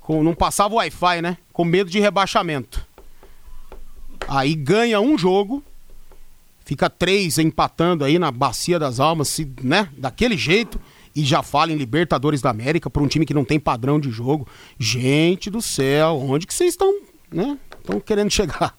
com... 0.00 0.22
Não 0.22 0.34
passava 0.34 0.74
o 0.74 0.78
Wi-Fi, 0.78 1.20
né? 1.22 1.36
Com 1.52 1.64
medo 1.64 1.90
de 1.90 2.00
rebaixamento. 2.00 2.84
Aí 4.28 4.54
ganha 4.54 5.00
um 5.00 5.18
jogo, 5.18 5.62
fica 6.64 6.88
três 6.88 7.38
empatando 7.38 8.04
aí 8.04 8.18
na 8.18 8.30
Bacia 8.30 8.78
das 8.78 9.00
Almas, 9.00 9.28
se, 9.28 9.50
né? 9.62 9.88
Daquele 9.96 10.36
jeito. 10.36 10.80
E 11.14 11.24
já 11.24 11.42
fala 11.42 11.72
em 11.72 11.76
Libertadores 11.76 12.40
da 12.40 12.50
América 12.50 12.88
para 12.88 13.02
um 13.02 13.06
time 13.06 13.26
que 13.26 13.34
não 13.34 13.44
tem 13.44 13.60
padrão 13.60 14.00
de 14.00 14.10
jogo. 14.10 14.48
Gente 14.78 15.50
do 15.50 15.60
céu, 15.60 16.18
onde 16.18 16.46
que 16.46 16.54
vocês 16.54 16.70
estão, 16.70 17.00
né? 17.30 17.58
Estão 17.78 18.00
querendo 18.00 18.30
chegar. 18.30 18.74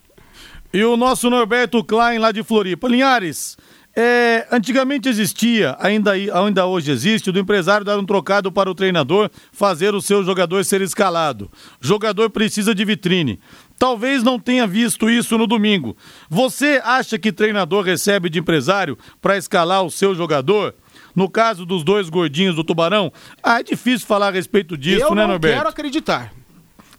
E 0.74 0.84
o 0.84 0.98
nosso 0.98 1.30
Norberto 1.30 1.84
Klein, 1.84 2.18
lá 2.18 2.32
de 2.32 2.42
Floripa. 2.42 2.88
Linhares, 2.88 3.56
é, 3.96 4.48
antigamente 4.52 5.08
existia, 5.08 5.78
ainda, 5.80 6.14
ainda 6.14 6.66
hoje 6.66 6.92
existe, 6.92 7.32
do 7.32 7.38
empresário 7.38 7.86
dar 7.86 8.00
um 8.00 8.06
trocado 8.06 8.52
para 8.52 8.68
o 8.70 8.74
treinador 8.74 9.30
fazer 9.52 9.94
o 9.94 10.02
seu 10.02 10.24
jogador 10.24 10.66
ser 10.66 10.82
escalado. 10.82 11.52
Jogador 11.80 12.32
precisa 12.32 12.74
de 12.74 12.84
vitrine. 12.84 13.40
Talvez 13.78 14.24
não 14.24 14.40
tenha 14.40 14.66
visto 14.66 15.10
isso 15.10 15.38
no 15.38 15.46
domingo. 15.48 15.96
Você 16.30 16.82
acha 16.84 17.20
que 17.20 17.32
treinador 17.32 17.84
recebe 17.84 18.30
de 18.30 18.40
empresário 18.40 18.98
para 19.22 19.38
escalar 19.38 19.84
o 19.84 19.92
seu 19.92 20.16
jogador? 20.16 20.74
No 21.16 21.30
caso 21.30 21.66
dos 21.66 21.84
dois 21.84 22.10
gordinhos 22.10 22.56
do 22.56 22.64
Tubarão, 22.64 23.12
ah, 23.44 23.60
é 23.60 23.64
difícil 23.64 24.08
falar 24.08 24.30
a 24.30 24.32
respeito 24.32 24.78
disso, 24.78 25.04
Eu 25.04 25.14
né, 25.16 25.22
não 25.24 25.30
Norberto? 25.30 25.58
quero 25.58 25.70
acreditar. 25.70 26.34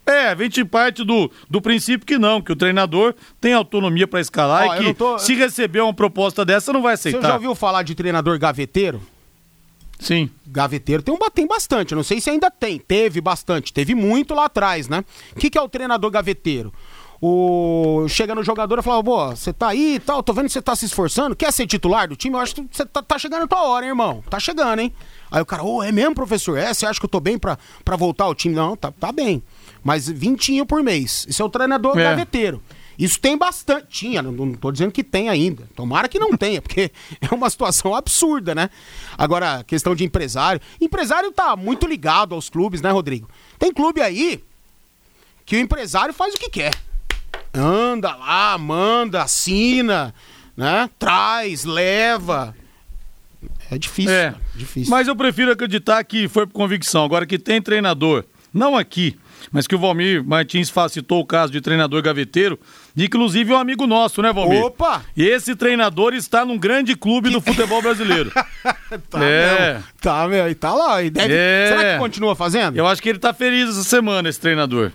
É, 0.05 0.27
a 0.29 0.35
gente 0.35 0.63
parte 0.63 1.03
do, 1.03 1.31
do 1.49 1.59
princípio 1.59 2.05
que 2.05 2.17
não, 2.19 2.39
que 2.39 2.51
o 2.51 2.55
treinador 2.55 3.15
tem 3.41 3.53
autonomia 3.53 4.07
para 4.07 4.21
escalar 4.21 4.67
Ó, 4.67 4.75
eu 4.75 4.75
e 4.75 4.77
que 4.77 4.83
não 4.85 4.93
tô- 4.93 5.17
se 5.17 5.33
receber 5.33 5.81
uma 5.81 5.93
proposta 5.93 6.45
dessa 6.45 6.71
não 6.71 6.81
vai 6.83 6.95
Você 6.95 7.09
aceitar. 7.09 7.27
já 7.29 7.33
ouviu 7.33 7.55
falar 7.55 7.81
de 7.81 7.95
treinador 7.95 8.37
gaveteiro? 8.37 9.01
Sim. 10.05 10.29
Gaveteiro 10.47 11.01
tem, 11.01 11.13
um, 11.13 11.17
tem 11.33 11.47
bastante, 11.47 11.95
não 11.95 12.03
sei 12.03 12.21
se 12.21 12.29
ainda 12.29 12.51
tem. 12.51 12.77
Teve 12.77 13.19
bastante, 13.19 13.73
teve 13.73 13.95
muito 13.95 14.33
lá 14.35 14.45
atrás, 14.45 14.87
né? 14.87 15.03
O 15.35 15.39
que, 15.39 15.49
que 15.49 15.57
é 15.57 15.61
o 15.61 15.67
treinador 15.67 16.11
gaveteiro? 16.11 16.71
O... 17.21 18.05
Chega 18.07 18.35
no 18.35 18.43
jogador 18.43 18.77
e 18.77 18.81
fala, 18.83 19.03
pô, 19.03 19.29
você 19.29 19.51
tá 19.51 19.69
aí 19.69 19.95
e 19.95 19.99
tal, 19.99 20.21
tô 20.21 20.31
vendo 20.31 20.45
que 20.45 20.51
você 20.51 20.61
tá 20.61 20.75
se 20.75 20.85
esforçando, 20.85 21.35
quer 21.35 21.51
ser 21.51 21.65
titular 21.65 22.07
do 22.07 22.15
time? 22.15 22.35
Eu 22.35 22.39
acho 22.39 22.53
que 22.53 22.67
você 22.69 22.85
tá, 22.85 23.01
tá 23.01 23.17
chegando 23.17 23.43
a 23.43 23.47
tua 23.47 23.63
hora, 23.63 23.85
hein, 23.85 23.89
irmão? 23.89 24.23
Tá 24.29 24.39
chegando, 24.39 24.79
hein? 24.79 24.93
Aí 25.31 25.41
o 25.41 25.45
cara, 25.45 25.63
ô, 25.63 25.81
é 25.81 25.91
mesmo, 25.91 26.13
professor? 26.13 26.57
É, 26.57 26.71
você 26.73 26.85
acha 26.85 26.99
que 26.99 27.05
eu 27.05 27.09
tô 27.09 27.19
bem 27.19 27.37
pra, 27.39 27.57
pra 27.83 27.95
voltar 27.95 28.25
ao 28.25 28.35
time? 28.35 28.53
Não, 28.53 28.75
tá, 28.75 28.91
tá 28.91 29.11
bem. 29.11 29.41
Mas 29.83 30.07
vintinho 30.07 30.65
por 30.65 30.83
mês. 30.83 31.25
Isso 31.27 31.41
é 31.41 31.45
o 31.45 31.49
treinador 31.49 31.97
É. 31.97 32.03
gaveteiro. 32.03 32.61
Isso 32.97 33.19
tem 33.19 33.37
bastante. 33.37 33.87
Tinha, 33.89 34.21
não, 34.21 34.53
tô 34.53 34.71
dizendo 34.71 34.91
que 34.91 35.03
tem 35.03 35.29
ainda. 35.29 35.67
Tomara 35.75 36.07
que 36.07 36.17
não 36.19 36.31
tenha, 36.37 36.61
porque 36.61 36.91
é 37.21 37.33
uma 37.33 37.49
situação 37.49 37.93
absurda, 37.95 38.55
né? 38.55 38.69
Agora, 39.17 39.63
questão 39.65 39.93
de 39.95 40.03
empresário. 40.03 40.61
Empresário 40.79 41.31
tá 41.31 41.55
muito 41.55 41.85
ligado 41.87 42.33
aos 42.35 42.49
clubes, 42.49 42.81
né, 42.81 42.89
Rodrigo? 42.91 43.29
Tem 43.59 43.73
clube 43.73 44.01
aí 44.01 44.43
que 45.45 45.55
o 45.55 45.59
empresário 45.59 46.13
faz 46.13 46.33
o 46.33 46.37
que 46.37 46.49
quer. 46.49 46.73
Anda 47.53 48.15
lá, 48.15 48.57
manda, 48.57 49.21
assina, 49.23 50.13
né? 50.57 50.89
Traz, 50.99 51.63
leva. 51.65 52.55
É 53.69 53.77
difícil, 53.77 54.11
É. 54.11 54.31
cara, 54.31 54.41
difícil. 54.55 54.89
Mas 54.91 55.07
eu 55.07 55.15
prefiro 55.15 55.51
acreditar 55.51 56.03
que 56.03 56.27
foi 56.27 56.45
por 56.47 56.53
convicção. 56.53 57.03
Agora 57.03 57.25
que 57.25 57.37
tem 57.39 57.61
treinador, 57.61 58.23
não 58.53 58.75
aqui, 58.77 59.17
mas 59.51 59.67
que 59.67 59.75
o 59.75 59.79
Valmir 59.79 60.23
Martins 60.23 60.69
fa- 60.69 60.89
citou 60.89 61.19
o 61.21 61.25
caso 61.25 61.51
de 61.51 61.61
treinador 61.61 62.01
gaveteiro, 62.01 62.59
inclusive 62.95 63.53
um 63.53 63.57
amigo 63.57 63.85
nosso, 63.87 64.21
né, 64.21 64.31
Valmir? 64.33 64.63
Opa! 64.63 65.03
E 65.15 65.23
esse 65.25 65.55
treinador 65.55 66.13
está 66.13 66.45
num 66.45 66.57
grande 66.57 66.95
clube 66.95 67.29
do 67.29 67.39
futebol 67.41 67.81
brasileiro. 67.81 68.31
Tá 69.09 69.23
É. 69.23 69.73
mesmo. 69.73 69.83
Tá, 70.01 70.27
meu, 70.27 70.49
e 70.49 70.55
tá 70.55 70.73
lá. 70.73 71.01
E 71.03 71.09
deve... 71.09 71.33
É. 71.35 71.65
Será 71.69 71.93
que 71.93 71.99
continua 71.99 72.35
fazendo? 72.35 72.77
Eu 72.77 72.87
acho 72.87 73.01
que 73.01 73.09
ele 73.09 73.19
tá 73.19 73.33
feliz 73.33 73.69
essa 73.69 73.83
semana, 73.83 74.29
esse 74.29 74.39
treinador. 74.39 74.91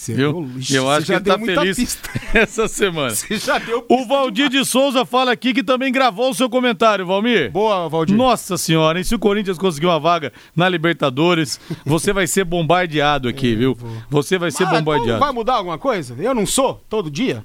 Você 0.00 0.14
Viu? 0.14 0.50
Ixi, 0.56 0.76
eu 0.76 0.88
acho 0.88 1.04
que 1.04 1.12
ele 1.12 1.20
tá 1.20 1.38
feliz 1.38 1.76
pista. 1.76 2.08
essa 2.32 2.66
semana. 2.66 3.10
Você 3.10 3.36
já 3.36 3.58
deu 3.58 3.84
O 3.86 4.06
Valdir 4.06 4.48
de 4.48 4.64
Souza 4.64 5.04
fala 5.04 5.30
aqui 5.30 5.52
que 5.52 5.62
também 5.62 5.92
gravou 5.92 6.30
o 6.30 6.34
seu 6.34 6.48
comentário, 6.48 7.04
Valmir. 7.04 7.50
Boa, 7.52 7.86
Valdir. 7.86 8.16
Nossa 8.16 8.56
senhora, 8.56 8.96
hein? 8.96 9.04
Se 9.04 9.14
o 9.14 9.18
Corinthians 9.18 9.58
conseguir 9.58 9.84
uma 9.84 10.00
vaga 10.00 10.32
na 10.56 10.70
Libertadores, 10.70 11.60
você 11.84 12.14
vai 12.14 12.26
ser 12.26 12.44
bombardeado 12.44 13.28
aqui, 13.28 13.52
viu? 13.54 13.76
Você 14.08 14.38
vai 14.38 14.50
ser 14.50 14.62
então 14.62 14.78
bombardeado. 14.78 15.20
vai 15.20 15.32
mudar 15.32 15.56
alguma 15.56 15.76
coisa? 15.76 16.16
Eu 16.18 16.34
não 16.34 16.46
sou, 16.46 16.82
todo 16.88 17.10
dia. 17.10 17.44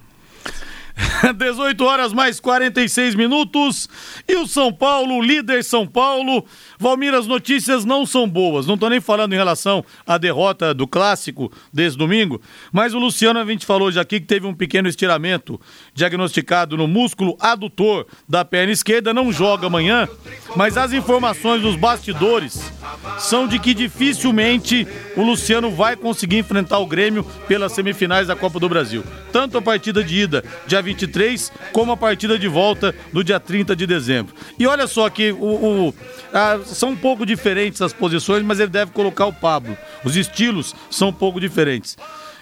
18 1.35 1.83
horas 1.83 2.13
mais 2.13 2.39
46 2.39 3.15
minutos. 3.15 3.89
E 4.27 4.35
o 4.35 4.47
São 4.47 4.71
Paulo, 4.71 5.21
líder 5.21 5.63
São 5.63 5.85
Paulo. 5.85 6.45
Valmir, 6.79 7.13
as 7.13 7.27
notícias 7.27 7.85
não 7.85 8.05
são 8.05 8.27
boas. 8.27 8.65
Não 8.65 8.77
tô 8.77 8.89
nem 8.89 9.01
falando 9.01 9.33
em 9.33 9.37
relação 9.37 9.83
à 10.05 10.17
derrota 10.17 10.73
do 10.73 10.87
clássico 10.87 11.51
desse 11.73 11.97
domingo. 11.97 12.41
Mas 12.71 12.93
o 12.93 12.99
Luciano, 12.99 13.39
a 13.39 13.45
gente 13.45 13.65
falou 13.65 13.91
já 13.91 14.01
aqui 14.01 14.19
que 14.19 14.25
teve 14.25 14.45
um 14.45 14.53
pequeno 14.53 14.87
estiramento 14.87 15.59
diagnosticado 15.93 16.77
no 16.77 16.87
músculo 16.87 17.37
adutor 17.39 18.05
da 18.27 18.45
perna 18.45 18.71
esquerda. 18.71 19.13
Não 19.13 19.31
joga 19.31 19.67
amanhã. 19.67 20.07
Mas 20.55 20.77
as 20.77 20.93
informações 20.93 21.61
dos 21.61 21.75
bastidores 21.75 22.71
são 23.19 23.47
de 23.47 23.59
que 23.59 23.73
dificilmente 23.73 24.87
o 25.15 25.23
Luciano 25.23 25.71
vai 25.71 25.95
conseguir 25.95 26.37
enfrentar 26.37 26.79
o 26.79 26.85
Grêmio 26.85 27.23
pelas 27.47 27.71
semifinais 27.71 28.27
da 28.27 28.35
Copa 28.35 28.59
do 28.59 28.69
Brasil. 28.69 29.03
Tanto 29.31 29.57
a 29.57 29.61
partida 29.61 30.03
de 30.03 30.21
ida, 30.21 30.43
dia 30.67 30.81
23, 30.85 31.51
como 31.73 31.91
a 31.91 31.97
partida 31.97 32.39
de 32.39 32.47
volta 32.47 32.95
no 33.11 33.23
dia 33.23 33.39
30 33.39 33.75
de 33.75 33.85
dezembro. 33.85 34.33
E 34.57 34.65
olha 34.65 34.87
só 34.87 35.09
que 35.09 35.31
o, 35.33 35.87
o- 35.89 35.93
ah, 36.33 36.59
são 36.63 36.89
um 36.91 36.95
pouco 36.95 37.25
diferentes 37.25 37.81
as 37.81 37.91
posições, 37.91 38.43
mas 38.43 38.59
ele 38.59 38.69
deve 38.69 38.91
colocar 38.91 39.25
o 39.25 39.33
Pablo. 39.33 39.77
Os 40.05 40.15
estilos 40.15 40.73
são 40.89 41.09
um 41.09 41.13
pouco 41.13 41.39
diferentes. 41.39 41.97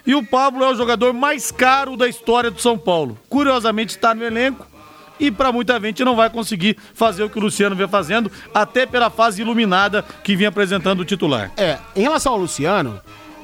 E 0.05 0.13
o 0.13 0.21
Pablo 0.23 0.63
é 0.63 0.69
o 0.69 0.75
jogador 0.75 1.13
mais 1.13 1.49
caro 1.49 1.95
da 1.95 2.07
história 2.07 2.51
do 2.51 2.59
São 2.61 2.77
Paulo. 2.77 3.17
Curiosamente 3.29 3.91
está 3.95 4.13
no 4.13 4.23
elenco 4.23 4.67
e 5.19 5.31
para 5.31 5.51
muita 5.51 5.79
gente 5.79 6.03
não 6.03 6.15
vai 6.15 6.29
conseguir 6.29 6.75
fazer 6.93 7.23
o 7.23 7.29
que 7.29 7.37
o 7.37 7.41
Luciano 7.41 7.75
vem 7.75 7.87
fazendo, 7.87 8.29
até 8.53 8.85
pela 8.85 9.09
fase 9.09 9.41
iluminada 9.41 10.03
que 10.23 10.35
vinha 10.35 10.49
apresentando 10.49 10.99
o 10.99 11.05
titular. 11.05 11.51
É, 11.55 11.77
em 11.95 12.01
relação 12.01 12.33
ao 12.33 12.39
Luciano, 12.39 12.99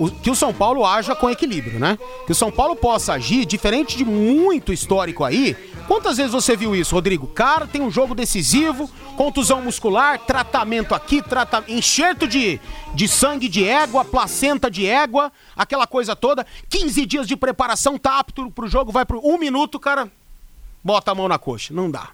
que 0.08 0.32
o 0.32 0.36
São 0.36 0.54
Paulo 0.54 0.86
haja 0.86 1.16
com 1.16 1.30
equilíbrio, 1.30 1.80
né? 1.80 1.98
Que 2.26 2.32
o 2.32 2.36
São 2.36 2.50
Paulo 2.50 2.76
possa 2.76 3.14
agir 3.14 3.46
diferente 3.46 3.98
de 3.98 4.06
muito 4.06 4.72
histórico 4.72 5.24
aí. 5.26 5.56
Quantas 5.88 6.18
vezes 6.18 6.32
você 6.32 6.56
viu 6.56 6.76
isso, 6.76 6.96
Rodrigo? 6.96 7.28
Cara, 7.28 7.68
tem 7.68 7.82
um 7.82 7.92
jogo 7.92 8.16
decisivo, 8.16 8.90
contusão 9.18 9.62
muscular, 9.62 10.20
tratamento 10.20 10.96
aqui, 10.96 11.22
trata... 11.22 11.64
enxerto 11.68 12.28
de, 12.28 12.62
de 12.94 13.08
sangue 13.08 13.50
de 13.50 13.66
égua, 13.66 14.06
placenta 14.06 14.72
de 14.72 14.86
égua, 14.86 15.32
aquela 15.56 15.86
coisa 15.86 16.16
toda. 16.16 16.46
15 16.70 17.06
dias 17.06 17.28
de 17.28 17.36
preparação, 17.36 17.98
tá 17.98 18.20
apto 18.20 18.50
pro 18.52 18.68
jogo, 18.68 18.92
vai 18.92 19.06
pro 19.06 19.20
um 19.26 19.38
minuto, 19.38 19.80
cara, 19.80 20.10
bota 20.84 21.12
a 21.12 21.16
mão 21.16 21.28
na 21.28 21.38
coxa. 21.38 21.74
Não 21.74 21.92
dá. 21.92 22.10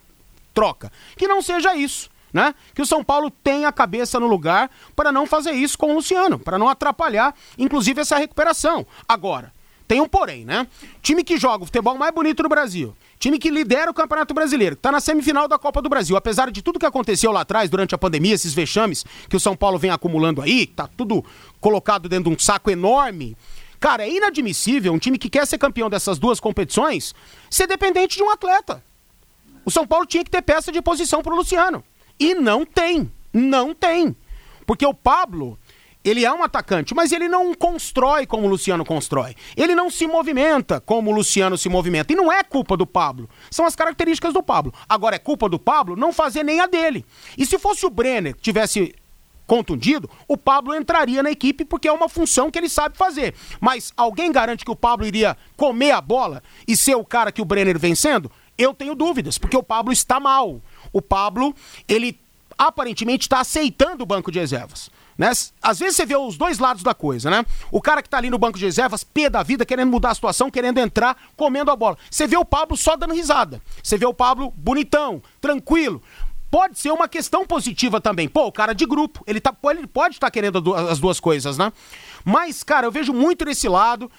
Troca. 0.53 0.91
Que 1.15 1.27
não 1.27 1.41
seja 1.41 1.75
isso. 1.75 2.09
Né? 2.36 2.53
Que 2.73 2.81
o 2.81 2.86
São 2.86 3.01
Paulo 3.01 3.31
tenha 3.31 3.69
a 3.69 3.71
cabeça 3.71 4.19
no 4.19 4.27
lugar 4.27 4.69
para 4.93 5.09
não 5.09 5.25
fazer 5.25 5.51
isso 5.53 5.77
com 5.77 5.91
o 5.91 5.93
Luciano, 5.93 6.38
para 6.38 6.59
não 6.59 6.67
atrapalhar, 6.67 7.33
inclusive, 7.57 8.01
essa 8.01 8.17
recuperação. 8.17 8.86
Agora, 9.07 9.53
tem 9.88 10.01
um 10.01 10.07
porém, 10.07 10.43
né? 10.43 10.67
Time 11.01 11.23
que 11.23 11.38
joga 11.38 11.63
o 11.63 11.65
futebol 11.65 11.97
mais 11.97 12.13
bonito 12.13 12.43
do 12.43 12.49
Brasil, 12.49 12.93
time 13.17 13.39
que 13.39 13.49
lidera 13.49 13.89
o 13.89 13.93
Campeonato 13.93 14.33
Brasileiro, 14.33 14.75
que 14.75 14.81
tá 14.81 14.91
na 14.91 14.99
semifinal 14.99 15.47
da 15.47 15.57
Copa 15.57 15.81
do 15.81 15.88
Brasil, 15.88 16.17
apesar 16.17 16.51
de 16.51 16.61
tudo 16.61 16.77
que 16.77 16.86
aconteceu 16.86 17.31
lá 17.31 17.39
atrás 17.39 17.69
durante 17.69 17.95
a 17.95 17.97
pandemia, 17.97 18.36
esses 18.36 18.53
vexames 18.53 19.05
que 19.29 19.38
o 19.38 19.39
São 19.39 19.55
Paulo 19.55 19.79
vem 19.79 19.91
acumulando 19.91 20.41
aí, 20.41 20.67
tá 20.67 20.89
tudo 20.89 21.23
colocado 21.61 22.09
dentro 22.09 22.29
de 22.29 22.36
um 22.36 22.38
saco 22.38 22.69
enorme. 22.69 23.38
Cara, 23.79 24.03
é 24.03 24.11
inadmissível 24.11 24.91
um 24.91 24.99
time 24.99 25.17
que 25.17 25.29
quer 25.29 25.47
ser 25.47 25.57
campeão 25.57 25.89
dessas 25.89 26.19
duas 26.19 26.38
competições 26.38 27.15
ser 27.49 27.65
dependente 27.65 28.17
de 28.17 28.23
um 28.23 28.29
atleta. 28.29 28.83
O 29.63 29.71
São 29.71 29.88
Paulo 29.88 30.05
tinha 30.05 30.23
que 30.23 30.29
ter 30.29 30.41
peça 30.41 30.69
de 30.69 30.81
posição 30.81 31.23
pro 31.23 31.33
Luciano. 31.33 31.81
E 32.20 32.34
não 32.36 32.66
tem. 32.66 33.11
Não 33.34 33.74
tem. 33.74 34.16
Porque 34.66 34.86
o 34.86 34.93
Pablo, 34.93 35.59
ele 36.03 36.24
é 36.24 36.32
um 36.32 36.43
atacante, 36.43 36.93
mas 36.93 37.11
ele 37.11 37.28
não 37.28 37.53
constrói 37.53 38.26
como 38.26 38.47
o 38.47 38.49
Luciano 38.49 38.86
constrói. 38.86 39.36
Ele 39.55 39.76
não 39.76 39.89
se 39.89 40.07
movimenta 40.07 40.80
como 40.80 41.11
o 41.11 41.13
Luciano 41.13 41.57
se 41.57 41.68
movimenta. 41.68 42.13
E 42.13 42.16
não 42.16 42.32
é 42.32 42.43
culpa 42.43 42.78
do 42.78 42.86
Pablo. 42.86 43.30
São 43.51 43.66
as 43.66 43.76
características 43.76 44.34
do 44.34 44.43
Pablo. 44.43 44.74
Agora, 44.88 45.16
é 45.16 45.20
culpa 45.20 45.49
do 45.49 45.59
Pablo 45.59 45.95
não 45.95 46.13
fazer 46.13 46.43
nem 46.43 46.59
a 46.59 46.68
dele. 46.68 47.05
E 47.38 47.45
se 47.45 47.59
fosse 47.59 47.86
o 47.86 47.89
Brenner 47.89 48.36
que 48.36 48.41
tivesse 48.41 48.93
contundido, 49.45 50.09
o 50.28 50.38
Pablo 50.38 50.76
entraria 50.76 51.22
na 51.22 51.32
equipe 51.32 51.66
porque 51.66 51.88
é 51.88 51.91
uma 51.91 52.09
função 52.09 52.49
que 52.49 52.57
ele 52.57 52.70
sabe 52.70 52.97
fazer. 52.97 53.34
Mas 53.59 53.93
alguém 53.95 54.32
garante 54.32 54.66
que 54.66 54.72
o 54.72 54.76
Pablo 54.76 55.05
iria 55.05 55.38
comer 55.55 55.91
a 55.91 56.01
bola 56.01 56.41
e 56.68 56.76
ser 56.76 56.95
o 56.95 57.05
cara 57.05 57.32
que 57.32 57.41
o 57.41 57.45
Brenner 57.45 57.78
vem 57.78 57.95
sendo? 57.95 58.32
Eu 58.57 58.74
tenho 58.74 58.95
dúvidas, 58.95 59.38
porque 59.38 59.57
o 59.57 59.63
Pablo 59.63 59.91
está 59.91 60.20
mal. 60.20 60.61
O 60.95 61.01
Pablo, 61.01 61.53
ele 61.89 62.17
aparentemente 62.57 63.25
está 63.25 63.41
aceitando 63.41 64.03
o 64.03 64.05
banco 64.05 64.31
de 64.31 64.39
reservas. 64.39 64.89
Né? 65.17 65.29
Às 65.61 65.77
vezes 65.79 65.97
você 65.97 66.05
vê 66.05 66.15
os 66.15 66.37
dois 66.37 66.57
lados 66.57 66.83
da 66.83 66.93
coisa, 66.93 67.29
né? 67.29 67.45
O 67.69 67.81
cara 67.81 68.01
que 68.01 68.07
tá 68.07 68.17
ali 68.17 68.29
no 68.29 68.37
banco 68.37 68.57
de 68.57 68.63
reservas, 68.63 69.03
pé 69.03 69.29
da 69.29 69.43
vida, 69.43 69.65
querendo 69.65 69.89
mudar 69.91 70.11
a 70.11 70.15
situação, 70.15 70.49
querendo 70.49 70.77
entrar, 70.77 71.17
comendo 71.35 71.69
a 71.69 71.75
bola. 71.75 71.97
Você 72.09 72.25
vê 72.25 72.37
o 72.37 72.45
Pablo 72.45 72.77
só 72.77 72.95
dando 72.95 73.13
risada. 73.13 73.61
Você 73.83 73.97
vê 73.97 74.05
o 74.05 74.13
Pablo 74.13 74.53
bonitão, 74.55 75.21
tranquilo. 75.41 76.01
Pode 76.49 76.79
ser 76.79 76.91
uma 76.91 77.09
questão 77.09 77.45
positiva 77.45 77.99
também. 77.99 78.29
Pô, 78.29 78.45
o 78.47 78.51
cara 78.53 78.71
de 78.71 78.85
grupo, 78.85 79.21
ele, 79.27 79.41
tá, 79.41 79.53
ele 79.71 79.87
pode 79.87 80.15
estar 80.15 80.31
querendo 80.31 80.61
du- 80.61 80.73
as 80.73 80.97
duas 80.99 81.19
coisas, 81.19 81.57
né? 81.57 81.73
Mas, 82.23 82.63
cara, 82.63 82.87
eu 82.87 82.91
vejo 82.91 83.11
muito 83.11 83.43
nesse 83.43 83.67
lado. 83.67 84.09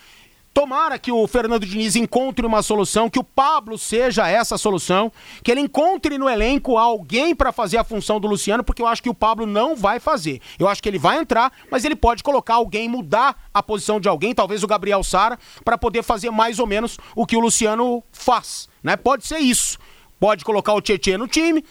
Tomara 0.56 0.98
que 0.98 1.12
o 1.12 1.26
Fernando 1.26 1.66
Diniz 1.66 1.96
encontre 1.96 2.46
uma 2.46 2.62
solução, 2.62 3.10
que 3.10 3.18
o 3.18 3.22
Pablo 3.22 3.76
seja 3.76 4.26
essa 4.26 4.56
solução, 4.56 5.12
que 5.44 5.50
ele 5.50 5.60
encontre 5.60 6.16
no 6.16 6.30
elenco 6.30 6.78
alguém 6.78 7.34
para 7.34 7.52
fazer 7.52 7.76
a 7.76 7.84
função 7.84 8.18
do 8.18 8.26
Luciano, 8.26 8.64
porque 8.64 8.80
eu 8.80 8.86
acho 8.86 9.02
que 9.02 9.10
o 9.10 9.14
Pablo 9.14 9.44
não 9.44 9.76
vai 9.76 10.00
fazer. 10.00 10.40
Eu 10.58 10.66
acho 10.66 10.82
que 10.82 10.88
ele 10.88 10.98
vai 10.98 11.18
entrar, 11.18 11.52
mas 11.70 11.84
ele 11.84 11.94
pode 11.94 12.22
colocar 12.22 12.54
alguém, 12.54 12.88
mudar 12.88 13.36
a 13.52 13.62
posição 13.62 14.00
de 14.00 14.08
alguém, 14.08 14.34
talvez 14.34 14.62
o 14.62 14.66
Gabriel 14.66 15.04
Sara, 15.04 15.38
para 15.62 15.76
poder 15.76 16.02
fazer 16.02 16.30
mais 16.30 16.58
ou 16.58 16.66
menos 16.66 16.96
o 17.14 17.26
que 17.26 17.36
o 17.36 17.40
Luciano 17.40 18.02
faz, 18.10 18.66
né? 18.82 18.96
Pode 18.96 19.26
ser 19.26 19.40
isso. 19.40 19.76
Pode 20.18 20.42
colocar 20.42 20.72
o 20.72 20.80
Tietchan 20.80 21.18
no 21.18 21.28
time, 21.28 21.62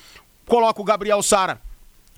coloca 0.45 0.79
o 0.79 0.85
Gabriel 0.85 1.23
Sara 1.23 1.59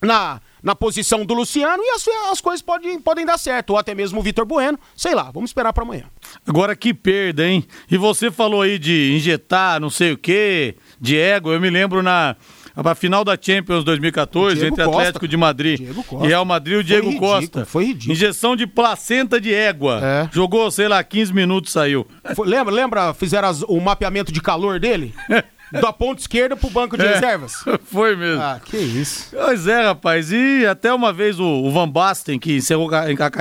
na, 0.01 0.41
na 0.63 0.75
posição 0.75 1.25
do 1.25 1.33
Luciano 1.33 1.81
e 1.83 1.89
as, 1.91 2.05
as 2.31 2.41
coisas 2.41 2.61
podem, 2.61 2.99
podem 2.99 3.25
dar 3.25 3.37
certo. 3.37 3.71
Ou 3.71 3.77
até 3.77 3.93
mesmo 3.93 4.19
o 4.19 4.23
Vitor 4.23 4.45
Bueno. 4.45 4.79
Sei 4.95 5.13
lá, 5.13 5.29
vamos 5.31 5.49
esperar 5.49 5.73
para 5.73 5.83
amanhã. 5.83 6.05
Agora 6.47 6.75
que 6.75 6.93
perda, 6.93 7.47
hein? 7.47 7.63
E 7.89 7.97
você 7.97 8.31
falou 8.31 8.61
aí 8.61 8.77
de 8.79 9.13
injetar 9.15 9.79
não 9.79 9.89
sei 9.89 10.11
o 10.13 10.17
quê, 10.17 10.75
de 10.99 11.17
ego. 11.17 11.51
Eu 11.51 11.59
me 11.61 11.69
lembro 11.69 12.01
na 12.03 12.35
a 12.75 12.93
final 12.93 13.23
da 13.25 13.35
Champions 13.39 13.83
2014 13.83 14.55
Diego 14.59 14.67
entre 14.73 14.85
Costa. 14.85 14.99
Atlético 15.01 15.27
de 15.27 15.35
Madrid 15.35 15.79
e 15.79 16.27
Real 16.27 16.45
Madrid, 16.45 16.77
o 16.77 16.83
Diego 16.83 17.07
ridículo, 17.07 17.31
Costa. 17.31 17.65
foi 17.65 17.85
ridículo. 17.85 18.11
Injeção 18.13 18.55
de 18.55 18.67
placenta 18.67 19.41
de 19.41 19.51
égua. 19.51 19.99
É. 20.03 20.29
Jogou, 20.31 20.69
sei 20.69 20.87
lá, 20.87 21.03
15 21.03 21.33
minutos 21.33 21.71
saiu. 21.71 22.05
Foi- 22.35 22.47
lembra, 22.47 22.71
lembra, 22.71 23.13
fizeram 23.15 23.47
as- 23.47 23.63
o 23.63 23.79
mapeamento 23.81 24.31
de 24.31 24.39
calor 24.39 24.79
dele? 24.79 25.11
da 25.71 25.91
ponta 25.93 26.21
esquerda 26.21 26.55
pro 26.55 26.69
banco 26.69 26.97
de 26.97 27.03
É. 27.05 27.13
reservas. 27.13 27.53
Foi 27.91 28.15
mesmo. 28.15 28.41
Ah, 28.41 28.59
que 28.63 28.77
isso. 28.77 29.29
Pois 29.35 29.67
é, 29.67 29.85
rapaz. 29.87 30.31
E 30.31 30.65
até 30.65 30.93
uma 30.93 31.11
vez 31.13 31.39
o, 31.39 31.45
o 31.45 31.71
Van 31.71 31.89
Basten, 31.89 32.39
que 32.39 32.57
encerrou, 32.57 32.89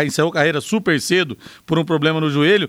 encerrou 0.05 0.31
carreira 0.33 0.61
super 0.61 1.01
cedo 1.01 1.37
por 1.65 1.79
um 1.79 1.85
problema 1.85 2.21
no 2.21 2.31
joelho, 2.31 2.69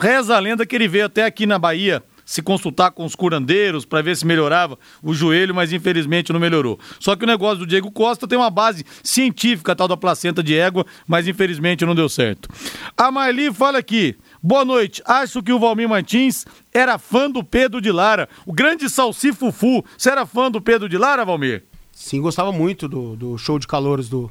reza 0.00 0.36
a 0.36 0.38
lenda 0.38 0.64
que 0.66 0.74
ele 0.76 0.88
veio 0.88 1.06
até 1.06 1.24
aqui 1.24 1.46
na 1.46 1.58
Bahia 1.58 2.02
se 2.24 2.42
consultar 2.42 2.90
com 2.90 3.06
os 3.06 3.14
curandeiros 3.14 3.86
para 3.86 4.02
ver 4.02 4.14
se 4.14 4.26
melhorava 4.26 4.78
o 5.02 5.14
joelho, 5.14 5.54
mas 5.54 5.72
infelizmente 5.72 6.30
não 6.30 6.38
melhorou. 6.38 6.78
Só 7.00 7.16
que 7.16 7.24
o 7.24 7.26
negócio 7.26 7.60
do 7.60 7.66
Diego 7.66 7.90
Costa 7.90 8.28
tem 8.28 8.36
uma 8.38 8.50
base 8.50 8.84
científica, 9.02 9.74
tal 9.74 9.88
da 9.88 9.96
placenta 9.96 10.42
de 10.42 10.54
égua, 10.54 10.84
mas 11.06 11.26
infelizmente 11.26 11.86
não 11.86 11.94
deu 11.94 12.06
certo. 12.06 12.46
A 12.94 13.10
Marli 13.10 13.50
fala 13.50 13.78
aqui. 13.78 14.14
Boa 14.42 14.64
noite. 14.64 15.02
Acho 15.04 15.42
que 15.42 15.52
o 15.52 15.58
Valmir 15.58 15.88
Martins 15.88 16.44
era 16.72 16.98
fã 16.98 17.30
do 17.30 17.42
Pedro 17.42 17.80
de 17.80 17.90
Lara, 17.90 18.28
o 18.46 18.52
grande 18.52 18.88
salsifufu. 18.88 19.84
Você 19.96 20.10
era 20.10 20.24
fã 20.26 20.50
do 20.50 20.60
Pedro 20.60 20.88
de 20.88 20.96
Lara, 20.96 21.24
Valmir? 21.24 21.64
Sim, 21.92 22.20
gostava 22.20 22.52
muito 22.52 22.88
do, 22.88 23.16
do 23.16 23.36
show 23.38 23.58
de 23.58 23.66
calouros 23.66 24.08
do, 24.08 24.30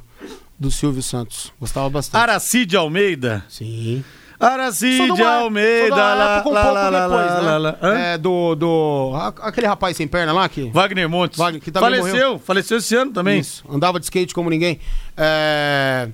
do 0.58 0.70
Silvio 0.70 1.02
Santos. 1.02 1.52
Gostava 1.60 1.90
bastante. 1.90 2.20
Aracide 2.20 2.76
Almeida. 2.76 3.44
Sim. 3.48 4.02
Aracide 4.40 5.10
uma- 5.10 5.36
Almeida. 5.38 5.94
lá, 5.96 6.42
um 6.46 6.50
lá, 6.50 6.70
lá, 6.70 6.90
depois, 6.90 7.44
lá, 7.44 7.58
né? 7.58 7.58
lá? 7.58 7.98
É, 7.98 8.16
do, 8.18 8.54
do... 8.54 9.12
Aquele 9.42 9.66
rapaz 9.66 9.96
sem 9.96 10.06
perna 10.06 10.32
lá 10.32 10.48
que... 10.48 10.70
Wagner 10.70 11.08
Montes. 11.08 11.36
Wagner, 11.36 11.60
que 11.60 11.72
faleceu, 11.72 12.06
morreu. 12.06 12.38
faleceu 12.38 12.78
esse 12.78 12.94
ano 12.94 13.10
também. 13.12 13.40
Isso, 13.40 13.64
andava 13.68 13.98
de 13.98 14.06
skate 14.06 14.32
como 14.32 14.48
ninguém. 14.48 14.78
É... 15.16 16.08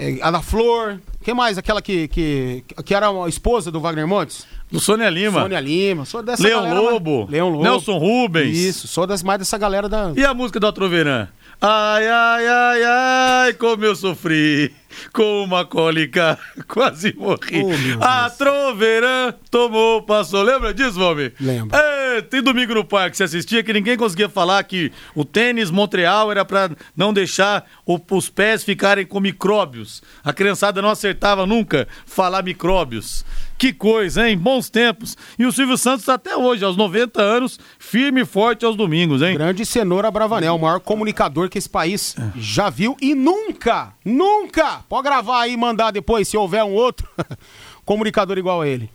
é, 0.00 0.18
Ana 0.22 0.40
Flor. 0.40 0.98
Quem 1.22 1.34
mais? 1.34 1.58
Aquela 1.58 1.82
que, 1.82 2.08
que, 2.08 2.64
que 2.84 2.94
era 2.94 3.08
a 3.10 3.28
esposa 3.28 3.70
do 3.70 3.78
Wagner 3.80 4.06
Montes? 4.08 4.46
Do 4.72 4.80
Sônia 4.80 5.10
Lima. 5.10 5.42
Sônia 5.42 5.60
Lima. 5.60 6.04
Sou 6.06 6.22
dessa 6.22 6.42
Leão 6.42 6.62
galera, 6.62 6.80
Lobo. 6.80 7.20
mas- 7.22 7.30
Leão 7.30 7.48
Lobo. 7.50 7.62
Nelson 7.62 7.98
Rubens. 7.98 8.56
Isso, 8.56 8.88
sou 8.88 9.06
das, 9.06 9.22
mais 9.22 9.38
dessa 9.38 9.58
galera 9.58 9.88
da... 9.88 10.12
E 10.16 10.24
a 10.24 10.32
música 10.32 10.58
do 10.58 10.66
Atroverã? 10.66 11.28
Ai, 11.60 12.08
ai, 12.08 12.46
ai, 12.46 12.82
ai, 12.84 13.52
como 13.54 13.84
eu 13.84 13.94
sofri 13.94 14.72
com 15.12 15.42
uma 15.44 15.64
cólica, 15.64 16.38
quase 16.68 17.14
morri. 17.16 17.62
Oh, 17.98 18.04
a 18.04 18.30
Troverã 18.30 19.34
tomou, 19.50 20.02
passou. 20.02 20.42
Lembra 20.42 20.72
disso, 20.74 20.98
Valmir? 20.98 21.34
Lembro. 21.40 21.76
É, 21.76 22.20
tem 22.22 22.42
domingo 22.42 22.74
no 22.74 22.84
parque, 22.84 23.16
você 23.16 23.24
assistia 23.24 23.62
que 23.62 23.72
ninguém 23.72 23.96
conseguia 23.96 24.28
falar 24.28 24.62
que 24.64 24.92
o 25.14 25.24
tênis 25.24 25.70
Montreal 25.70 26.30
era 26.30 26.44
pra 26.44 26.70
não 26.96 27.12
deixar 27.12 27.64
o- 27.86 28.00
os 28.10 28.28
pés 28.28 28.64
ficarem 28.64 29.06
com 29.06 29.20
micróbios. 29.20 30.02
A 30.24 30.32
criançada 30.32 30.80
não 30.82 30.90
acertava 30.90 31.46
nunca 31.46 31.86
falar 32.06 32.42
micróbios. 32.42 33.24
Que 33.58 33.74
coisa, 33.74 34.26
hein? 34.28 34.38
Bons 34.38 34.70
tempos. 34.70 35.16
E 35.38 35.44
o 35.44 35.52
Silvio 35.52 35.76
Santos 35.76 36.06
tá 36.06 36.14
até 36.14 36.34
hoje, 36.34 36.64
aos 36.64 36.78
90 36.78 37.20
anos, 37.20 37.60
firme 37.78 38.22
e 38.22 38.24
forte 38.24 38.64
aos 38.64 38.74
domingos, 38.74 39.20
hein? 39.20 39.34
Grande 39.34 39.66
Cenoura 39.66 40.10
Bravanel, 40.10 40.56
o 40.56 40.58
maior 40.58 40.80
comunicador 40.80 41.50
que 41.50 41.58
esse 41.58 41.68
país 41.68 42.16
É. 42.18 42.22
já 42.38 42.70
viu 42.70 42.96
e 43.02 43.14
nunca, 43.14 43.92
nunca, 44.02 44.80
pode 44.90 45.04
gravar 45.04 45.42
aí 45.42 45.52
e 45.52 45.56
mandar 45.56 45.92
depois, 45.92 46.26
se 46.26 46.36
houver 46.36 46.64
um 46.64 46.74
outro 46.74 47.08
comunicador 47.86 48.36
igual 48.36 48.60
a 48.60 48.68
ele. 48.68 48.90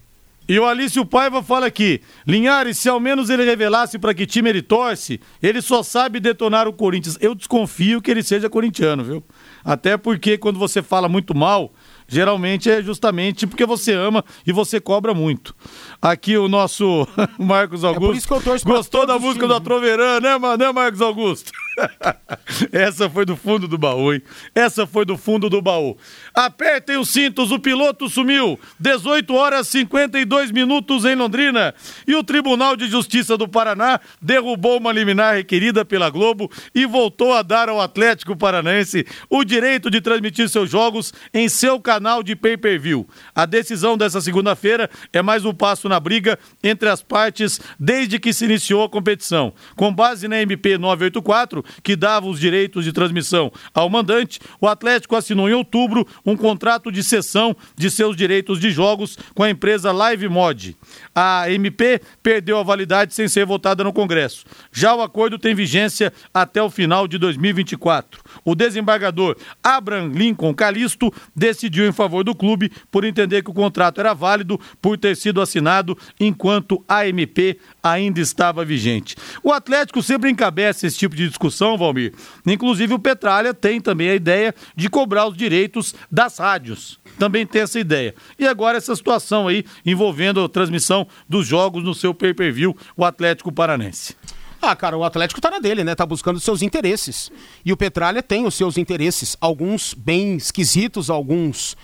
E 0.48 0.60
o 0.60 0.66
Alício 0.66 1.04
Paiva 1.06 1.42
fala 1.42 1.66
aqui: 1.66 2.02
Linhares, 2.28 2.78
se 2.78 2.88
ao 2.88 3.00
menos 3.00 3.32
ele 3.32 3.44
revelasse 3.44 3.98
para 3.98 4.14
que 4.14 4.28
time 4.28 4.50
ele 4.50 4.62
torce, 4.62 5.20
ele 5.42 5.60
só 5.60 5.82
sabe 5.82 6.20
detonar 6.20 6.68
o 6.68 6.74
Corinthians. 6.74 7.18
Eu 7.20 7.34
desconfio 7.34 8.00
que 8.00 8.12
ele 8.12 8.22
seja 8.22 8.48
corintiano, 8.48 9.04
viu? 9.04 9.24
Até 9.64 9.98
porque 9.98 10.38
quando 10.38 10.60
você 10.60 10.84
fala 10.84 11.10
muito 11.10 11.36
mal, 11.36 11.74
geralmente 12.08 12.70
é 12.70 12.84
justamente 12.84 13.48
porque 13.48 13.66
você 13.66 13.94
ama 13.94 14.24
e 14.46 14.52
você 14.52 14.80
cobra 14.80 15.16
muito. 15.16 15.56
Aqui 16.00 16.38
o 16.38 16.48
nosso 16.48 17.08
Marcos 17.40 17.84
Augusto. 17.84 18.04
É 18.04 18.08
por 18.08 18.16
isso 18.16 18.28
que 18.28 18.34
eu 18.34 18.42
torço 18.42 18.66
Gostou 18.66 19.08
da 19.08 19.18
música 19.18 19.46
times, 19.46 19.48
do 19.48 19.56
Atroverã, 19.56 20.20
né, 20.20 20.38
mano? 20.38 20.58
né, 20.58 20.72
Marcos 20.72 21.02
Augusto? 21.02 21.52
Essa 22.72 23.10
foi 23.10 23.26
do 23.26 23.36
fundo 23.36 23.68
do 23.68 23.78
baú, 23.78 24.14
hein? 24.14 24.22
Essa 24.54 24.88
foi 24.88 25.06
do 25.06 25.18
fundo 25.18 25.50
do 25.50 25.62
baú. 25.62 25.98
Apertem 26.34 26.98
os 26.98 27.10
cintos, 27.10 27.52
o 27.52 27.60
piloto 27.60 28.10
sumiu. 28.10 28.60
18 28.80 29.34
horas 29.34 29.68
52 29.68 30.52
minutos 30.52 31.06
em 31.06 31.16
Londrina. 31.16 31.74
E 32.08 32.16
o 32.16 32.24
Tribunal 32.24 32.76
de 32.76 32.88
Justiça 32.88 33.38
do 33.38 33.48
Paraná 33.48 34.00
derrubou 34.22 34.78
uma 34.78 34.92
liminar 34.92 35.36
requerida 35.36 35.84
pela 35.84 36.10
Globo 36.10 36.50
e 36.74 36.86
voltou 36.86 37.34
a 37.34 37.42
dar 37.42 37.70
ao 37.70 37.82
Atlético 37.82 38.36
Paranaense 38.36 39.06
o 39.30 39.44
direito 39.44 39.90
de 39.90 40.02
transmitir 40.02 40.50
seus 40.50 40.70
jogos 40.70 41.14
em 41.34 41.50
seu 41.50 41.80
canal 41.80 42.24
de 42.24 42.36
pay-per-view. 42.36 43.08
A 43.34 43.46
decisão 43.46 43.98
dessa 43.98 44.22
segunda-feira 44.22 44.90
é 45.12 45.22
mais 45.22 45.46
um 45.46 45.54
passo 45.54 45.90
na 45.90 46.00
briga 46.00 46.40
entre 46.64 46.90
as 46.90 47.02
partes 47.02 47.60
desde 47.80 48.20
que 48.20 48.34
se 48.34 48.46
iniciou 48.46 48.84
a 48.84 48.90
competição. 48.90 49.54
Com 49.76 49.94
base 49.94 50.28
na 50.28 50.42
MP 50.42 50.78
984, 50.78 51.65
que 51.84 51.96
dava 51.96 52.28
os 52.28 52.40
direitos 52.40 52.84
de 52.84 52.92
transmissão 52.92 53.52
ao 53.74 53.90
mandante, 53.90 54.40
o 54.60 54.68
Atlético 54.68 55.16
assinou 55.16 55.50
em 55.50 55.54
outubro 55.54 56.08
um 56.26 56.36
contrato 56.36 56.92
de 56.92 57.04
cessão 57.04 57.56
de 57.76 57.90
seus 57.90 58.16
direitos 58.16 58.60
de 58.60 58.72
jogos 58.72 59.18
com 59.34 59.44
a 59.44 59.50
empresa 59.50 59.92
Live 59.92 60.28
Mod. 60.30 60.76
A 61.14 61.50
MP 61.50 62.02
perdeu 62.22 62.58
a 62.58 62.64
validade 62.64 63.14
sem 63.14 63.28
ser 63.28 63.46
votada 63.46 63.84
no 63.84 63.94
Congresso. 63.94 64.46
Já 64.72 64.94
o 64.96 65.02
acordo 65.02 65.38
tem 65.38 65.56
vigência 65.56 66.12
até 66.34 66.62
o 66.62 66.70
final 66.70 67.08
de 67.08 67.18
2024. 67.18 68.22
O 68.44 68.56
desembargador 68.56 69.38
Abraham 69.64 70.12
Lincoln 70.14 70.54
Calisto 70.54 71.14
decidiu 71.36 71.88
em 71.88 71.92
favor 71.92 72.24
do 72.24 72.36
clube 72.36 72.72
por 72.92 73.04
entender 73.04 73.44
que 73.44 73.52
o 73.52 73.54
contrato 73.54 74.00
era 74.00 74.14
válido 74.14 74.60
por 74.82 74.98
ter 74.98 75.16
sido 75.16 75.42
assinado 75.42 75.98
enquanto 76.20 76.84
a 76.88 77.08
MP 77.08 77.58
ainda 77.86 78.20
estava 78.20 78.66
vigente. 78.66 79.16
O 79.44 79.54
Atlético 79.54 80.02
sempre 80.02 80.32
encabeça 80.32 80.88
esse 80.88 80.98
tipo 80.98 81.16
de 81.16 81.28
discussão, 81.28 81.78
Valmir. 81.78 82.14
Inclusive 82.46 82.96
o 82.96 83.00
Petralha 83.00 83.54
tem 83.54 83.80
também 83.80 84.10
a 84.10 84.16
ideia 84.16 84.56
de 84.76 84.90
cobrar 84.90 85.28
os 85.28 85.38
direitos 85.38 85.94
das 86.12 86.40
rádios. 86.40 87.00
Também 87.20 87.46
tem 87.46 87.62
essa 87.62 87.80
ideia. 87.80 88.16
E 88.40 88.48
agora 88.48 88.80
essa 88.80 88.96
situação 88.96 89.48
aí 89.48 89.64
envolvendo 89.86 90.44
a 90.44 90.50
transmissão 90.50 91.08
dos 91.30 91.46
jogos 91.46 91.84
no 91.84 91.94
seu 91.94 92.12
pay-per-view, 92.14 92.76
o 92.98 93.06
Atlético 93.06 93.52
Paranense. 93.52 94.16
Ah, 94.60 94.76
cara, 94.76 94.98
o 94.98 95.04
Atlético 95.04 95.40
tá 95.40 95.52
na 95.52 95.60
dele, 95.60 95.84
né? 95.84 95.94
Tá 95.94 96.08
buscando 96.08 96.40
seus 96.40 96.64
interesses. 96.64 97.32
E 97.64 97.72
o 97.72 97.78
Petralha 97.78 98.24
tem 98.24 98.48
os 98.48 98.56
seus 98.56 98.78
interesses, 98.78 99.38
alguns 99.40 99.94
bem 99.94 100.36
esquisitos, 100.38 101.08
alguns 101.08 101.78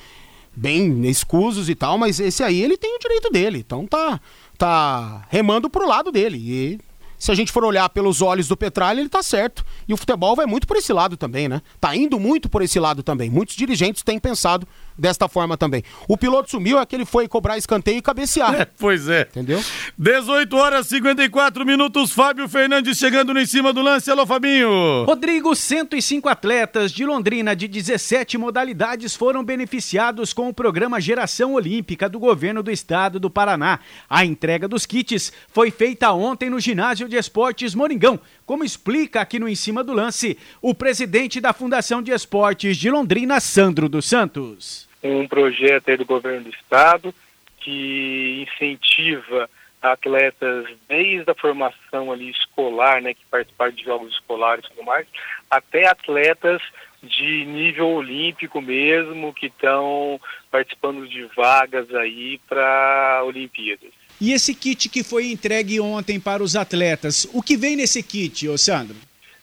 bem 0.55 1.05
escusos 1.07 1.69
e 1.69 1.75
tal, 1.75 1.97
mas 1.97 2.19
esse 2.19 2.43
aí 2.43 2.61
ele 2.61 2.77
tem 2.77 2.95
o 2.95 2.99
direito 2.99 3.29
dele. 3.29 3.59
Então 3.59 3.85
tá 3.85 4.19
tá 4.61 5.23
remando 5.29 5.71
pro 5.71 5.87
lado 5.87 6.11
dele. 6.11 6.37
E 6.37 6.79
se 7.17 7.31
a 7.31 7.35
gente 7.35 7.51
for 7.51 7.63
olhar 7.63 7.89
pelos 7.89 8.21
olhos 8.21 8.47
do 8.47 8.55
Petralha, 8.55 8.99
ele 8.99 9.09
tá 9.09 9.23
certo. 9.23 9.65
E 9.87 9.93
o 9.93 9.97
futebol 9.97 10.35
vai 10.35 10.45
muito 10.45 10.67
por 10.67 10.77
esse 10.77 10.93
lado 10.93 11.17
também, 11.17 11.47
né? 11.47 11.63
Tá 11.79 11.95
indo 11.95 12.19
muito 12.19 12.47
por 12.47 12.61
esse 12.61 12.79
lado 12.79 13.01
também. 13.01 13.27
Muitos 13.27 13.55
dirigentes 13.55 14.03
têm 14.03 14.19
pensado 14.19 14.67
desta 15.01 15.27
forma 15.27 15.57
também. 15.57 15.83
O 16.07 16.15
piloto 16.15 16.51
sumiu 16.51 16.79
é 16.79 16.85
que 16.85 16.95
ele 16.95 17.05
foi 17.05 17.27
cobrar 17.27 17.57
escanteio 17.57 17.97
e 17.97 18.01
cabecear. 18.01 18.51
É, 18.61 18.65
pois 18.65 19.07
é. 19.07 19.21
Entendeu? 19.21 19.63
18 19.97 20.55
horas 20.55 20.85
e 20.87 20.97
54 20.97 21.65
minutos. 21.65 22.11
Fábio 22.11 22.47
Fernandes 22.47 22.97
chegando 22.97 23.33
no 23.33 23.39
em 23.39 23.45
cima 23.45 23.73
do 23.73 23.81
lance. 23.81 24.11
Alô, 24.11 24.25
Fabinho. 24.25 25.03
Rodrigo, 25.05 25.55
105 25.55 26.29
atletas 26.29 26.91
de 26.91 27.05
Londrina 27.05 27.55
de 27.55 27.67
17 27.67 28.37
modalidades 28.37 29.15
foram 29.15 29.43
beneficiados 29.43 30.31
com 30.31 30.47
o 30.47 30.53
programa 30.53 31.01
Geração 31.01 31.53
Olímpica 31.53 32.07
do 32.07 32.19
governo 32.19 32.61
do 32.61 32.69
estado 32.69 33.19
do 33.19 33.31
Paraná. 33.31 33.79
A 34.07 34.23
entrega 34.23 34.67
dos 34.67 34.85
kits 34.85 35.31
foi 35.51 35.71
feita 35.71 36.11
ontem 36.11 36.49
no 36.49 36.59
ginásio 36.59 37.09
de 37.09 37.15
esportes 37.15 37.73
Moringão, 37.73 38.19
como 38.45 38.63
explica 38.63 39.21
aqui 39.21 39.39
no 39.39 39.47
Em 39.49 39.55
Cima 39.55 39.83
do 39.83 39.93
Lance 39.93 40.37
o 40.61 40.75
presidente 40.75 41.41
da 41.41 41.53
Fundação 41.53 42.01
de 42.01 42.11
Esportes 42.11 42.77
de 42.77 42.91
Londrina, 42.91 43.39
Sandro 43.39 43.89
dos 43.89 44.05
Santos. 44.05 44.90
Um 45.03 45.27
projeto 45.27 45.89
aí 45.89 45.97
do 45.97 46.05
governo 46.05 46.45
do 46.45 46.49
estado 46.49 47.13
que 47.59 48.47
incentiva 48.47 49.49
atletas 49.81 50.67
desde 50.87 51.29
a 51.29 51.35
formação 51.35 52.11
ali 52.11 52.29
escolar, 52.29 53.01
né, 53.01 53.13
que 53.13 53.25
participaram 53.29 53.71
de 53.71 53.83
jogos 53.83 54.13
escolares 54.13 54.65
e 54.65 54.69
tudo 54.69 54.83
mais, 54.83 55.07
até 55.49 55.87
atletas 55.87 56.61
de 57.01 57.45
nível 57.45 57.89
olímpico 57.89 58.61
mesmo, 58.61 59.33
que 59.33 59.47
estão 59.47 60.21
participando 60.51 61.07
de 61.07 61.23
vagas 61.35 61.93
aí 61.95 62.39
para 62.47 63.23
Olimpíadas. 63.25 63.89
E 64.19 64.33
esse 64.33 64.53
kit 64.53 64.87
que 64.87 65.03
foi 65.03 65.31
entregue 65.31 65.79
ontem 65.79 66.19
para 66.19 66.43
os 66.43 66.55
atletas, 66.55 67.27
o 67.33 67.41
que 67.41 67.57
vem 67.57 67.75
nesse 67.75 68.03
kit, 68.03 68.47
ô 68.47 68.57
Sandro? 68.57 68.95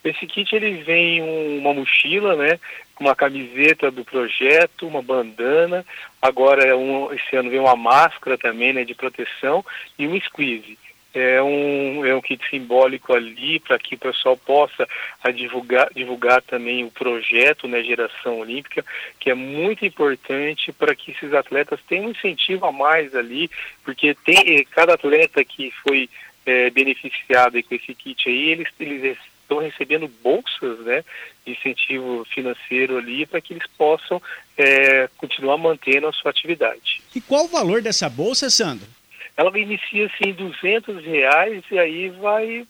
Esse 0.05 0.25
kit 0.25 0.55
ele 0.55 0.85
vem 0.85 1.21
um, 1.21 1.59
uma 1.59 1.75
mochila, 1.75 2.37
né, 2.37 2.61
uma 3.05 3.15
camiseta 3.15 3.91
do 3.91 4.05
projeto, 4.05 4.87
uma 4.87 5.03
bandana, 5.03 5.85
agora 6.21 6.65
é 6.65 6.75
um, 6.75 7.13
esse 7.13 7.37
ano 7.37 7.51
vem 7.51 7.61
uma 7.61 7.77
máscara 7.77 8.37
também, 8.37 8.73
né, 8.73 8.85
de 8.85 8.95
proteção 8.95 9.65
e 9.99 10.07
um 10.07 10.21
squeeze. 10.21 10.79
É 11.15 11.43
um, 11.43 12.05
é 12.05 12.15
um 12.15 12.21
kit 12.21 12.47
simbólico 12.51 13.15
ali 13.15 13.59
para 13.61 13.79
que 13.79 13.95
o 13.95 13.99
pessoal 13.99 14.37
possa 14.37 14.87
a 15.25 15.31
divulgar, 15.31 15.89
divulgar 15.95 16.43
também 16.43 16.85
o 16.85 16.91
projeto, 16.91 17.67
né, 17.67 17.83
Geração 17.83 18.41
Olímpica, 18.41 18.85
que 19.19 19.31
é 19.31 19.35
muito 19.35 19.87
importante 19.87 20.71
para 20.71 20.95
que 20.95 21.13
esses 21.13 21.33
atletas 21.33 21.81
tenham 21.89 22.07
um 22.07 22.11
incentivo 22.11 22.67
a 22.67 22.73
mais 22.73 23.15
ali, 23.15 23.51
porque 23.83 24.15
tem 24.15 24.65
cada 24.71 24.95
atleta 24.95 25.43
que 25.45 25.73
foi 25.83 26.11
é, 26.45 26.71
beneficiado 26.71 27.63
com 27.63 27.75
esse 27.75 27.95
kit 27.95 28.29
aí, 28.29 28.51
eles, 28.51 28.69
eles 28.79 29.19
estão 29.49 29.59
recebendo 29.59 30.07
bolsas, 30.23 30.79
né, 30.81 31.03
de 31.45 31.53
incentivo 31.53 32.25
financeiro 32.27 32.99
ali 32.99 33.25
para 33.25 33.41
que 33.41 33.55
eles 33.55 33.67
possam 33.79 34.21
é, 34.59 35.09
continuar 35.17 35.57
mantendo 35.57 36.07
a 36.07 36.13
sua 36.13 36.31
atividade. 36.31 37.01
E 37.15 37.21
qual 37.21 37.47
o 37.47 37.49
valor 37.49 37.81
dessa 37.81 38.11
bolsa, 38.11 38.51
Sandro? 38.51 38.87
Ela 39.35 39.57
inicia 39.59 40.07
assim 40.07 40.31
em 40.31 40.33
200 40.33 41.03
reais 41.05 41.63
e 41.71 41.79
aí 41.79 42.09
vai, 42.11 42.67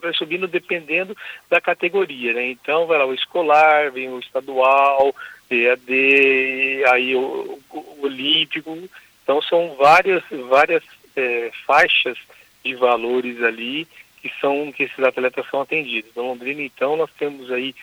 vai 0.00 0.12
subindo 0.14 0.46
dependendo 0.46 1.16
da 1.48 1.60
categoria, 1.60 2.34
né? 2.34 2.50
Então 2.50 2.86
vai 2.86 2.98
lá 2.98 3.06
o 3.06 3.14
escolar, 3.14 3.90
vem 3.90 4.08
o 4.10 4.20
estadual, 4.20 5.14
EAD, 5.50 6.84
aí 6.92 7.16
o, 7.16 7.58
o, 7.70 7.78
o 7.78 7.98
olímpico. 8.02 8.78
Então 9.22 9.40
são 9.42 9.74
várias 9.76 10.22
várias 10.48 10.84
é, 11.16 11.50
faixas 11.66 12.18
de 12.62 12.74
valores 12.74 13.42
ali 13.42 13.88
que 14.22 14.30
são 14.40 14.72
que 14.72 14.84
esses 14.84 14.98
atletas 14.98 15.46
são 15.50 15.60
atendidos. 15.60 16.14
No 16.14 16.22
Londrina, 16.22 16.62
então, 16.62 16.96
nós 16.96 17.10
temos 17.18 17.50
aí 17.50 17.74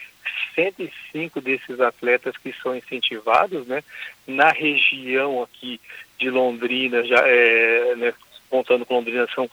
105 0.56 1.42
desses 1.42 1.80
atletas 1.80 2.36
que 2.38 2.54
são 2.62 2.76
incentivados, 2.76 3.68
né? 3.68 3.84
Na 4.26 4.52
região 4.52 5.44
aqui 5.44 5.80
de 6.18 6.30
Londrina, 6.30 7.04
já 7.04 7.22
é, 7.26 7.96
né, 7.96 8.14
contando 8.50 8.86
com 8.86 8.96
Londrina, 8.96 9.28
são 9.34 9.50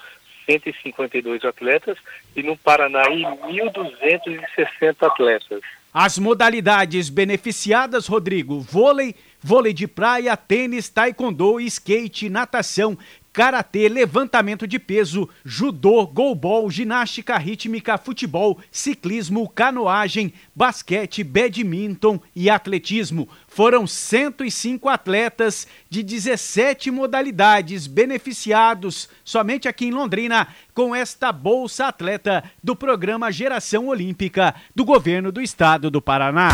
152 0.47 1.45
atletas 1.45 1.99
e 2.35 2.43
no 2.43 2.57
Paraná 2.57 3.05
1.260 3.05 4.97
atletas. 5.01 5.61
As 5.93 6.19
modalidades 6.19 7.09
beneficiadas, 7.09 8.09
Rodrigo, 8.09 8.61
vôlei, 8.61 9.15
vôlei 9.41 9.73
de 9.73 9.87
praia, 9.87 10.37
tênis, 10.37 10.89
taekwondo, 10.89 11.61
skate, 11.61 12.29
natação, 12.29 12.99
karatê, 13.35 13.89
levantamento 13.89 14.65
de 14.65 14.79
peso, 14.79 15.29
judô, 15.45 16.07
golbol, 16.07 16.71
ginástica 16.71 17.37
rítmica, 17.37 17.99
futebol, 17.99 18.61
ciclismo, 18.71 19.49
canoagem, 19.49 20.33
basquete, 20.55 21.25
badminton 21.25 22.21
e 22.35 22.49
atletismo. 22.49 23.29
Foram 23.49 23.89
105 23.89 24.89
atletas 24.89 25.67
de 25.91 26.05
17 26.05 26.93
modalidades 26.93 27.89
beneficiados 27.89 29.09
somente 29.25 29.67
aqui 29.67 29.87
em 29.87 29.91
Londrina 29.91 30.47
com 30.73 30.95
esta 30.95 31.33
bolsa 31.33 31.89
atleta 31.89 32.45
do 32.63 32.77
programa 32.77 33.33
Geração 33.33 33.89
Olímpica 33.89 34.55
do 34.73 34.85
governo 34.85 35.33
do 35.33 35.43
estado 35.43 35.91
do 35.91 36.01
Paraná. 36.01 36.51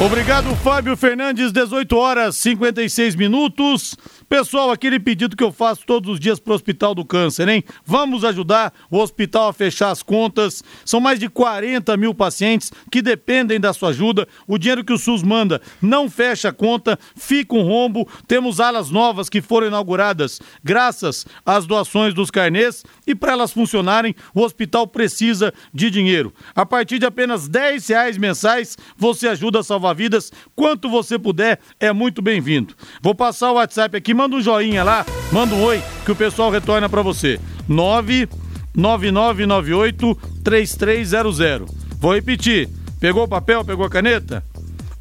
Obrigado, 0.00 0.56
Fábio 0.56 0.96
Fernandes, 0.96 1.52
18 1.52 1.96
horas 1.96 2.36
56 2.36 3.14
minutos. 3.14 3.94
Pessoal, 4.32 4.70
aquele 4.70 4.98
pedido 4.98 5.36
que 5.36 5.44
eu 5.44 5.52
faço 5.52 5.84
todos 5.84 6.08
os 6.08 6.18
dias 6.18 6.40
para 6.40 6.52
o 6.52 6.54
Hospital 6.54 6.94
do 6.94 7.04
Câncer, 7.04 7.46
hein? 7.50 7.62
Vamos 7.84 8.24
ajudar 8.24 8.72
o 8.90 8.96
hospital 8.96 9.48
a 9.48 9.52
fechar 9.52 9.90
as 9.90 10.02
contas. 10.02 10.64
São 10.86 11.00
mais 11.00 11.20
de 11.20 11.28
40 11.28 11.94
mil 11.98 12.14
pacientes 12.14 12.72
que 12.90 13.02
dependem 13.02 13.60
da 13.60 13.74
sua 13.74 13.90
ajuda. 13.90 14.26
O 14.48 14.56
dinheiro 14.56 14.82
que 14.84 14.92
o 14.94 14.96
SUS 14.96 15.22
manda 15.22 15.60
não 15.82 16.08
fecha 16.08 16.48
a 16.48 16.52
conta, 16.52 16.98
fica 17.14 17.54
um 17.54 17.62
rombo. 17.62 18.08
Temos 18.26 18.58
alas 18.58 18.88
novas 18.88 19.28
que 19.28 19.42
foram 19.42 19.66
inauguradas 19.66 20.40
graças 20.64 21.26
às 21.44 21.66
doações 21.66 22.14
dos 22.14 22.30
carnês 22.30 22.84
e 23.06 23.14
para 23.14 23.32
elas 23.32 23.52
funcionarem, 23.52 24.14
o 24.34 24.40
hospital 24.40 24.86
precisa 24.86 25.52
de 25.74 25.90
dinheiro. 25.90 26.32
A 26.54 26.64
partir 26.64 26.98
de 26.98 27.04
apenas 27.04 27.48
10 27.48 27.86
reais 27.86 28.16
mensais, 28.16 28.78
você 28.96 29.28
ajuda 29.28 29.60
a 29.60 29.62
salvar 29.62 29.94
vidas. 29.94 30.32
Quanto 30.56 30.88
você 30.88 31.18
puder, 31.18 31.60
é 31.78 31.92
muito 31.92 32.22
bem-vindo. 32.22 32.74
Vou 33.02 33.14
passar 33.14 33.50
o 33.50 33.56
WhatsApp 33.56 33.94
aqui, 33.94 34.21
manda 34.22 34.36
um 34.36 34.40
joinha 34.40 34.84
lá, 34.84 35.04
manda 35.32 35.52
um 35.52 35.62
oi, 35.62 35.82
que 36.04 36.12
o 36.12 36.16
pessoal 36.16 36.48
retorna 36.48 36.88
para 36.88 37.02
você. 37.02 37.40
99998 37.66 40.16
3300. 40.44 41.68
Vou 41.98 42.14
repetir. 42.14 42.68
Pegou 43.00 43.24
o 43.24 43.28
papel, 43.28 43.64
pegou 43.64 43.84
a 43.84 43.90
caneta? 43.90 44.44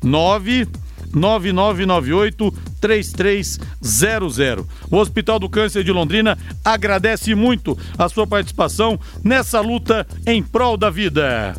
99998 0.04 2.52
3300. 2.82 4.66
O 4.90 4.98
Hospital 4.98 5.38
do 5.38 5.48
Câncer 5.48 5.84
de 5.84 5.92
Londrina 5.92 6.36
agradece 6.66 7.36
muito 7.36 7.78
a 8.00 8.10
sua 8.10 8.26
participação 8.26 9.00
nessa 9.24 9.62
luta 9.62 10.08
em 10.26 10.42
prol 10.42 10.76
da 10.76 10.90
vida. 10.90 11.56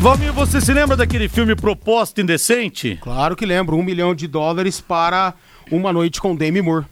Valmir, 0.00 0.32
você 0.32 0.60
se 0.62 0.72
lembra 0.72 0.96
daquele 0.96 1.28
filme 1.28 1.54
Proposta 1.54 2.22
Indecente? 2.22 2.98
Claro 3.02 3.36
que 3.36 3.44
lembro, 3.44 3.76
um 3.76 3.82
milhão 3.82 4.14
de 4.14 4.26
dólares 4.26 4.80
para 4.80 5.34
uma 5.70 5.92
noite 5.92 6.20
com 6.20 6.34
Demi 6.34 6.62
Moore. 6.62 6.86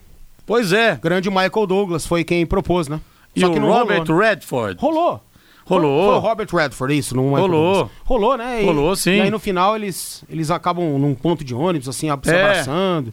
Pois 0.45 0.71
é. 0.71 0.95
Grande 1.01 1.27
Michael 1.29 1.65
Douglas 1.67 2.05
foi 2.05 2.23
quem 2.23 2.45
propôs, 2.45 2.87
né? 2.87 2.99
E 3.35 3.43
o 3.43 3.47
Robert 3.47 4.05
rolou, 4.05 4.21
né? 4.21 4.29
Redford? 4.29 4.77
Rolou. 4.79 5.23
Rolou. 5.65 6.05
Foi, 6.05 6.15
o 6.15 6.19
Robert 6.19 6.47
Redford, 6.51 6.97
isso, 6.97 7.15
não 7.15 7.35
é 7.37 7.41
Rolou. 7.41 7.89
Rolou, 8.03 8.37
né? 8.37 8.61
E, 8.61 8.65
Rolou, 8.65 8.95
sim. 8.95 9.11
E 9.17 9.21
aí 9.21 9.31
no 9.31 9.39
final 9.39 9.75
eles, 9.75 10.23
eles 10.29 10.51
acabam 10.51 10.97
num 10.99 11.13
ponto 11.15 11.43
de 11.43 11.53
ônibus, 11.55 11.87
assim, 11.89 12.07
se 12.07 12.07
É. 12.07 12.11
abraçando. 12.13 13.11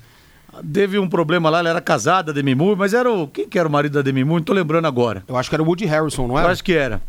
Teve 0.72 0.98
um 0.98 1.08
problema 1.08 1.50
lá, 1.50 1.58
ela 1.58 1.68
era 1.70 1.80
casada, 1.82 2.32
Demi 2.32 2.54
Moore, 2.54 2.76
mas 2.78 2.94
era 2.94 3.10
o. 3.10 3.26
Quem 3.28 3.46
que 3.46 3.58
era 3.58 3.68
o 3.68 3.70
marido 3.72 3.92
da 3.94 4.02
Demi 4.02 4.24
Moore? 4.24 4.40
Não 4.40 4.44
tô 4.44 4.52
lembrando 4.54 4.86
agora. 4.86 5.22
Eu 5.28 5.36
acho 5.36 5.50
que 5.50 5.54
era 5.56 5.62
o 5.62 5.66
Woody 5.66 5.84
Harrison, 5.84 6.26
não 6.26 6.34
Eu 6.36 6.40
era? 6.40 6.52
acho 6.52 6.64
que 6.64 6.72
era. 6.72 7.02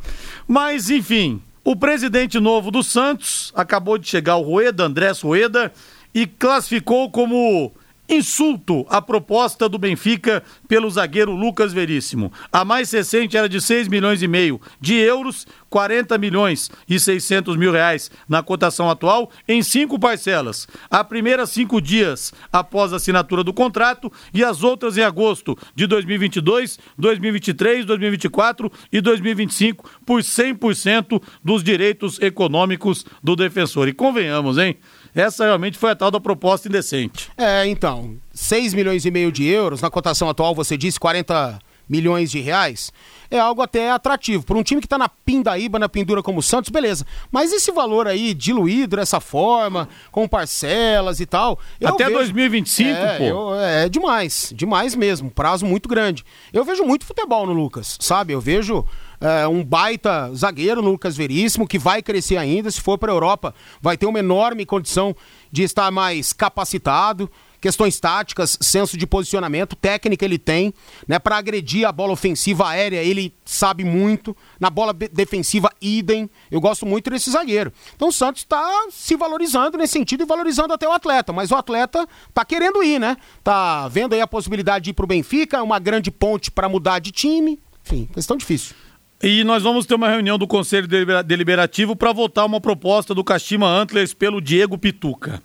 Mas, 0.45 0.89
enfim, 0.89 1.41
o 1.67 1.75
presidente 1.75 2.39
novo 2.39 2.71
do 2.71 2.81
Santos 2.81 3.51
acabou 3.53 3.97
de 3.97 4.07
chegar, 4.07 4.37
o 4.37 4.41
Rueda, 4.41 4.85
Andrés 4.85 5.19
Rueda, 5.19 5.69
e 6.13 6.25
classificou 6.25 7.11
como 7.11 7.73
insulto 8.07 8.85
a 8.89 9.01
proposta 9.01 9.67
do 9.67 9.77
Benfica 9.77 10.41
pelo 10.67 10.89
zagueiro 10.89 11.31
Lucas 11.31 11.73
Veríssimo. 11.73 12.31
A 12.51 12.65
mais 12.65 12.91
recente 12.91 13.37
era 13.37 13.47
de 13.47 13.61
6 13.61 13.87
milhões 13.87 14.21
e 14.21 14.27
meio 14.27 14.59
de 14.79 14.95
euros, 14.95 15.47
40 15.69 16.17
milhões 16.17 16.71
e 16.87 16.99
600 16.99 17.55
mil 17.57 17.71
reais 17.71 18.09
na 18.27 18.41
cotação 18.41 18.89
atual, 18.89 19.29
em 19.47 19.61
cinco 19.61 19.99
parcelas. 19.99 20.67
A 20.89 21.03
primeira 21.03 21.45
cinco 21.45 21.81
dias 21.81 22.33
após 22.51 22.93
a 22.93 22.97
assinatura 22.97 23.43
do 23.43 23.53
contrato 23.53 24.11
e 24.33 24.43
as 24.43 24.63
outras 24.63 24.97
em 24.97 25.01
agosto 25.01 25.57
de 25.75 25.87
2022, 25.87 26.79
2023, 26.97 27.85
2024 27.85 28.71
e 28.91 29.01
2025 29.01 29.89
por 30.05 30.21
100% 30.21 31.21
dos 31.43 31.63
direitos 31.63 32.19
econômicos 32.21 33.05
do 33.23 33.35
defensor. 33.35 33.87
E 33.87 33.93
convenhamos, 33.93 34.57
hein? 34.57 34.77
Essa 35.13 35.45
realmente 35.45 35.77
foi 35.77 35.91
a 35.91 35.95
tal 35.95 36.11
da 36.11 36.19
proposta 36.19 36.67
indecente. 36.67 37.29
É, 37.37 37.65
então, 37.65 38.17
6 38.37 38.73
milhões 38.73 39.05
e 39.05 39.11
meio 39.11 39.31
de 39.31 39.45
euros, 39.45 39.81
na 39.81 39.89
cotação 39.89 40.29
atual 40.29 40.53
você 40.53 40.77
disse 40.77 40.99
40 40.99 41.59
milhões 41.89 42.29
de 42.29 42.41
reais, 42.41 42.91
é 43.31 43.39
algo 43.39 43.61
até 43.61 43.89
atrativo. 43.91 44.45
Para 44.45 44.57
um 44.57 44.63
time 44.63 44.81
que 44.81 44.85
está 44.85 44.97
na 44.97 45.07
pindaíba, 45.07 45.79
na 45.79 45.87
pendura 45.87 46.21
como 46.21 46.39
o 46.39 46.43
Santos, 46.43 46.69
beleza. 46.69 47.05
Mas 47.31 47.53
esse 47.53 47.71
valor 47.71 48.07
aí, 48.09 48.33
diluído 48.33 48.97
dessa 48.97 49.21
forma, 49.21 49.87
com 50.11 50.27
parcelas 50.27 51.21
e 51.21 51.25
tal... 51.25 51.57
Até 51.81 52.05
vejo- 52.07 52.17
2025, 52.17 52.89
é, 52.89 53.17
pô. 53.17 53.23
eu- 53.23 53.55
é 53.55 53.87
demais, 53.87 54.51
demais 54.53 54.95
mesmo, 54.95 55.31
prazo 55.31 55.65
muito 55.65 55.87
grande. 55.87 56.25
Eu 56.51 56.65
vejo 56.65 56.83
muito 56.83 57.05
futebol 57.05 57.45
no 57.45 57.53
Lucas, 57.53 57.97
sabe? 58.01 58.33
Eu 58.33 58.41
vejo 58.41 58.85
é, 59.21 59.47
um 59.47 59.63
baita 59.63 60.29
zagueiro 60.35 60.81
no 60.81 60.91
Lucas 60.91 61.15
Veríssimo, 61.15 61.65
que 61.65 61.79
vai 61.79 62.01
crescer 62.01 62.35
ainda, 62.35 62.69
se 62.69 62.81
for 62.81 62.97
para 62.97 63.13
a 63.13 63.15
Europa, 63.15 63.55
vai 63.81 63.95
ter 63.97 64.05
uma 64.07 64.19
enorme 64.19 64.65
condição 64.65 65.15
de 65.49 65.63
estar 65.63 65.89
mais 65.89 66.33
capacitado. 66.33 67.31
Questões 67.59 67.99
táticas, 67.99 68.57
senso 68.61 68.95
de 68.97 69.07
posicionamento, 69.07 69.75
técnica 69.75 70.23
ele 70.23 70.37
tem, 70.37 70.73
né? 71.07 71.17
Para 71.17 71.37
agredir 71.37 71.87
a 71.87 71.91
bola 71.91 72.13
ofensiva 72.13 72.69
aérea, 72.69 73.01
ele 73.03 73.33
sabe 73.43 73.83
muito. 73.83 74.37
Na 74.59 74.69
bola 74.69 74.93
defensiva, 74.93 75.71
idem. 75.81 76.29
Eu 76.51 76.61
gosto 76.61 76.85
muito 76.85 77.09
desse 77.09 77.31
zagueiro. 77.31 77.73
Então 77.95 78.09
o 78.09 78.11
Santos 78.13 78.43
está 78.43 78.87
se 78.91 79.15
valorizando 79.15 79.77
nesse 79.77 79.93
sentido 79.93 80.23
e 80.23 80.25
valorizando 80.25 80.73
até 80.73 80.87
o 80.87 80.91
atleta. 80.91 81.33
Mas 81.33 81.49
o 81.49 81.55
atleta 81.55 82.07
tá 82.33 82.45
querendo 82.45 82.83
ir, 82.83 82.99
né? 82.99 83.17
Tá 83.43 83.87
vendo 83.87 84.13
aí 84.13 84.21
a 84.21 84.27
possibilidade 84.27 84.85
de 84.85 84.89
ir 84.91 84.93
pro 84.93 85.07
Benfica, 85.07 85.63
uma 85.63 85.79
grande 85.79 86.11
ponte 86.11 86.51
para 86.51 86.69
mudar 86.69 86.99
de 86.99 87.11
time. 87.11 87.59
Enfim, 87.83 88.07
questão 88.13 88.37
difícil. 88.37 88.75
E 89.23 89.43
nós 89.43 89.63
vamos 89.63 89.87
ter 89.87 89.95
uma 89.95 90.07
reunião 90.07 90.37
do 90.37 90.45
Conselho 90.45 90.87
Delibera- 90.87 91.23
Deliberativo 91.23 91.95
para 91.95 92.13
votar 92.13 92.45
uma 92.45 92.61
proposta 92.61 93.15
do 93.15 93.23
Kashima 93.23 93.67
Antlers 93.67 94.13
pelo 94.13 94.39
Diego 94.39 94.77
Pituca. 94.77 95.41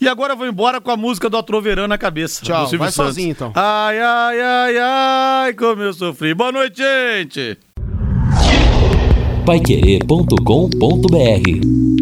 E 0.00 0.08
agora 0.08 0.34
eu 0.34 0.36
vou 0.36 0.46
embora 0.46 0.80
com 0.80 0.90
a 0.90 0.96
música 0.96 1.28
do 1.28 1.36
Atroverã 1.36 1.88
na 1.88 1.98
cabeça. 1.98 2.44
Tchau, 2.44 2.66
vai 2.78 2.90
Santos. 2.90 2.94
sozinho, 2.94 3.30
então. 3.30 3.52
Ai, 3.54 4.00
ai, 4.00 4.40
ai, 4.40 4.78
ai, 4.78 5.52
como 5.54 5.82
eu 5.82 5.92
sofri. 5.92 6.34
Boa 6.34 6.52
noite, 6.52 6.78
gente! 6.78 7.58
Paiquerê.com.br 9.44 11.97